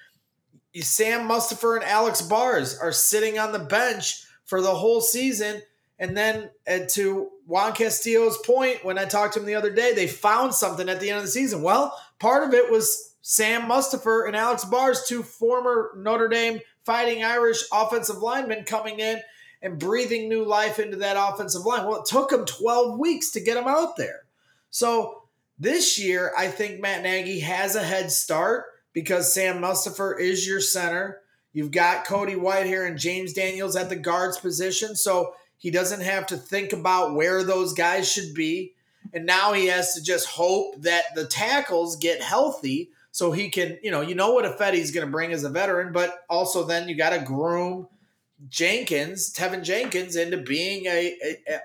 Sam 0.82 1.28
Mustipher 1.28 1.76
and 1.76 1.86
Alex 1.86 2.22
Bars 2.22 2.78
are 2.78 2.92
sitting 2.92 3.40
on 3.40 3.52
the 3.52 3.60
bench 3.60 4.24
for 4.46 4.62
the 4.62 4.76
whole 4.76 5.02
season. 5.02 5.62
And 6.00 6.16
then 6.16 6.52
to 6.90 7.30
Juan 7.48 7.74
Castillo's 7.74 8.38
point, 8.40 8.86
when 8.86 9.00
I 9.00 9.06
talked 9.06 9.34
to 9.34 9.40
him 9.40 9.46
the 9.46 9.56
other 9.56 9.74
day, 9.74 9.94
they 9.94 10.08
found 10.08 10.54
something 10.54 10.88
at 10.90 11.00
the 11.00 11.10
end 11.10 11.18
of 11.18 11.24
the 11.24 11.32
season. 11.32 11.64
Well, 11.64 11.98
part 12.20 12.48
of 12.48 12.54
it 12.54 12.70
was 12.72 13.16
Sam 13.22 13.64
Mustipher 13.64 14.28
and 14.28 14.36
Alex 14.36 14.64
Bars, 14.66 15.06
two 15.08 15.24
former 15.24 15.92
Notre 15.98 16.28
Dame 16.28 16.60
fighting 16.86 17.24
Irish 17.24 17.64
offensive 17.74 18.20
linemen 18.20 18.64
coming 18.64 19.00
in 19.00 19.20
and 19.62 19.80
breathing 19.80 20.30
new 20.30 20.46
life 20.46 20.78
into 20.78 20.98
that 20.98 21.18
offensive 21.18 21.66
line. 21.66 21.88
Well, 21.88 22.02
it 22.02 22.06
took 22.06 22.30
them 22.30 22.46
12 22.46 23.00
weeks 23.00 23.32
to 23.32 23.42
get 23.42 23.56
them 23.56 23.68
out 23.68 23.98
there. 23.98 24.26
So 24.70 25.24
this 25.60 25.98
year, 25.98 26.32
I 26.38 26.48
think 26.48 26.80
Matt 26.80 27.04
Nagy 27.04 27.40
has 27.40 27.76
a 27.76 27.84
head 27.84 28.12
start 28.12 28.66
because 28.94 29.34
Sam 29.34 29.60
Mustipher 29.60 30.20
is 30.20 30.48
your 30.48 30.62
center. 30.62 31.22
You've 31.54 31.72
got 31.72 32.06
Cody 32.06 32.36
Whitehair 32.36 32.88
and 32.88 33.00
James 33.00 33.34
Daniels 33.34 33.76
at 33.76 33.90
the 33.90 33.96
guards 33.96 34.38
position. 34.38 34.96
So 34.96 35.34
he 35.58 35.72
doesn't 35.72 36.02
have 36.02 36.28
to 36.28 36.38
think 36.38 36.74
about 36.74 37.16
where 37.16 37.44
those 37.44 37.74
guys 37.74 38.12
should 38.12 38.34
be. 38.34 38.74
And 39.14 39.26
now 39.26 39.54
he 39.54 39.68
has 39.68 39.94
to 39.96 40.04
just 40.04 40.28
hope 40.28 40.82
that 40.82 41.16
the 41.16 41.26
tackles 41.26 41.96
get 41.96 42.22
healthy 42.22 42.92
so 43.12 43.32
he 43.32 43.50
can, 43.50 43.80
you 43.82 43.90
know, 43.90 44.02
you 44.02 44.14
know 44.14 44.34
what 44.34 44.46
Ifedi's 44.46 44.92
going 44.92 45.08
to 45.08 45.12
bring 45.12 45.32
as 45.32 45.44
a 45.44 45.50
veteran, 45.50 45.92
but 45.92 46.20
also 46.30 46.64
then 46.64 46.88
you 46.88 46.96
got 46.96 47.12
to 47.12 47.20
groom 47.20 47.88
Jenkins, 48.48 49.34
Teven 49.34 49.64
Jenkins, 49.64 50.16
into 50.16 50.38
being 50.38 50.86
a, 50.86 51.18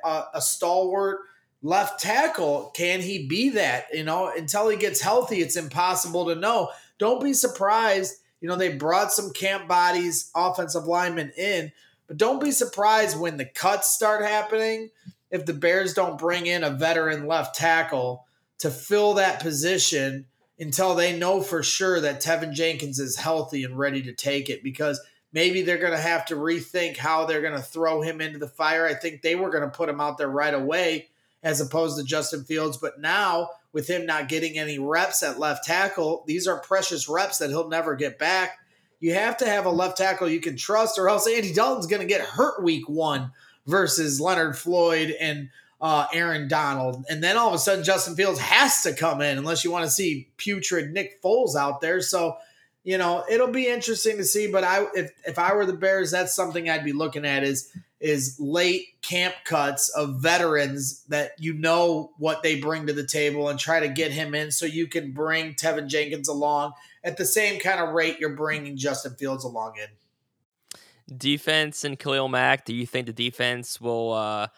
a, 0.03 0.25
a 0.35 0.41
stalwart 0.41 1.19
left 1.63 2.01
tackle. 2.01 2.73
Can 2.75 3.01
he 3.01 3.27
be 3.27 3.51
that? 3.51 3.87
You 3.93 4.05
know, 4.05 4.33
until 4.35 4.69
he 4.69 4.77
gets 4.77 5.01
healthy, 5.01 5.41
it's 5.41 5.57
impossible 5.57 6.27
to 6.27 6.35
know. 6.35 6.71
Don't 6.99 7.23
be 7.23 7.33
surprised. 7.33 8.17
You 8.41 8.49
know, 8.49 8.57
they 8.57 8.77
brought 8.77 9.13
some 9.13 9.33
camp 9.33 9.69
bodies, 9.69 10.31
offensive 10.35 10.87
linemen 10.87 11.33
in, 11.37 11.73
but 12.09 12.17
don't 12.17 12.43
be 12.43 12.51
surprised 12.51 13.19
when 13.19 13.37
the 13.37 13.45
cuts 13.45 13.91
start 13.91 14.23
happening 14.23 14.91
if 15.31 15.47
the 15.47 15.55
Bears 15.55 15.95
don't 15.95 16.19
bring 16.19 16.47
in 16.47 16.65
a 16.65 16.71
veteran 16.71 17.27
left 17.27 17.55
tackle 17.55 18.27
to 18.59 18.71
fill 18.71 19.15
that 19.15 19.41
position 19.41 20.27
until 20.59 20.95
they 20.95 21.17
know 21.17 21.41
for 21.41 21.63
sure 21.63 22.01
that 22.01 22.21
Teven 22.21 22.53
Jenkins 22.53 22.99
is 22.99 23.17
healthy 23.17 23.65
and 23.65 23.79
ready 23.79 24.03
to 24.03 24.13
take 24.13 24.51
it 24.51 24.63
because 24.63 25.01
maybe 25.33 25.63
they're 25.63 25.79
going 25.79 25.93
to 25.93 25.99
have 25.99 26.27
to 26.27 26.37
rethink 26.37 26.97
how 26.97 27.25
they're 27.25 27.41
going 27.41 27.57
to 27.57 27.63
throw 27.63 28.03
him 28.03 28.21
into 28.21 28.39
the 28.39 28.49
fire. 28.49 28.87
I 28.87 28.95
think 28.95 29.23
they 29.23 29.35
were 29.35 29.51
going 29.51 29.65
to 29.65 29.77
put 29.77 29.89
him 29.89 30.01
out 30.01 30.19
there 30.19 30.29
right 30.29 30.53
away 30.55 31.09
as 31.43 31.61
opposed 31.61 31.99
to 31.99 32.05
Justin 32.05 32.45
Fields. 32.45 32.77
But 32.77 33.01
now, 33.01 33.51
with 33.73 33.89
him 33.89 34.07
not 34.07 34.29
getting 34.29 34.59
any 34.59 34.79
reps 34.79 35.23
at 35.23 35.39
left 35.39 35.65
tackle, 35.65 36.25
these 36.27 36.47
are 36.47 36.61
precious 36.61 37.09
reps 37.09 37.39
that 37.39 37.51
he'll 37.51 37.69
never 37.69 37.97
get 37.97 38.19
back. 38.19 38.59
You 39.01 39.15
have 39.15 39.37
to 39.39 39.47
have 39.47 39.67
a 39.67 39.71
left 39.71 39.99
tackle 39.99 40.29
you 40.29 40.41
can 40.41 40.57
trust, 40.57 40.99
or 40.99 41.09
else 41.09 41.27
Andy 41.27 41.53
Dalton's 41.53 41.89
going 41.89 42.03
to 42.03 42.07
get 42.07 42.21
hurt 42.21 42.63
week 42.63 42.89
one 42.89 43.33
versus 43.67 44.21
Leonard 44.21 44.57
Floyd 44.57 45.15
and 45.19 45.49
uh, 45.81 46.07
Aaron 46.13 46.47
Donald. 46.47 47.05
And 47.11 47.23
then 47.23 47.37
all 47.37 47.49
of 47.49 47.55
a 47.55 47.59
sudden, 47.59 47.83
Justin 47.83 48.15
Fields 48.15 48.39
has 48.39 48.83
to 48.83 48.95
come 48.95 49.21
in 49.21 49.39
unless 49.39 49.65
you 49.65 49.73
want 49.73 49.85
to 49.85 49.91
see 49.91 50.29
putrid 50.37 50.93
Nick 50.93 51.21
Foles 51.21 51.57
out 51.57 51.81
there. 51.81 52.01
So, 52.01 52.37
you 52.85 52.97
know, 52.99 53.25
it'll 53.29 53.49
be 53.49 53.67
interesting 53.67 54.17
to 54.19 54.25
see. 54.25 54.47
But 54.47 54.63
I, 54.63 54.87
if 54.95 55.11
if 55.27 55.39
I 55.39 55.55
were 55.55 55.67
the 55.67 55.73
Bears, 55.73 56.13
that's 56.13 56.35
something 56.35 56.71
I'd 56.71 56.85
be 56.85 56.93
looking 56.93 57.25
at 57.25 57.43
is 57.43 57.73
is 58.03 58.37
late 58.41 58.89
camp 59.01 59.35
cuts 59.45 59.89
of 59.91 60.17
veterans 60.21 61.05
that 61.05 61.31
you 61.39 61.55
know 61.55 62.11
what 62.19 62.43
they 62.43 62.61
bring 62.61 62.87
to 62.87 62.93
the 62.93 63.07
table 63.07 63.49
and 63.49 63.59
try 63.59 63.79
to 63.79 63.89
get 63.89 64.11
him 64.11 64.35
in 64.35 64.51
so 64.51 64.67
you 64.67 64.89
can 64.89 65.13
bring 65.13 65.55
Teven 65.55 65.87
Jenkins 65.87 66.29
along 66.29 66.73
at 67.05 67.17
the 67.17 67.25
same 67.25 67.61
kind 67.61 67.81
of 67.81 67.95
rate 67.95 68.19
you're 68.19 68.37
bringing 68.37 68.77
Justin 68.77 69.15
Fields 69.15 69.45
along 69.45 69.75
in. 69.79 71.17
Defense 71.17 71.85
and 71.85 71.99
Khalil 71.99 72.29
Mack, 72.29 72.65
do 72.65 72.75
you 72.75 72.87
think 72.87 73.07
the 73.07 73.13
defense 73.13 73.81
will 73.81 74.13
uh 74.13 74.49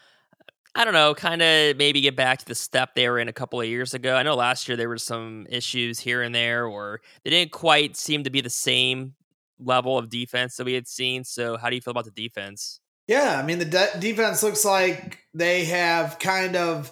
I 0.77 0.83
don't 0.83 0.93
know, 0.93 1.15
kind 1.15 1.41
of 1.41 1.77
maybe 1.77 2.01
get 2.01 2.17
back 2.17 2.39
to 2.39 2.45
the 2.45 2.55
step 2.55 2.95
they 2.95 3.07
were 3.07 3.17
in 3.17 3.29
a 3.29 3.33
couple 3.33 3.61
of 3.61 3.67
years 3.67 3.93
ago. 3.93 4.17
I 4.17 4.23
know 4.23 4.35
last 4.35 4.67
year 4.67 4.75
there 4.75 4.89
were 4.89 4.97
some 4.97 5.47
issues 5.49 6.01
here 6.01 6.21
and 6.21 6.35
there, 6.35 6.65
or 6.65 6.99
they 7.23 7.29
didn't 7.29 7.53
quite 7.53 7.95
seem 7.95 8.25
to 8.25 8.29
be 8.29 8.41
the 8.41 8.49
same 8.49 9.13
level 9.57 9.97
of 9.97 10.09
defense 10.09 10.57
that 10.57 10.65
we 10.65 10.73
had 10.73 10.85
seen. 10.85 11.23
So, 11.23 11.55
how 11.55 11.69
do 11.69 11.75
you 11.75 11.81
feel 11.81 11.91
about 11.91 12.03
the 12.03 12.11
defense? 12.11 12.81
Yeah, 13.07 13.39
I 13.39 13.45
mean 13.45 13.59
the 13.59 13.65
de- 13.65 13.99
defense 13.99 14.41
looks 14.41 14.65
like 14.65 15.19
they 15.33 15.65
have 15.65 16.17
kind 16.19 16.55
of 16.55 16.91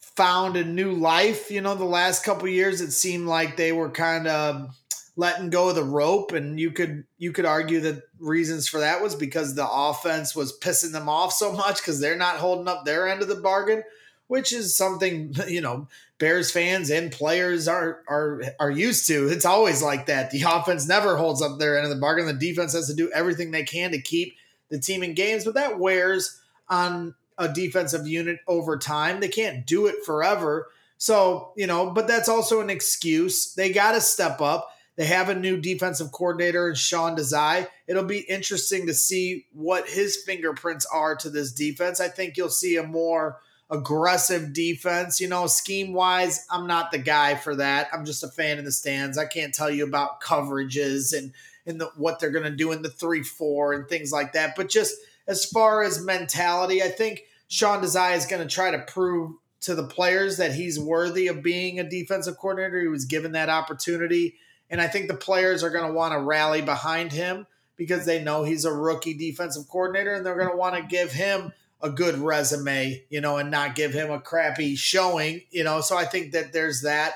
found 0.00 0.56
a 0.56 0.64
new 0.64 0.92
life. 0.92 1.50
You 1.50 1.60
know, 1.60 1.74
the 1.74 1.84
last 1.84 2.24
couple 2.24 2.48
years 2.48 2.80
it 2.80 2.92
seemed 2.92 3.26
like 3.26 3.56
they 3.56 3.72
were 3.72 3.90
kind 3.90 4.26
of 4.28 4.76
letting 5.16 5.50
go 5.50 5.68
of 5.68 5.74
the 5.74 5.82
rope 5.82 6.30
and 6.32 6.60
you 6.60 6.70
could 6.70 7.04
you 7.18 7.32
could 7.32 7.44
argue 7.44 7.80
that 7.80 8.02
reasons 8.20 8.68
for 8.68 8.78
that 8.80 9.02
was 9.02 9.16
because 9.16 9.54
the 9.54 9.68
offense 9.68 10.36
was 10.36 10.56
pissing 10.60 10.92
them 10.92 11.08
off 11.08 11.32
so 11.32 11.52
much 11.52 11.82
cuz 11.82 11.98
they're 11.98 12.16
not 12.16 12.36
holding 12.36 12.68
up 12.68 12.84
their 12.84 13.08
end 13.08 13.20
of 13.20 13.28
the 13.28 13.34
bargain, 13.34 13.82
which 14.28 14.52
is 14.52 14.76
something, 14.76 15.34
you 15.48 15.60
know, 15.60 15.88
Bears 16.18 16.50
fans 16.52 16.90
and 16.90 17.10
players 17.10 17.66
are 17.66 18.02
are 18.08 18.42
are 18.60 18.70
used 18.70 19.06
to. 19.08 19.28
It's 19.28 19.44
always 19.44 19.82
like 19.82 20.06
that. 20.06 20.30
The 20.30 20.42
offense 20.48 20.86
never 20.86 21.16
holds 21.16 21.42
up 21.42 21.58
their 21.58 21.76
end 21.76 21.84
of 21.84 21.90
the 21.90 22.00
bargain. 22.00 22.26
The 22.26 22.32
defense 22.34 22.72
has 22.74 22.86
to 22.86 22.94
do 22.94 23.10
everything 23.12 23.50
they 23.50 23.64
can 23.64 23.90
to 23.90 24.00
keep 24.00 24.36
the 24.68 24.78
team 24.78 25.02
in 25.02 25.14
games, 25.14 25.44
but 25.44 25.54
that 25.54 25.78
wears 25.78 26.40
on 26.68 27.14
a 27.38 27.48
defensive 27.48 28.06
unit 28.06 28.40
over 28.46 28.76
time. 28.76 29.20
They 29.20 29.28
can't 29.28 29.66
do 29.66 29.86
it 29.86 30.04
forever. 30.04 30.68
So, 30.98 31.52
you 31.56 31.66
know, 31.66 31.90
but 31.90 32.08
that's 32.08 32.28
also 32.28 32.60
an 32.60 32.70
excuse. 32.70 33.54
They 33.54 33.72
got 33.72 33.92
to 33.92 34.00
step 34.00 34.40
up. 34.40 34.70
They 34.96 35.06
have 35.06 35.28
a 35.28 35.34
new 35.34 35.60
defensive 35.60 36.10
coordinator, 36.10 36.70
in 36.70 36.74
Sean 36.74 37.16
Desai. 37.16 37.68
It'll 37.86 38.02
be 38.02 38.18
interesting 38.18 38.88
to 38.88 38.94
see 38.94 39.46
what 39.52 39.88
his 39.88 40.16
fingerprints 40.16 40.86
are 40.86 41.14
to 41.16 41.30
this 41.30 41.52
defense. 41.52 42.00
I 42.00 42.08
think 42.08 42.36
you'll 42.36 42.48
see 42.48 42.76
a 42.76 42.82
more 42.82 43.38
aggressive 43.70 44.52
defense. 44.52 45.20
You 45.20 45.28
know, 45.28 45.46
scheme 45.46 45.92
wise, 45.92 46.44
I'm 46.50 46.66
not 46.66 46.90
the 46.90 46.98
guy 46.98 47.36
for 47.36 47.54
that. 47.54 47.88
I'm 47.92 48.04
just 48.04 48.24
a 48.24 48.28
fan 48.28 48.58
in 48.58 48.64
the 48.64 48.72
stands. 48.72 49.16
I 49.16 49.26
can't 49.26 49.54
tell 49.54 49.70
you 49.70 49.84
about 49.84 50.20
coverages 50.20 51.16
and 51.16 51.32
in 51.68 51.78
the 51.78 51.86
what 51.96 52.18
they're 52.18 52.30
going 52.30 52.50
to 52.50 52.50
do 52.50 52.72
in 52.72 52.82
the 52.82 52.88
three 52.88 53.22
four 53.22 53.72
and 53.72 53.88
things 53.88 54.10
like 54.10 54.32
that. 54.32 54.56
But 54.56 54.68
just 54.68 54.96
as 55.26 55.44
far 55.44 55.82
as 55.82 56.02
mentality, 56.02 56.82
I 56.82 56.88
think 56.88 57.24
Sean 57.48 57.82
Desai 57.82 58.16
is 58.16 58.26
going 58.26 58.46
to 58.46 58.52
try 58.52 58.70
to 58.70 58.78
prove 58.78 59.34
to 59.60 59.74
the 59.74 59.86
players 59.86 60.38
that 60.38 60.54
he's 60.54 60.80
worthy 60.80 61.28
of 61.28 61.42
being 61.42 61.78
a 61.78 61.88
defensive 61.88 62.38
coordinator. 62.38 62.80
He 62.80 62.88
was 62.88 63.04
given 63.04 63.32
that 63.32 63.48
opportunity, 63.48 64.36
and 64.70 64.80
I 64.80 64.88
think 64.88 65.08
the 65.08 65.14
players 65.14 65.62
are 65.62 65.70
going 65.70 65.86
to 65.86 65.92
want 65.92 66.14
to 66.14 66.20
rally 66.20 66.62
behind 66.62 67.12
him 67.12 67.46
because 67.76 68.06
they 68.06 68.22
know 68.22 68.44
he's 68.44 68.64
a 68.64 68.72
rookie 68.72 69.14
defensive 69.14 69.68
coordinator, 69.68 70.14
and 70.14 70.24
they're 70.24 70.36
going 70.36 70.50
to 70.50 70.56
want 70.56 70.74
to 70.76 70.82
give 70.82 71.12
him 71.12 71.52
a 71.80 71.90
good 71.90 72.18
resume, 72.18 73.04
you 73.08 73.20
know, 73.20 73.36
and 73.36 73.50
not 73.50 73.76
give 73.76 73.92
him 73.92 74.10
a 74.10 74.20
crappy 74.20 74.74
showing, 74.74 75.42
you 75.50 75.62
know. 75.62 75.80
So 75.80 75.96
I 75.96 76.04
think 76.04 76.32
that 76.32 76.52
there's 76.52 76.82
that. 76.82 77.14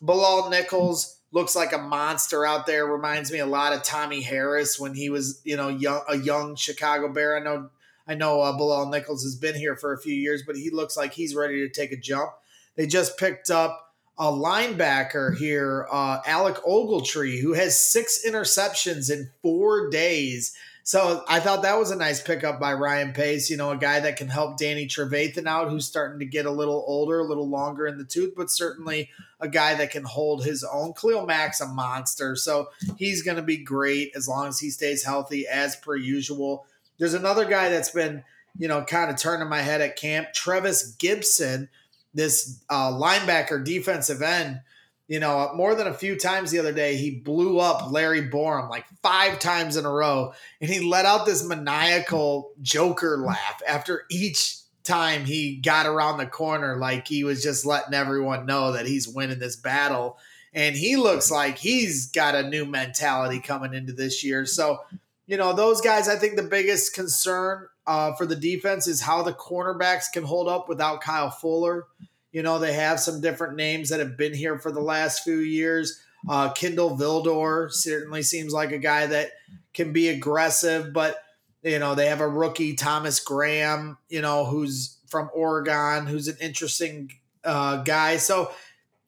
Bilal 0.00 0.50
Nichols 0.50 1.15
looks 1.32 1.56
like 1.56 1.72
a 1.72 1.78
monster 1.78 2.46
out 2.46 2.66
there. 2.66 2.86
Reminds 2.86 3.32
me 3.32 3.38
a 3.38 3.46
lot 3.46 3.72
of 3.72 3.82
Tommie 3.82 4.22
Harris 4.22 4.78
when 4.78 4.94
he 4.94 5.10
was, 5.10 5.40
you 5.44 5.56
know, 5.56 5.68
young 5.68 6.02
a 6.08 6.16
young 6.16 6.56
Chicago 6.56 7.12
Bear. 7.12 7.36
I 7.36 7.40
know 7.40 7.70
I 8.06 8.14
know 8.14 8.40
uh, 8.40 8.56
Bilal 8.56 8.88
Nichols 8.88 9.22
has 9.24 9.36
been 9.36 9.54
here 9.54 9.76
for 9.76 9.92
a 9.92 9.98
few 9.98 10.14
years, 10.14 10.42
but 10.46 10.56
he 10.56 10.70
looks 10.70 10.96
like 10.96 11.12
he's 11.12 11.34
ready 11.34 11.66
to 11.66 11.68
take 11.68 11.92
a 11.92 11.96
jump. 11.96 12.30
They 12.76 12.86
just 12.86 13.18
picked 13.18 13.50
up 13.50 13.94
a 14.18 14.26
linebacker 14.26 15.36
here, 15.36 15.86
uh, 15.90 16.18
Alec 16.24 16.56
Ogletree, 16.66 17.40
who 17.40 17.52
has 17.52 17.78
six 17.78 18.24
interceptions 18.26 19.10
in 19.10 19.30
four 19.42 19.90
days. 19.90 20.54
So 20.84 21.24
I 21.28 21.40
thought 21.40 21.62
that 21.62 21.78
was 21.78 21.90
a 21.90 21.96
nice 21.96 22.22
pickup 22.22 22.60
by 22.60 22.72
Ryan 22.74 23.12
Pace. 23.12 23.50
You 23.50 23.56
know, 23.56 23.72
a 23.72 23.76
guy 23.76 24.00
that 24.00 24.16
can 24.16 24.28
help 24.28 24.56
Danny 24.56 24.86
Trevathan 24.86 25.46
out, 25.46 25.68
who's 25.68 25.86
starting 25.86 26.20
to 26.20 26.24
get 26.24 26.46
a 26.46 26.50
little 26.50 26.84
older, 26.86 27.18
a 27.18 27.24
little 27.24 27.48
longer 27.48 27.86
in 27.86 27.98
the 27.98 28.04
tooth, 28.04 28.34
but 28.36 28.50
certainly 28.50 29.10
a 29.40 29.48
guy 29.48 29.74
that 29.74 29.90
can 29.90 30.04
hold 30.04 30.44
his 30.44 30.64
own. 30.64 30.92
Khalil 30.94 31.26
Mack's 31.26 31.60
a 31.60 31.66
monster, 31.66 32.36
so 32.36 32.68
he's 32.96 33.22
going 33.22 33.36
to 33.36 33.42
be 33.42 33.58
great 33.58 34.12
as 34.14 34.28
long 34.28 34.48
as 34.48 34.58
he 34.58 34.70
stays 34.70 35.04
healthy, 35.04 35.46
as 35.46 35.76
per 35.76 35.96
usual. 35.96 36.66
There's 36.98 37.14
another 37.14 37.44
guy 37.44 37.68
that's 37.68 37.90
been, 37.90 38.24
you 38.58 38.68
know, 38.68 38.82
kind 38.82 39.10
of 39.10 39.18
turning 39.18 39.48
my 39.48 39.60
head 39.60 39.80
at 39.80 39.96
camp, 39.96 40.28
Trevis 40.32 40.96
Gipson, 40.96 41.68
this 42.14 42.62
uh, 42.70 42.92
linebacker 42.92 43.62
defensive 43.62 44.22
end 44.22 44.60
you 45.08 45.20
know, 45.20 45.52
more 45.54 45.74
than 45.74 45.86
a 45.86 45.94
few 45.94 46.16
times 46.16 46.50
the 46.50 46.58
other 46.58 46.72
day, 46.72 46.96
he 46.96 47.10
blew 47.10 47.60
up 47.60 47.92
Larry 47.92 48.28
Borom 48.28 48.68
like 48.68 48.86
five 49.02 49.38
times 49.38 49.76
in 49.76 49.84
a 49.84 49.90
row. 49.90 50.32
And 50.60 50.68
he 50.68 50.80
let 50.80 51.06
out 51.06 51.26
this 51.26 51.46
maniacal 51.46 52.52
Joker 52.60 53.18
laugh 53.18 53.62
after 53.68 54.04
each 54.10 54.56
time 54.86 55.24
he 55.24 55.56
got 55.56 55.86
around 55.86 56.18
the 56.18 56.26
corner, 56.26 56.76
like 56.76 57.06
he 57.08 57.24
was 57.24 57.42
just 57.42 57.66
letting 57.66 57.94
everyone 57.94 58.46
know 58.46 58.72
that 58.72 58.86
he's 58.86 59.08
winning 59.08 59.38
this 59.38 59.56
battle. 59.56 60.18
And 60.54 60.74
he 60.74 60.96
looks 60.96 61.30
like 61.30 61.58
he's 61.58 62.06
got 62.06 62.34
a 62.34 62.48
new 62.48 62.64
mentality 62.64 63.40
coming 63.40 63.74
into 63.74 63.92
this 63.92 64.24
year. 64.24 64.46
So, 64.46 64.80
you 65.26 65.36
know, 65.36 65.52
those 65.52 65.80
guys, 65.80 66.08
I 66.08 66.16
think 66.16 66.36
the 66.36 66.42
biggest 66.42 66.94
concern 66.94 67.66
uh, 67.86 68.14
for 68.14 68.24
the 68.24 68.36
defense 68.36 68.86
is 68.86 69.02
how 69.02 69.22
the 69.22 69.34
cornerbacks 69.34 70.10
can 70.12 70.24
hold 70.24 70.48
up 70.48 70.68
without 70.68 71.02
Kyle 71.02 71.30
Fuller. 71.30 71.86
You 72.32 72.42
know, 72.42 72.58
they 72.58 72.72
have 72.72 73.00
some 73.00 73.20
different 73.20 73.56
names 73.56 73.90
that 73.90 74.00
have 74.00 74.16
been 74.16 74.34
here 74.34 74.58
for 74.58 74.72
the 74.72 74.80
last 74.80 75.24
few 75.24 75.38
years. 75.38 76.00
Uh, 76.28 76.50
Kindle 76.52 76.96
Vildor 76.96 77.70
certainly 77.70 78.22
seems 78.22 78.52
like 78.52 78.72
a 78.72 78.78
guy 78.78 79.06
that 79.06 79.32
can 79.74 79.92
be 79.92 80.08
aggressive, 80.08 80.92
but 80.92 81.18
you 81.66 81.78
know 81.78 81.94
they 81.94 82.06
have 82.06 82.20
a 82.20 82.28
rookie 82.28 82.74
Thomas 82.74 83.20
Graham, 83.20 83.98
you 84.08 84.22
know, 84.22 84.46
who's 84.46 84.96
from 85.08 85.28
Oregon, 85.34 86.06
who's 86.06 86.28
an 86.28 86.36
interesting 86.40 87.12
uh, 87.44 87.82
guy. 87.82 88.16
So 88.16 88.50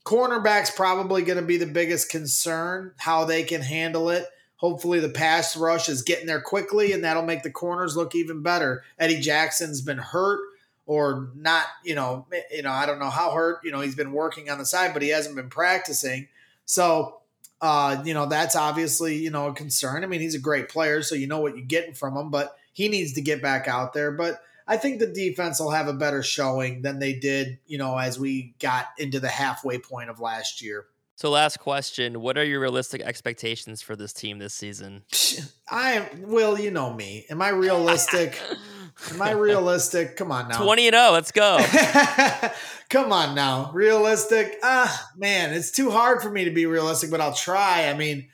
cornerback's 0.04 0.70
probably 0.70 1.22
going 1.22 1.40
to 1.40 1.44
be 1.44 1.56
the 1.56 1.66
biggest 1.66 2.10
concern, 2.10 2.92
how 2.98 3.24
they 3.24 3.42
can 3.42 3.62
handle 3.62 4.10
it 4.10 4.26
Hopefully, 4.58 4.98
the 4.98 5.08
pass 5.08 5.56
rush 5.56 5.88
is 5.88 6.02
getting 6.02 6.26
there 6.26 6.40
quickly, 6.40 6.92
and 6.92 7.04
that'll 7.04 7.22
make 7.22 7.44
the 7.44 7.50
corners 7.50 7.96
look 7.96 8.16
even 8.16 8.42
better. 8.42 8.82
Eddie 8.98 9.20
Jackson's 9.20 9.80
been 9.80 9.98
hurt 9.98 10.40
or 10.84 11.30
not, 11.36 11.66
you 11.84 11.94
know, 11.94 12.26
you 12.50 12.62
know, 12.62 12.72
I 12.72 12.84
don't 12.84 12.98
know 12.98 13.08
how 13.08 13.30
hurt. 13.30 13.60
You 13.62 13.70
know, 13.70 13.80
he's 13.80 13.94
been 13.94 14.10
working 14.10 14.50
on 14.50 14.58
the 14.58 14.66
side, 14.66 14.92
but 14.92 15.02
he 15.02 15.10
hasn't 15.10 15.36
been 15.36 15.48
practicing. 15.48 16.26
So, 16.64 17.17
uh, 17.60 18.02
you 18.04 18.14
know, 18.14 18.26
that's 18.26 18.56
obviously 18.56 19.16
you 19.16 19.30
know 19.30 19.48
a 19.48 19.54
concern. 19.54 20.04
I 20.04 20.06
mean, 20.06 20.20
he's 20.20 20.34
a 20.34 20.40
great 20.40 20.68
player, 20.68 21.02
so 21.02 21.14
you 21.14 21.26
know 21.26 21.40
what 21.40 21.56
you're 21.56 21.66
getting 21.66 21.94
from 21.94 22.16
him, 22.16 22.30
but 22.30 22.56
he 22.72 22.88
needs 22.88 23.14
to 23.14 23.20
get 23.20 23.42
back 23.42 23.68
out 23.68 23.92
there. 23.92 24.12
But 24.12 24.40
I 24.66 24.76
think 24.76 25.00
the 25.00 25.06
defense 25.06 25.58
will 25.58 25.70
have 25.70 25.88
a 25.88 25.92
better 25.92 26.22
showing 26.22 26.82
than 26.82 26.98
they 26.98 27.14
did, 27.14 27.58
you 27.66 27.78
know, 27.78 27.96
as 27.96 28.18
we 28.18 28.54
got 28.60 28.86
into 28.98 29.18
the 29.18 29.28
halfway 29.28 29.78
point 29.78 30.10
of 30.10 30.20
last 30.20 30.62
year. 30.62 30.86
So, 31.16 31.30
last 31.30 31.58
question: 31.58 32.20
What 32.20 32.38
are 32.38 32.44
your 32.44 32.60
realistic 32.60 33.00
expectations 33.00 33.82
for 33.82 33.96
this 33.96 34.12
team 34.12 34.38
this 34.38 34.54
season? 34.54 35.02
I 35.70 35.92
am. 35.92 36.30
Well, 36.30 36.58
you 36.60 36.70
know 36.70 36.92
me. 36.92 37.26
Am 37.28 37.42
I 37.42 37.48
realistic? 37.48 38.40
am 39.10 39.22
I 39.22 39.32
realistic? 39.32 40.16
Come 40.16 40.32
on 40.32 40.48
now. 40.48 40.62
Twenty 40.62 40.86
and 40.86 40.94
zero. 40.94 41.10
Let's 41.12 41.32
go. 41.32 41.58
Come 42.88 43.12
on 43.12 43.34
now. 43.34 43.70
Realistic? 43.72 44.58
Ah, 44.62 45.10
man, 45.16 45.52
it's 45.52 45.70
too 45.70 45.90
hard 45.90 46.22
for 46.22 46.30
me 46.30 46.44
to 46.44 46.50
be 46.50 46.66
realistic, 46.66 47.10
but 47.10 47.20
I'll 47.20 47.34
try. 47.34 47.88
I 47.88 47.94
mean, 47.94 48.28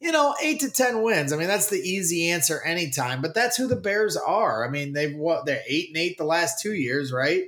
you 0.00 0.12
know, 0.12 0.34
eight 0.42 0.60
to 0.60 0.70
ten 0.70 1.02
wins. 1.02 1.32
I 1.32 1.36
mean, 1.36 1.48
that's 1.48 1.68
the 1.68 1.80
easy 1.80 2.30
answer 2.30 2.60
anytime. 2.62 3.20
But 3.20 3.34
that's 3.34 3.56
who 3.56 3.66
the 3.66 3.76
Bears 3.76 4.16
are. 4.16 4.66
I 4.66 4.70
mean, 4.70 4.92
they've 4.92 5.16
what 5.16 5.46
they're 5.46 5.62
eight 5.68 5.88
and 5.88 5.96
eight 5.96 6.18
the 6.18 6.24
last 6.24 6.60
two 6.60 6.74
years, 6.74 7.12
right? 7.12 7.44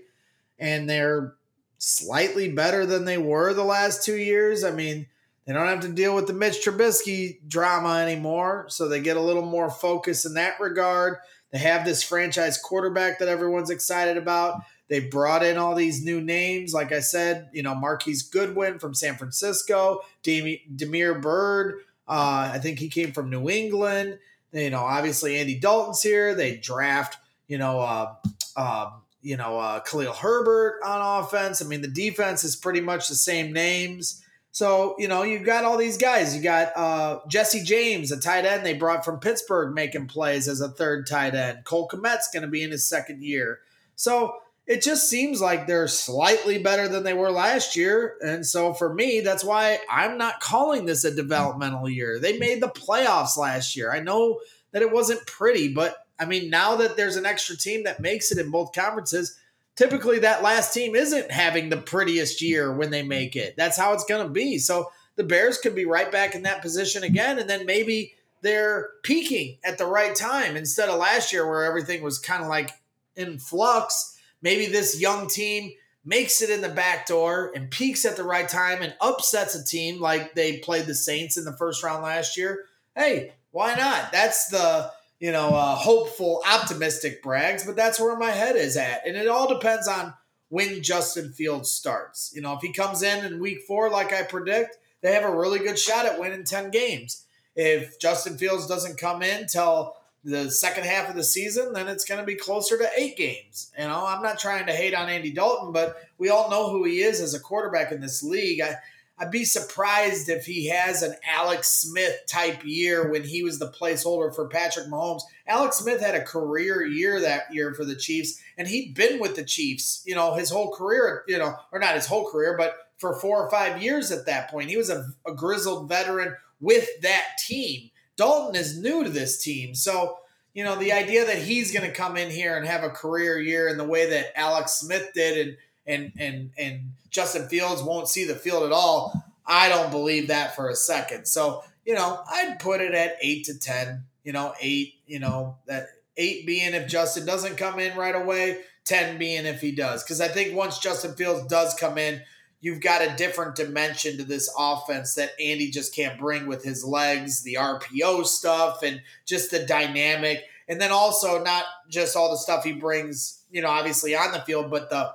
And 0.58 0.88
they're 0.88 1.34
slightly 1.78 2.50
better 2.50 2.84
than 2.84 3.04
they 3.04 3.18
were 3.18 3.54
the 3.54 3.64
last 3.64 4.04
two 4.04 4.16
years. 4.16 4.64
I 4.64 4.72
mean, 4.72 5.06
they 5.46 5.52
don't 5.54 5.66
have 5.66 5.80
to 5.80 5.88
deal 5.88 6.14
with 6.14 6.26
the 6.26 6.32
Mitch 6.34 6.64
Trubisky 6.64 7.38
drama 7.48 8.00
anymore, 8.00 8.66
so 8.68 8.88
they 8.88 9.00
get 9.00 9.16
a 9.16 9.22
little 9.22 9.46
more 9.46 9.70
focus 9.70 10.26
in 10.26 10.34
that 10.34 10.60
regard. 10.60 11.16
They 11.52 11.58
have 11.58 11.84
this 11.84 12.02
franchise 12.02 12.58
quarterback 12.58 13.18
that 13.18 13.28
everyone's 13.28 13.70
excited 13.70 14.16
about. 14.16 14.62
They 14.88 15.00
brought 15.00 15.44
in 15.44 15.56
all 15.58 15.74
these 15.74 16.04
new 16.04 16.20
names, 16.20 16.72
like 16.72 16.92
I 16.92 17.00
said, 17.00 17.50
you 17.52 17.62
know, 17.62 17.74
Marquise 17.74 18.22
Goodwin 18.22 18.78
from 18.78 18.94
San 18.94 19.16
Francisco, 19.16 20.00
Damiere 20.22 21.18
Byrd. 21.18 21.80
Uh, 22.06 22.50
I 22.54 22.58
think 22.58 22.78
he 22.78 22.88
came 22.88 23.12
from 23.12 23.28
New 23.28 23.50
England. 23.50 24.18
You 24.52 24.70
know, 24.70 24.80
obviously 24.80 25.38
Andy 25.38 25.58
Dalton's 25.58 26.02
here. 26.02 26.34
They 26.34 26.56
draft, 26.56 27.18
you 27.48 27.58
know, 27.58 27.80
uh, 27.80 28.14
uh, 28.56 28.90
you 29.20 29.36
know, 29.36 29.58
uh, 29.58 29.80
Khalil 29.80 30.14
Herbert 30.14 30.80
on 30.84 31.22
offense. 31.22 31.60
I 31.60 31.66
mean, 31.66 31.82
the 31.82 31.88
defense 31.88 32.44
is 32.44 32.56
pretty 32.56 32.80
much 32.80 33.08
the 33.08 33.14
same 33.14 33.52
names. 33.52 34.22
So, 34.58 34.96
you 34.98 35.06
know, 35.06 35.22
you've 35.22 35.44
got 35.44 35.64
all 35.64 35.76
these 35.76 35.96
guys. 35.96 36.34
You 36.34 36.42
got 36.42 36.76
uh, 36.76 37.20
Jesse 37.28 37.62
James, 37.62 38.10
a 38.10 38.18
tight 38.18 38.44
end 38.44 38.66
they 38.66 38.74
brought 38.74 39.04
from 39.04 39.20
Pittsburgh, 39.20 39.72
making 39.72 40.08
plays 40.08 40.48
as 40.48 40.60
a 40.60 40.68
third 40.68 41.06
tight 41.06 41.36
end. 41.36 41.62
Cole 41.62 41.86
Kmet's 41.86 42.28
going 42.32 42.42
to 42.42 42.48
be 42.48 42.64
in 42.64 42.72
his 42.72 42.84
second 42.84 43.22
year. 43.22 43.60
So 43.94 44.34
it 44.66 44.82
just 44.82 45.08
seems 45.08 45.40
like 45.40 45.68
they're 45.68 45.86
slightly 45.86 46.60
better 46.60 46.88
than 46.88 47.04
they 47.04 47.14
were 47.14 47.30
last 47.30 47.76
year. 47.76 48.16
And 48.20 48.44
so 48.44 48.74
for 48.74 48.92
me, 48.92 49.20
that's 49.20 49.44
why 49.44 49.78
I'm 49.88 50.18
not 50.18 50.40
calling 50.40 50.86
this 50.86 51.04
a 51.04 51.14
developmental 51.14 51.88
year. 51.88 52.18
They 52.18 52.36
made 52.36 52.60
the 52.60 52.66
playoffs 52.66 53.36
last 53.36 53.76
year. 53.76 53.92
I 53.92 54.00
know 54.00 54.40
that 54.72 54.82
it 54.82 54.90
wasn't 54.90 55.24
pretty, 55.24 55.72
but 55.72 56.04
I 56.18 56.24
mean, 56.24 56.50
now 56.50 56.74
that 56.74 56.96
there's 56.96 57.14
an 57.14 57.26
extra 57.26 57.56
team 57.56 57.84
that 57.84 58.00
makes 58.00 58.32
it 58.32 58.38
in 58.38 58.50
both 58.50 58.72
conferences, 58.72 59.38
typically 59.78 60.18
that 60.18 60.42
last 60.42 60.74
team 60.74 60.96
isn't 60.96 61.30
having 61.30 61.68
the 61.68 61.76
prettiest 61.76 62.42
year 62.42 62.72
when 62.72 62.90
they 62.90 63.02
make 63.02 63.36
it. 63.36 63.54
That's 63.56 63.78
how 63.78 63.92
it's 63.92 64.04
going 64.04 64.26
to 64.26 64.32
be. 64.32 64.58
So 64.58 64.90
the 65.14 65.22
Bears 65.22 65.58
could 65.58 65.76
be 65.76 65.84
right 65.84 66.10
back 66.10 66.34
in 66.34 66.42
that 66.42 66.62
position 66.62 67.04
again, 67.04 67.38
and 67.38 67.48
then 67.48 67.64
maybe 67.64 68.14
they're 68.42 68.88
peaking 69.04 69.58
at 69.62 69.78
the 69.78 69.86
right 69.86 70.16
time 70.16 70.56
instead 70.56 70.88
of 70.88 70.98
last 70.98 71.32
year 71.32 71.48
where 71.48 71.64
everything 71.64 72.02
was 72.02 72.18
kind 72.18 72.42
of 72.42 72.48
like 72.48 72.72
in 73.14 73.38
flux. 73.38 74.18
Maybe 74.42 74.66
this 74.66 75.00
young 75.00 75.28
team 75.28 75.70
makes 76.04 76.42
it 76.42 76.50
in 76.50 76.60
the 76.60 76.68
back 76.68 77.06
door 77.06 77.52
and 77.54 77.70
peaks 77.70 78.04
at 78.04 78.16
the 78.16 78.24
right 78.24 78.48
time 78.48 78.82
and 78.82 78.96
upsets 79.00 79.54
a 79.54 79.64
team 79.64 80.00
like 80.00 80.34
they 80.34 80.58
played 80.58 80.86
the 80.86 80.94
Saints 80.94 81.36
in 81.36 81.44
the 81.44 81.56
first 81.56 81.84
round 81.84 82.02
last 82.02 82.36
year. 82.36 82.64
Hey, 82.96 83.34
why 83.52 83.76
not? 83.76 84.10
That's 84.10 84.48
the 84.48 84.90
you 85.20 85.32
know, 85.32 85.48
uh, 85.48 85.74
hopeful, 85.74 86.42
optimistic 86.46 87.22
Braggs, 87.22 87.66
but 87.66 87.76
that's 87.76 88.00
where 88.00 88.16
my 88.16 88.30
head 88.30 88.56
is 88.56 88.76
at. 88.76 89.06
And 89.06 89.16
it 89.16 89.28
all 89.28 89.52
depends 89.52 89.88
on 89.88 90.14
when 90.48 90.82
Justin 90.82 91.32
Fields 91.32 91.70
starts. 91.70 92.32
You 92.34 92.42
know, 92.42 92.54
if 92.54 92.60
he 92.60 92.72
comes 92.72 93.02
in 93.02 93.24
in 93.24 93.40
week 93.40 93.62
four, 93.66 93.90
like 93.90 94.12
I 94.12 94.22
predict, 94.22 94.78
they 95.02 95.12
have 95.12 95.24
a 95.24 95.36
really 95.36 95.58
good 95.58 95.78
shot 95.78 96.06
at 96.06 96.18
winning 96.18 96.44
10 96.44 96.70
games. 96.70 97.24
If 97.56 97.98
Justin 97.98 98.38
Fields 98.38 98.66
doesn't 98.66 98.98
come 98.98 99.22
in 99.22 99.46
till 99.46 99.96
the 100.24 100.50
second 100.50 100.84
half 100.84 101.08
of 101.08 101.16
the 101.16 101.24
season, 101.24 101.72
then 101.72 101.88
it's 101.88 102.04
going 102.04 102.20
to 102.20 102.26
be 102.26 102.34
closer 102.34 102.76
to 102.78 102.90
eight 102.96 103.16
games. 103.16 103.72
You 103.78 103.86
know, 103.86 104.04
I'm 104.06 104.22
not 104.22 104.38
trying 104.38 104.66
to 104.66 104.72
hate 104.72 104.94
on 104.94 105.08
Andy 105.08 105.32
Dalton, 105.32 105.72
but 105.72 105.96
we 106.18 106.28
all 106.28 106.50
know 106.50 106.70
who 106.70 106.84
he 106.84 107.00
is 107.00 107.20
as 107.20 107.34
a 107.34 107.40
quarterback 107.40 107.92
in 107.92 108.00
this 108.00 108.22
league. 108.22 108.60
I, 108.60 108.76
I'd 109.20 109.30
be 109.30 109.44
surprised 109.44 110.28
if 110.28 110.46
he 110.46 110.68
has 110.68 111.02
an 111.02 111.14
Alex 111.28 111.68
Smith 111.68 112.20
type 112.28 112.64
year 112.64 113.10
when 113.10 113.24
he 113.24 113.42
was 113.42 113.58
the 113.58 113.70
placeholder 113.70 114.34
for 114.34 114.48
Patrick 114.48 114.86
Mahomes. 114.86 115.22
Alex 115.46 115.76
Smith 115.76 116.00
had 116.00 116.14
a 116.14 116.22
career 116.22 116.84
year 116.84 117.20
that 117.20 117.52
year 117.52 117.74
for 117.74 117.84
the 117.84 117.96
Chiefs, 117.96 118.40
and 118.56 118.68
he'd 118.68 118.94
been 118.94 119.18
with 119.18 119.34
the 119.34 119.44
Chiefs, 119.44 120.02
you 120.06 120.14
know, 120.14 120.34
his 120.34 120.50
whole 120.50 120.72
career, 120.72 121.24
you 121.26 121.38
know, 121.38 121.56
or 121.72 121.80
not 121.80 121.96
his 121.96 122.06
whole 122.06 122.30
career, 122.30 122.56
but 122.56 122.76
for 122.98 123.18
four 123.18 123.44
or 123.44 123.50
five 123.50 123.82
years 123.82 124.12
at 124.12 124.26
that 124.26 124.50
point. 124.50 124.70
He 124.70 124.76
was 124.76 124.90
a, 124.90 125.06
a 125.26 125.32
grizzled 125.32 125.88
veteran 125.88 126.36
with 126.60 126.88
that 127.02 127.38
team. 127.38 127.90
Dalton 128.16 128.56
is 128.56 128.78
new 128.78 129.04
to 129.04 129.10
this 129.10 129.42
team. 129.42 129.74
So, 129.74 130.18
you 130.52 130.64
know, 130.64 130.76
the 130.76 130.92
idea 130.92 131.24
that 131.24 131.38
he's 131.38 131.72
going 131.72 131.88
to 131.88 131.96
come 131.96 132.16
in 132.16 132.30
here 132.30 132.56
and 132.56 132.66
have 132.66 132.82
a 132.82 132.90
career 132.90 133.38
year 133.40 133.68
in 133.68 133.78
the 133.78 133.84
way 133.84 134.10
that 134.10 134.36
Alex 134.38 134.72
Smith 134.74 135.10
did 135.14 135.46
and 135.46 135.56
and 135.88 136.12
and 136.18 136.50
and 136.56 136.92
Justin 137.10 137.48
Fields 137.48 137.82
won't 137.82 138.08
see 138.08 138.24
the 138.24 138.36
field 138.36 138.62
at 138.62 138.72
all. 138.72 139.24
I 139.46 139.68
don't 139.68 139.90
believe 139.90 140.28
that 140.28 140.54
for 140.54 140.68
a 140.68 140.76
second. 140.76 141.26
So, 141.26 141.64
you 141.84 141.94
know, 141.94 142.22
I'd 142.30 142.60
put 142.60 142.82
it 142.82 142.94
at 142.94 143.16
eight 143.22 143.46
to 143.46 143.58
ten, 143.58 144.04
you 144.22 144.32
know, 144.32 144.54
eight, 144.60 144.94
you 145.06 145.18
know, 145.18 145.56
that 145.66 145.86
eight 146.18 146.46
being 146.46 146.74
if 146.74 146.88
Justin 146.88 147.24
doesn't 147.24 147.56
come 147.56 147.78
in 147.78 147.96
right 147.96 148.14
away, 148.14 148.58
10 148.84 149.18
being 149.18 149.46
if 149.46 149.60
he 149.60 149.72
does. 149.72 150.02
Because 150.02 150.20
I 150.20 150.28
think 150.28 150.54
once 150.54 150.78
Justin 150.78 151.14
Fields 151.14 151.46
does 151.46 151.74
come 151.74 151.96
in, 151.96 152.20
you've 152.60 152.80
got 152.80 153.02
a 153.02 153.16
different 153.16 153.54
dimension 153.54 154.16
to 154.18 154.24
this 154.24 154.52
offense 154.58 155.14
that 155.14 155.30
Andy 155.40 155.70
just 155.70 155.94
can't 155.94 156.18
bring 156.18 156.46
with 156.46 156.64
his 156.64 156.84
legs, 156.84 157.42
the 157.42 157.54
RPO 157.54 158.26
stuff, 158.26 158.82
and 158.82 159.00
just 159.24 159.50
the 159.50 159.64
dynamic. 159.64 160.42
And 160.68 160.80
then 160.80 160.90
also 160.90 161.42
not 161.42 161.64
just 161.88 162.16
all 162.16 162.30
the 162.30 162.36
stuff 162.36 162.64
he 162.64 162.72
brings, 162.72 163.44
you 163.50 163.62
know, 163.62 163.70
obviously 163.70 164.16
on 164.16 164.32
the 164.32 164.40
field, 164.40 164.70
but 164.70 164.90
the 164.90 165.12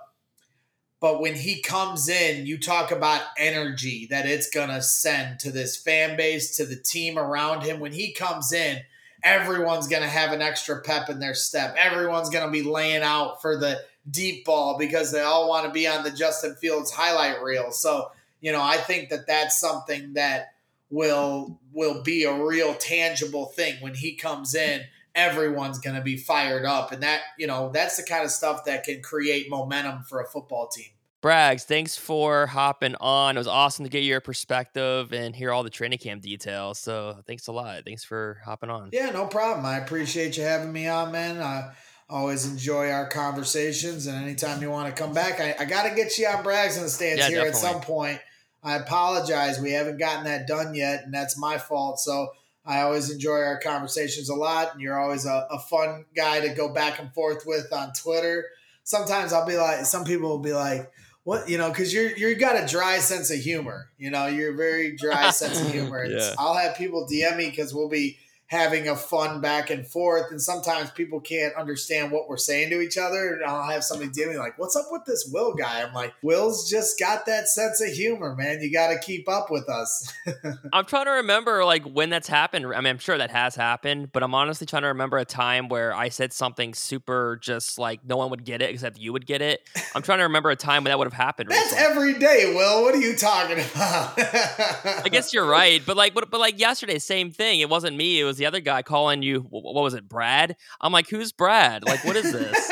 but 1.03 1.19
when 1.19 1.35
he 1.35 1.59
comes 1.59 2.07
in, 2.07 2.45
you 2.45 2.57
talk 2.57 2.89
about 2.89 3.23
energy 3.37 4.07
that 4.09 4.25
it's 4.25 4.49
going 4.49 4.69
to 4.69 4.81
send 4.81 5.37
to 5.41 5.51
this 5.51 5.75
fan 5.75 6.15
base, 6.15 6.55
to 6.55 6.65
the 6.65 6.77
team 6.77 7.19
around 7.19 7.63
him. 7.63 7.81
When 7.81 7.91
he 7.91 8.13
comes 8.13 8.53
in, 8.53 8.79
everyone's 9.21 9.89
going 9.89 10.03
to 10.03 10.07
have 10.07 10.31
an 10.31 10.41
extra 10.41 10.79
pep 10.79 11.09
in 11.09 11.19
their 11.19 11.33
step. 11.33 11.75
Everyone's 11.77 12.29
going 12.29 12.45
to 12.45 12.51
be 12.51 12.63
laying 12.63 13.03
out 13.03 13.41
for 13.41 13.57
the 13.57 13.81
deep 14.09 14.45
ball 14.45 14.77
because 14.77 15.11
they 15.11 15.19
all 15.19 15.49
want 15.49 15.65
to 15.65 15.73
be 15.73 15.85
on 15.89 16.05
the 16.05 16.09
Justin 16.09 16.55
Fields 16.55 16.89
highlight 16.89 17.43
reel. 17.43 17.73
So, 17.73 18.09
you 18.39 18.53
know, 18.53 18.61
I 18.61 18.77
think 18.77 19.09
that 19.09 19.27
that's 19.27 19.59
something 19.59 20.13
that 20.13 20.53
will 20.89 21.59
will 21.73 22.01
be 22.01 22.23
a 22.23 22.45
real 22.45 22.75
tangible 22.75 23.47
thing 23.47 23.75
when 23.81 23.95
he 23.95 24.15
comes 24.15 24.55
in 24.55 24.83
everyone's 25.15 25.79
going 25.79 25.95
to 25.95 26.01
be 26.01 26.17
fired 26.17 26.65
up. 26.65 26.91
And 26.91 27.03
that, 27.03 27.21
you 27.37 27.47
know, 27.47 27.69
that's 27.71 27.97
the 27.97 28.03
kind 28.03 28.23
of 28.23 28.31
stuff 28.31 28.65
that 28.65 28.83
can 28.83 29.01
create 29.01 29.49
momentum 29.49 30.03
for 30.03 30.21
a 30.21 30.25
football 30.25 30.67
team. 30.67 30.92
Braggs, 31.23 31.63
thanks 31.63 31.95
for 31.95 32.47
hopping 32.47 32.95
on. 32.95 33.37
It 33.37 33.39
was 33.39 33.47
awesome 33.47 33.85
to 33.85 33.89
get 33.89 34.03
your 34.03 34.19
perspective 34.19 35.13
and 35.13 35.33
hear 35.33 35.53
all 35.53 35.63
the 35.63 35.69
training 35.69 35.99
camp 35.99 36.21
details. 36.21 36.79
So 36.79 37.23
thanks 37.25 37.47
a 37.47 37.53
lot. 37.53 37.85
Thanks 37.85 38.03
for 38.03 38.41
hopping 38.43 38.69
on. 38.69 38.89
Yeah, 38.91 39.09
no 39.11 39.27
problem. 39.27 39.65
I 39.65 39.77
appreciate 39.77 40.35
you 40.35 40.43
having 40.43 40.73
me 40.73 40.89
on, 40.89 41.13
man. 41.13 41.41
I 41.41 41.71
always 42.09 42.45
enjoy 42.45 42.91
our 42.91 43.07
conversations. 43.07 44.05
And 44.05 44.21
anytime 44.21 44.61
you 44.61 44.69
want 44.69 44.93
to 44.93 45.01
come 45.01 45.13
back, 45.13 45.39
I, 45.39 45.55
I 45.57 45.63
got 45.63 45.87
to 45.87 45.95
get 45.95 46.17
you 46.17 46.27
on 46.27 46.43
Braggs 46.43 46.75
in 46.75 46.83
the 46.83 46.89
stands 46.89 47.19
yeah, 47.19 47.29
here 47.29 47.37
definitely. 47.45 47.69
at 47.69 47.73
some 47.73 47.81
point. 47.81 48.19
I 48.61 48.75
apologize. 48.75 49.61
We 49.61 49.71
haven't 49.71 49.99
gotten 49.99 50.25
that 50.25 50.45
done 50.45 50.75
yet, 50.75 51.05
and 51.05 51.13
that's 51.13 51.37
my 51.37 51.57
fault. 51.57 52.01
So 52.01 52.31
I 52.65 52.81
always 52.81 53.09
enjoy 53.09 53.39
our 53.39 53.59
conversations 53.59 54.27
a 54.27 54.35
lot, 54.35 54.73
and 54.73 54.81
you're 54.81 54.99
always 54.99 55.25
a, 55.25 55.47
a 55.49 55.59
fun 55.59 56.03
guy 56.13 56.41
to 56.41 56.53
go 56.53 56.73
back 56.73 56.99
and 56.99 57.13
forth 57.13 57.45
with 57.45 57.71
on 57.71 57.93
Twitter. 57.93 58.47
Sometimes 58.83 59.31
I'll 59.31 59.47
be 59.47 59.55
like, 59.55 59.85
some 59.85 60.03
people 60.03 60.27
will 60.27 60.39
be 60.39 60.51
like, 60.51 60.91
"What?" 61.23 61.49
You 61.49 61.57
know, 61.57 61.69
because 61.69 61.93
you're 61.93 62.15
you've 62.17 62.39
got 62.39 62.61
a 62.61 62.67
dry 62.67 62.99
sense 62.99 63.29
of 63.31 63.37
humor. 63.39 63.89
You 63.97 64.11
know, 64.11 64.27
you're 64.27 64.53
a 64.53 64.55
very 64.57 64.95
dry 64.95 65.29
sense 65.31 65.59
of 65.61 65.71
humor. 65.71 66.05
yeah. 66.05 66.33
I'll 66.37 66.55
have 66.55 66.75
people 66.75 67.07
DM 67.11 67.37
me 67.37 67.49
because 67.49 67.73
we'll 67.73 67.89
be 67.89 68.17
having 68.47 68.87
a 68.87 68.95
fun 68.95 69.41
back 69.41 69.69
and 69.69 69.87
forth. 69.87 70.31
And 70.31 70.41
sometimes 70.41 70.91
people 70.91 71.19
can't 71.19 71.55
understand 71.55 72.11
what 72.11 72.29
we're 72.29 72.37
saying 72.37 72.69
to 72.69 72.81
each 72.81 72.97
other. 72.97 73.33
And 73.33 73.43
I'll 73.43 73.69
have 73.69 73.83
somebody 73.83 74.11
dealing 74.11 74.37
like, 74.37 74.57
"What's 74.59 74.75
up 74.75 74.85
with 74.91 75.05
this 75.05 75.29
Will 75.31 75.53
guy?" 75.53 75.81
I'm 75.81 75.93
like, 75.93 76.13
"Will's 76.21 76.69
just 76.69 76.99
got 76.99 77.25
that 77.25 77.47
sense 77.47 77.81
of 77.81 77.89
humor, 77.89 78.35
man. 78.35 78.61
You 78.61 78.71
got 78.71 78.89
to 78.89 78.99
keep 78.99 79.27
up 79.27 79.49
with 79.49 79.67
us." 79.69 80.13
I'm 80.73 80.85
trying 80.85 81.05
to 81.05 81.11
remember 81.11 81.65
like 81.65 81.83
when 81.83 82.09
that's 82.09 82.27
happened. 82.27 82.67
I 82.67 82.77
mean, 82.81 82.87
I'm 82.87 82.99
sure 82.99 83.17
that 83.17 83.31
has 83.31 83.55
happened, 83.55 84.11
but 84.11 84.23
I'm 84.23 84.35
honestly 84.35 84.67
trying 84.67 84.83
to 84.83 84.89
remember 84.89 85.17
a 85.17 85.25
time 85.25 85.67
where 85.67 85.93
I 85.93 86.09
said 86.09 86.33
something 86.33 86.73
super 86.73 87.39
just 87.41 87.79
like 87.79 88.05
no 88.05 88.17
one 88.17 88.29
would 88.29 88.43
get 88.43 88.61
it 88.61 88.69
except 88.69 88.99
you 88.99 89.13
would 89.13 89.25
get 89.25 89.41
it. 89.41 89.67
I'm 89.95 90.01
trying 90.01 90.19
to 90.19 90.23
remember 90.23 90.49
a 90.51 90.55
time 90.55 90.83
when 90.83 90.91
that 90.91 90.97
would 90.97 91.07
have 91.07 91.13
happened. 91.13 91.49
That's 91.49 91.71
recently. 91.71 91.85
every 91.85 92.19
day, 92.19 92.53
Will. 92.55 92.83
What 92.83 92.93
are 92.93 92.99
you 92.99 93.15
talking 93.15 93.57
about? 93.59 94.13
I 94.17 95.09
guess 95.09 95.33
you're 95.33 95.45
right, 95.49 95.81
but 95.85 95.97
like, 95.97 96.13
but, 96.13 96.29
but 96.29 96.39
like 96.39 96.59
yesterday, 96.59 96.99
same 96.99 97.31
thing. 97.31 97.59
It 97.59 97.69
wasn't 97.69 97.97
me; 97.97 98.19
it 98.19 98.23
was 98.23 98.32
the 98.37 98.45
other 98.45 98.59
guy 98.59 98.81
calling 98.81 99.21
you. 99.21 99.41
What 99.49 99.73
was 99.73 99.93
it, 99.93 100.07
Brad? 100.07 100.55
I'm 100.81 100.91
like, 100.91 101.09
who's 101.09 101.31
Brad? 101.31 101.85
Like, 101.85 102.03
what 102.03 102.15
is 102.15 102.31
this? 102.31 102.71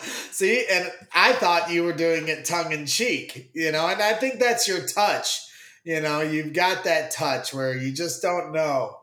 See, 0.30 0.66
and 0.70 0.90
I 1.14 1.32
thought 1.32 1.70
you 1.70 1.84
were 1.84 1.92
doing 1.92 2.28
it 2.28 2.44
tongue 2.44 2.72
in 2.72 2.86
cheek, 2.86 3.50
you 3.54 3.72
know, 3.72 3.86
and 3.88 4.02
I 4.02 4.12
think 4.14 4.38
that's 4.38 4.68
your 4.68 4.86
touch. 4.86 5.40
You 5.84 6.00
know, 6.00 6.20
you've 6.20 6.52
got 6.52 6.84
that 6.84 7.10
touch 7.12 7.54
where 7.54 7.76
you 7.76 7.92
just 7.92 8.20
don't 8.20 8.52
know. 8.52 8.98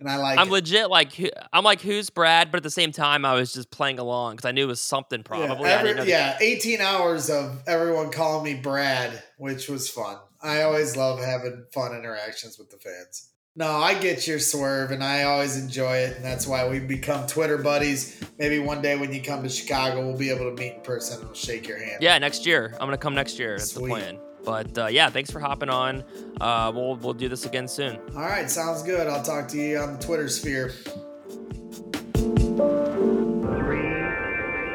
And 0.00 0.08
I 0.10 0.16
like 0.16 0.38
I'm 0.38 0.48
it. 0.48 0.52
legit 0.52 0.90
like, 0.90 1.18
I'm 1.52 1.64
like, 1.64 1.80
who's 1.80 2.10
Brad? 2.10 2.50
But 2.50 2.58
at 2.58 2.62
the 2.64 2.70
same 2.70 2.92
time, 2.92 3.24
I 3.24 3.34
was 3.34 3.52
just 3.52 3.70
playing 3.70 3.98
along 3.98 4.36
because 4.36 4.48
I 4.48 4.52
knew 4.52 4.64
it 4.64 4.68
was 4.68 4.80
something 4.80 5.22
probably. 5.22 5.68
Yeah, 5.68 5.78
I 5.78 5.82
didn't 5.82 5.96
know 5.96 6.02
every, 6.02 6.12
yeah, 6.12 6.36
18 6.40 6.80
hours 6.80 7.30
of 7.30 7.62
everyone 7.66 8.10
calling 8.10 8.44
me 8.44 8.60
Brad, 8.60 9.22
which 9.38 9.68
was 9.68 9.88
fun. 9.88 10.16
I 10.42 10.62
always 10.62 10.96
love 10.96 11.20
having 11.20 11.64
fun 11.72 11.96
interactions 11.96 12.58
with 12.58 12.70
the 12.70 12.76
fans. 12.76 13.30
No, 13.56 13.70
I 13.70 13.94
get 13.94 14.26
your 14.26 14.40
swerve 14.40 14.90
and 14.90 15.02
I 15.04 15.22
always 15.22 15.56
enjoy 15.56 15.98
it. 15.98 16.16
And 16.16 16.24
that's 16.24 16.44
why 16.44 16.68
we've 16.68 16.88
become 16.88 17.24
Twitter 17.28 17.56
buddies. 17.56 18.20
Maybe 18.36 18.58
one 18.58 18.82
day 18.82 18.96
when 18.98 19.12
you 19.12 19.22
come 19.22 19.44
to 19.44 19.48
Chicago, 19.48 20.04
we'll 20.04 20.16
be 20.18 20.30
able 20.30 20.50
to 20.50 20.56
meet 20.60 20.74
in 20.74 20.80
person 20.80 21.18
and 21.18 21.26
we'll 21.26 21.34
shake 21.36 21.68
your 21.68 21.78
hand. 21.78 21.98
Yeah, 22.02 22.18
next 22.18 22.46
year. 22.46 22.72
I'm 22.80 22.86
gonna 22.88 22.98
come 22.98 23.14
next 23.14 23.38
year. 23.38 23.56
That's 23.56 23.70
Sweet. 23.70 23.82
the 23.84 23.88
plan. 23.88 24.18
But 24.44 24.76
uh, 24.76 24.86
yeah, 24.88 25.08
thanks 25.08 25.30
for 25.30 25.38
hopping 25.38 25.68
on. 25.70 26.02
Uh, 26.40 26.72
we'll 26.74 26.96
we'll 26.96 27.14
do 27.14 27.28
this 27.28 27.46
again 27.46 27.68
soon. 27.68 27.96
All 28.16 28.22
right, 28.22 28.50
sounds 28.50 28.82
good. 28.82 29.06
I'll 29.06 29.22
talk 29.22 29.46
to 29.48 29.56
you 29.56 29.78
on 29.78 29.92
the 29.98 30.04
Twitter 30.04 30.28
sphere. 30.28 30.70
Three, 30.70 32.24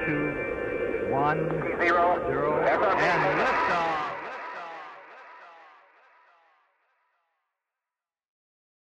two, 0.05 1.11
one, 1.11 1.49
Zero. 1.81 2.23
zero, 2.29 2.63
and 2.63 3.39
lift 3.39 3.58